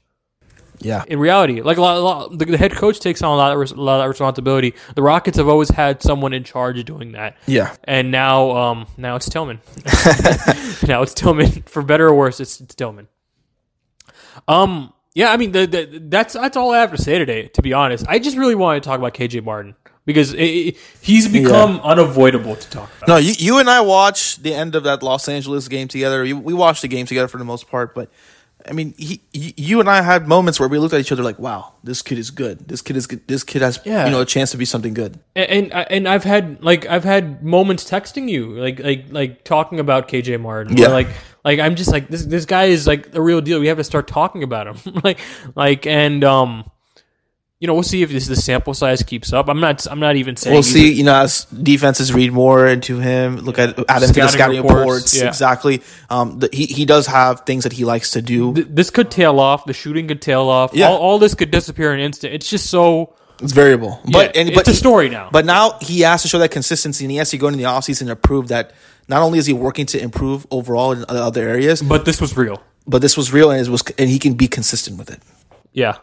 Yeah, 0.83 1.05
In 1.09 1.18
reality, 1.18 1.61
like 1.62 1.77
a 1.79 1.81
lot, 1.81 1.97
a 1.97 2.01
lot 2.01 2.38
the, 2.38 2.45
the 2.45 2.59
head 2.59 2.73
coach 2.73 3.01
takes 3.01 3.23
on 3.23 3.33
a 3.33 3.37
lot 3.37 3.57
of 3.57 3.71
a 3.79 3.81
lot 3.81 4.01
of 4.03 4.09
responsibility. 4.09 4.75
The 4.95 5.03
Rockets 5.03 5.37
have 5.38 5.49
always 5.49 5.71
had 5.71 6.03
someone 6.03 6.33
in 6.33 6.45
charge 6.45 6.79
of 6.79 6.85
doing 6.85 7.12
that. 7.12 7.37
Yeah. 7.47 7.75
and 7.85 8.11
now, 8.11 8.51
um, 8.53 8.87
now 8.97 9.16
it's 9.16 9.29
Tilman. 9.29 9.61
now 10.87 11.03
it's 11.03 11.14
Tilman. 11.14 11.51
For 11.66 11.83
better 11.83 12.09
or 12.09 12.14
worse, 12.14 12.40
it's, 12.40 12.61
it's 12.61 12.75
Tilman. 12.75 13.09
Um, 14.49 14.92
yeah, 15.14 15.31
I 15.33 15.37
mean, 15.37 15.53
the, 15.53 15.66
the, 15.66 15.99
that's 16.09 16.33
that's 16.35 16.57
all 16.57 16.71
I 16.73 16.81
have 16.81 16.92
to 16.92 16.99
say 17.03 17.18
today. 17.18 17.49
To 17.49 17.62
be 17.62 17.73
honest, 17.73 18.07
I 18.09 18.18
just 18.18 18.37
really 18.37 18.55
wanted 18.55 18.83
to 18.83 18.88
talk 18.88 18.99
about 18.99 19.12
KJ 19.14 19.45
Martin 19.45 19.75
because 20.07 20.33
it, 20.33 20.40
it- 20.42 20.77
he's 21.03 21.29
become 21.29 21.81
unavoidable 21.81 22.57
to 22.57 22.71
talk 22.71 22.90
about. 22.97 23.09
No, 23.09 23.16
you, 23.18 23.35
you 23.38 23.59
and 23.59 23.68
I 23.68 23.83
watched 23.83 24.42
the 24.42 24.55
end 24.55 24.75
of 24.75 24.85
that 24.85 25.03
Los 25.03 25.29
Angeles 25.29 25.68
game 25.68 25.88
together. 25.88 26.23
We, 26.23 26.33
we 26.33 26.55
watched 26.55 26.83
the 26.83 26.88
game 26.88 27.05
together 27.07 27.29
for 27.29 27.37
the 27.38 27.45
most 27.45 27.68
part, 27.68 27.95
but 27.95 28.11
I 28.68 28.72
mean, 28.72 28.94
he, 28.96 29.20
you 29.33 29.81
and 29.81 29.88
I 29.90 30.03
had 30.03 30.29
moments 30.29 30.61
where 30.61 30.68
we 30.68 30.79
looked 30.79 30.94
at 30.94 31.01
each 31.01 31.11
other 31.11 31.22
like, 31.22 31.38
"Wow, 31.38 31.75
this 31.83 32.01
kid 32.03 32.18
is 32.18 32.31
good. 32.31 32.68
This 32.68 32.81
kid 32.81 32.96
is 32.96 33.07
good. 33.09 33.27
This 33.27 33.42
kid 33.42 33.61
has 33.62 33.81
Yeah. 33.85 34.05
you 34.05 34.11
know 34.12 34.20
a 34.20 34.25
chance 34.27 34.51
to 34.53 34.57
be 34.57 34.64
something 34.64 34.94
good." 34.94 35.18
and 35.35 35.72
and 35.72 35.87
and 35.90 36.09
I've 36.09 36.25
had 36.25 36.62
like 36.62 36.87
I've 36.87 37.05
had 37.05 37.42
moments 37.42 37.88
texting 37.90 38.29
you 38.29 38.57
like 38.59 38.79
like 38.79 39.07
like 39.11 39.44
talking 39.44 39.81
about 39.81 40.09
KJ 40.09 40.40
Martin. 40.40 40.77
Yeah. 40.77 40.87
Yeah. 40.87 40.92
Like 40.92 41.09
like 41.44 41.59
I'm 41.59 41.75
just 41.75 41.90
like 41.90 42.09
this 42.09 42.25
this 42.25 42.44
guy 42.44 42.64
is 42.66 42.87
like 42.87 43.11
the 43.11 43.20
real 43.20 43.40
deal. 43.40 43.59
We 43.59 43.66
have 43.66 43.79
to 43.79 43.85
start 43.85 44.07
talking 44.07 44.42
about 44.44 44.66
him. 44.68 45.01
like 45.05 45.18
like 45.57 45.87
and 45.87 46.22
um 46.22 46.64
you 47.62 47.68
know 47.68 47.75
we'll 47.75 47.85
see 47.85 48.03
if 48.03 48.11
this 48.11 48.27
the 48.27 48.35
sample 48.35 48.75
size 48.75 49.05
keeps 49.05 49.33
up. 49.33 49.48
I'm 49.48 49.61
not 49.61 49.87
I'm 49.88 50.01
not 50.01 50.16
even 50.16 50.35
saying 50.35 50.53
We'll 50.53 50.64
see. 50.64 50.92
You 50.92 51.05
know, 51.05 51.14
as 51.14 51.44
defenses 51.44 52.12
read 52.12 52.33
more 52.33 52.66
into 52.66 52.98
him, 52.98 53.37
look 53.37 53.57
at 53.61 53.79
add 53.88 54.03
him 54.03 54.09
to 54.09 54.12
the 54.12 54.12
Scouting 54.12 54.29
scouting 54.31 54.62
reports, 54.62 54.81
reports. 54.85 55.16
yeah. 55.16 55.29
Exactly. 55.29 55.81
Um, 56.11 56.40
the, 56.40 56.48
he 56.53 56.66
he 56.66 56.85
does 56.85 57.07
have 57.07 57.42
things 57.46 57.62
that 57.62 57.72
he 57.72 57.85
likes 57.85 58.11
to 58.11 58.20
do. 58.20 58.53
th- 58.53 58.66
this 58.68 58.90
could 58.90 59.12
tail 59.12 59.38
off. 59.38 59.64
The 59.64 59.72
shooting 59.72 60.09
could 60.09 60.20
tail 60.20 60.48
off. 60.48 60.75
Yeah. 60.75 60.88
All, 60.88 60.98
all 60.98 61.18
this 61.20 61.37
could 61.37 61.53
disappear 61.53 61.94
in 61.94 62.01
an 62.01 62.05
instant. 62.07 62.35
It's 62.35 62.51
just 62.51 62.68
so. 62.68 63.14
It's 63.40 63.53
variable, 63.53 64.01
but 64.05 64.35
Yeah, 64.35 64.40
and 64.40 64.48
it's 64.51 64.57
but 64.59 64.66
a 64.68 64.75
story 64.75 65.09
now. 65.09 65.29
But 65.31 65.44
now 65.46 65.79
he 65.81 66.01
has 66.01 66.22
to 66.22 66.29
show 66.29 66.38
that 66.40 66.51
consistency, 66.51 67.05
and 67.05 67.11
he 67.12 67.18
has 67.18 67.31
to 67.31 67.38
go 67.38 67.46
into 67.46 67.59
the 67.59 67.64
offseason 67.64 68.07
to 68.09 68.16
prove 68.16 68.48
that 68.48 68.72
not 69.07 69.22
only 69.22 69.38
is 69.38 69.46
he 69.46 69.53
working 69.53 69.87
to 69.87 70.01
improve 70.03 70.46
overall 70.51 70.90
in 70.92 71.05
other 71.09 71.48
areas, 71.48 71.81
But 71.83 72.05
this 72.05 72.20
was 72.20 72.37
real. 72.37 72.61
but 72.88 73.03
this 73.03 73.16
was 73.16 73.33
real, 73.33 73.51
and 73.53 73.64
it 73.64 73.68
was 73.70 73.83
and 73.98 74.09
he 74.11 74.18
can 74.18 74.35
be 74.35 74.46
consistent 74.48 74.96
with 74.98 75.11
it. 75.11 75.20
Yeah. 75.72 75.98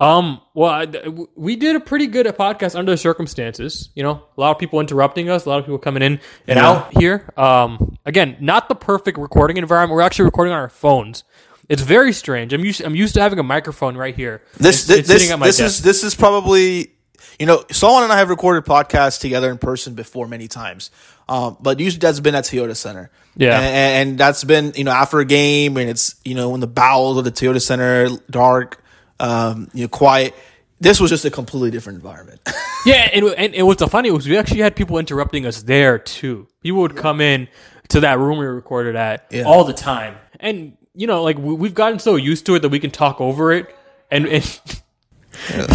Um. 0.00 0.40
Well, 0.54 0.70
I, 0.70 0.86
we 1.34 1.56
did 1.56 1.74
a 1.74 1.80
pretty 1.80 2.06
good 2.06 2.26
podcast 2.26 2.76
under 2.78 2.92
the 2.92 2.96
circumstances. 2.98 3.90
You 3.94 4.04
know, 4.04 4.22
a 4.36 4.40
lot 4.40 4.52
of 4.52 4.58
people 4.58 4.78
interrupting 4.80 5.28
us, 5.28 5.44
a 5.44 5.48
lot 5.48 5.58
of 5.58 5.64
people 5.64 5.78
coming 5.78 6.02
in 6.02 6.20
and 6.46 6.56
Yeah. 6.58 6.68
out 6.70 6.96
here. 6.96 7.28
Um. 7.36 7.96
Again, 8.06 8.36
not 8.40 8.68
the 8.68 8.74
perfect 8.76 9.18
recording 9.18 9.56
environment. 9.56 9.96
We're 9.96 10.02
actually 10.02 10.26
recording 10.26 10.52
on 10.52 10.60
our 10.60 10.68
phones. 10.68 11.24
It's 11.68 11.82
very 11.82 12.12
strange. 12.12 12.52
I'm 12.52 12.64
used. 12.64 12.80
I'm 12.80 12.94
used 12.94 13.14
to 13.14 13.20
having 13.20 13.38
a 13.40 13.42
microphone 13.42 13.96
right 13.96 14.14
here. 14.14 14.42
This 14.56 14.84
It's- 14.84 14.86
this 14.86 14.98
it's 15.00 15.08
this, 15.08 15.22
sitting 15.22 15.32
at 15.32 15.38
my 15.40 15.46
this 15.46 15.58
is 15.60 15.82
this 15.82 16.04
is 16.04 16.14
probably 16.14 16.92
you 17.40 17.46
know 17.46 17.64
Salman 17.72 18.04
and 18.04 18.12
I 18.12 18.18
have 18.18 18.30
recorded 18.30 18.64
podcasts 18.64 19.20
together 19.20 19.50
in 19.50 19.58
person 19.58 19.94
before 19.94 20.28
many 20.28 20.46
times, 20.48 20.90
um, 21.28 21.56
but 21.60 21.80
usually 21.80 21.98
that's 21.98 22.20
been 22.20 22.36
at 22.36 22.44
Toyota 22.44 22.76
Center. 22.76 23.10
Yeah. 23.36 23.58
and, 23.60 24.10
and 24.10 24.18
that's 24.18 24.44
been 24.44 24.72
you 24.76 24.84
know 24.84 24.92
after 24.92 25.18
a 25.18 25.24
game 25.24 25.76
and 25.76 25.90
it's 25.90 26.14
you 26.24 26.34
know 26.36 26.54
in 26.54 26.60
the 26.60 26.66
bowels 26.68 27.18
of 27.18 27.24
the 27.24 27.32
Toyota 27.32 27.60
Center, 27.60 28.08
dark, 28.30 28.82
um, 29.20 29.68
you 29.74 29.82
know, 29.82 29.88
quiet. 29.88 30.34
This 30.80 31.00
was 31.00 31.10
just 31.10 31.24
a 31.24 31.30
completely 31.30 31.70
different 31.70 31.96
environment. 31.96 32.40
Yeah, 32.86 33.10
and, 33.12 33.24
and, 33.36 33.54
and 33.56 33.66
what's 33.66 33.82
funny 33.86 34.12
was 34.12 34.26
we 34.28 34.36
actually 34.38 34.60
had 34.60 34.76
people 34.76 34.98
interrupting 34.98 35.44
us 35.46 35.62
there 35.64 35.98
too. 35.98 36.46
People 36.62 36.80
would 36.82 36.94
come 36.96 37.20
in 37.20 37.48
to 37.88 38.00
that 38.00 38.20
room 38.20 38.38
we 38.38 38.46
recorded 38.46 38.94
at 38.94 39.26
Yeah. 39.32 39.42
all 39.42 39.64
the 39.64 39.72
time, 39.72 40.14
and 40.38 40.76
you 40.94 41.08
know, 41.08 41.24
like 41.24 41.36
we, 41.38 41.54
we've 41.54 41.74
gotten 41.74 41.98
so 41.98 42.14
used 42.14 42.46
to 42.46 42.54
it 42.54 42.60
that 42.60 42.68
we 42.68 42.78
can 42.78 42.92
talk 42.92 43.20
over 43.20 43.50
it, 43.52 43.74
and. 44.12 44.26
and 44.28 44.44
yeah, 45.50 45.66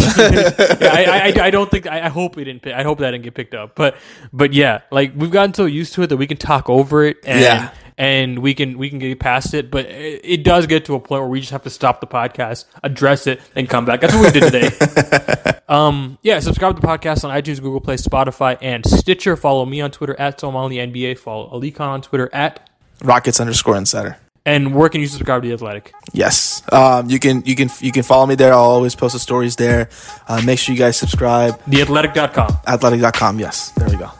I, 0.92 1.32
I, 1.36 1.44
I 1.46 1.50
don't 1.50 1.70
think 1.70 1.86
I, 1.86 2.06
I 2.06 2.08
hope 2.08 2.36
we 2.36 2.44
didn't. 2.44 2.62
pick- 2.62 2.74
I 2.74 2.82
hope 2.82 2.98
that 2.98 3.10
didn't 3.12 3.24
get 3.24 3.34
picked 3.34 3.54
up. 3.54 3.74
But 3.74 3.96
but 4.32 4.52
yeah, 4.54 4.80
like 4.90 5.12
we've 5.14 5.30
gotten 5.30 5.54
so 5.54 5.66
used 5.66 5.92
to 5.94 6.02
it 6.02 6.06
that 6.08 6.16
we 6.16 6.26
can 6.26 6.36
talk 6.38 6.68
over 6.68 7.04
it 7.04 7.18
and 7.24 7.40
Yeah. 7.40 7.70
And 7.96 8.40
we 8.40 8.54
can 8.54 8.76
we 8.76 8.90
can 8.90 8.98
get 8.98 9.20
past 9.20 9.54
it. 9.54 9.70
But 9.70 9.86
it, 9.86 10.20
it 10.24 10.42
does 10.44 10.66
get 10.66 10.84
to 10.86 10.94
a 10.94 11.00
point 11.00 11.22
where 11.22 11.30
we 11.30 11.40
just 11.40 11.52
have 11.52 11.62
to 11.62 11.70
stop 11.70 12.00
the 12.00 12.06
podcast, 12.08 12.64
address 12.82 13.26
it, 13.28 13.40
and 13.54 13.68
come 13.68 13.84
back. 13.84 14.00
That's 14.00 14.14
what 14.14 14.34
we 14.34 14.40
did 14.40 14.50
today. 14.52 15.58
um, 15.68 16.18
yeah, 16.22 16.40
subscribe 16.40 16.74
to 16.74 16.80
the 16.80 16.86
podcast 16.86 17.24
on 17.24 17.30
iTunes, 17.30 17.60
Google 17.62 17.80
Play, 17.80 17.94
Spotify, 17.96 18.58
and 18.60 18.84
Stitcher. 18.84 19.36
Follow 19.36 19.64
me 19.64 19.80
on 19.80 19.92
Twitter 19.92 20.18
at 20.18 20.40
Somali 20.40 20.76
NBA. 20.76 21.18
Follow 21.18 21.48
Alykhan 21.58 21.80
on 21.80 22.02
Twitter 22.02 22.28
at 22.32 22.68
Rockets 23.02 23.38
underscore 23.38 23.76
insider. 23.76 24.16
and 24.44 24.74
where 24.74 24.88
can 24.88 25.00
you 25.00 25.06
subscribe 25.06 25.42
to 25.42 25.48
the 25.48 25.54
Athletic? 25.54 25.92
Yes. 26.12 26.62
Um, 26.72 27.08
you 27.08 27.20
can 27.20 27.44
you 27.46 27.54
can 27.54 27.70
you 27.80 27.92
can 27.92 28.02
follow 28.02 28.26
me 28.26 28.34
there. 28.34 28.52
I'll 28.52 28.58
always 28.60 28.96
post 28.96 29.12
the 29.12 29.20
stories 29.20 29.54
there. 29.56 29.88
Uh, 30.26 30.42
make 30.44 30.58
sure 30.58 30.72
you 30.74 30.78
guys 30.80 30.96
subscribe. 30.96 31.60
Theathletic.com. 31.64 32.58
Athletic.com. 32.66 33.38
Yes. 33.38 33.70
There 33.70 33.88
we 33.88 33.96
go. 33.96 34.10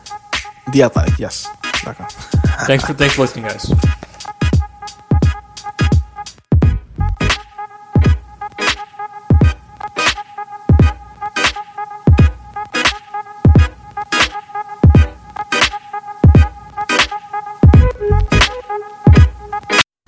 The 0.71 0.83
Athletic. 0.83 1.19
Yes. 1.19 1.47
Thanks 1.93 2.85
for 2.85 2.93
thanks 2.93 3.15
for 3.15 3.21
listening, 3.21 3.45
guys. 3.45 3.69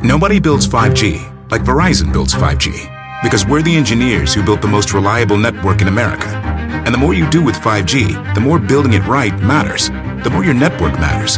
Nobody 0.02 0.40
builds 0.40 0.68
5G 0.68 1.52
like 1.52 1.62
Verizon 1.62 2.12
builds 2.12 2.34
5G 2.34 3.22
because 3.24 3.46
we're 3.46 3.62
the 3.62 3.76
engineers 3.76 4.34
who 4.34 4.44
built 4.44 4.62
the 4.62 4.68
most 4.68 4.94
reliable 4.94 5.38
network 5.38 5.82
in 5.82 5.88
America. 5.88 6.28
And 6.28 6.94
the 6.94 6.98
more 6.98 7.14
you 7.14 7.30
do 7.30 7.44
with 7.44 7.56
5G, 7.56 8.34
the 8.34 8.42
more 8.42 8.60
building 8.60 8.94
it 8.94 9.06
right 9.06 9.38
matters. 9.42 9.90
The 10.24 10.30
more 10.32 10.44
your 10.44 10.54
network 10.54 10.94
matters. 10.94 11.38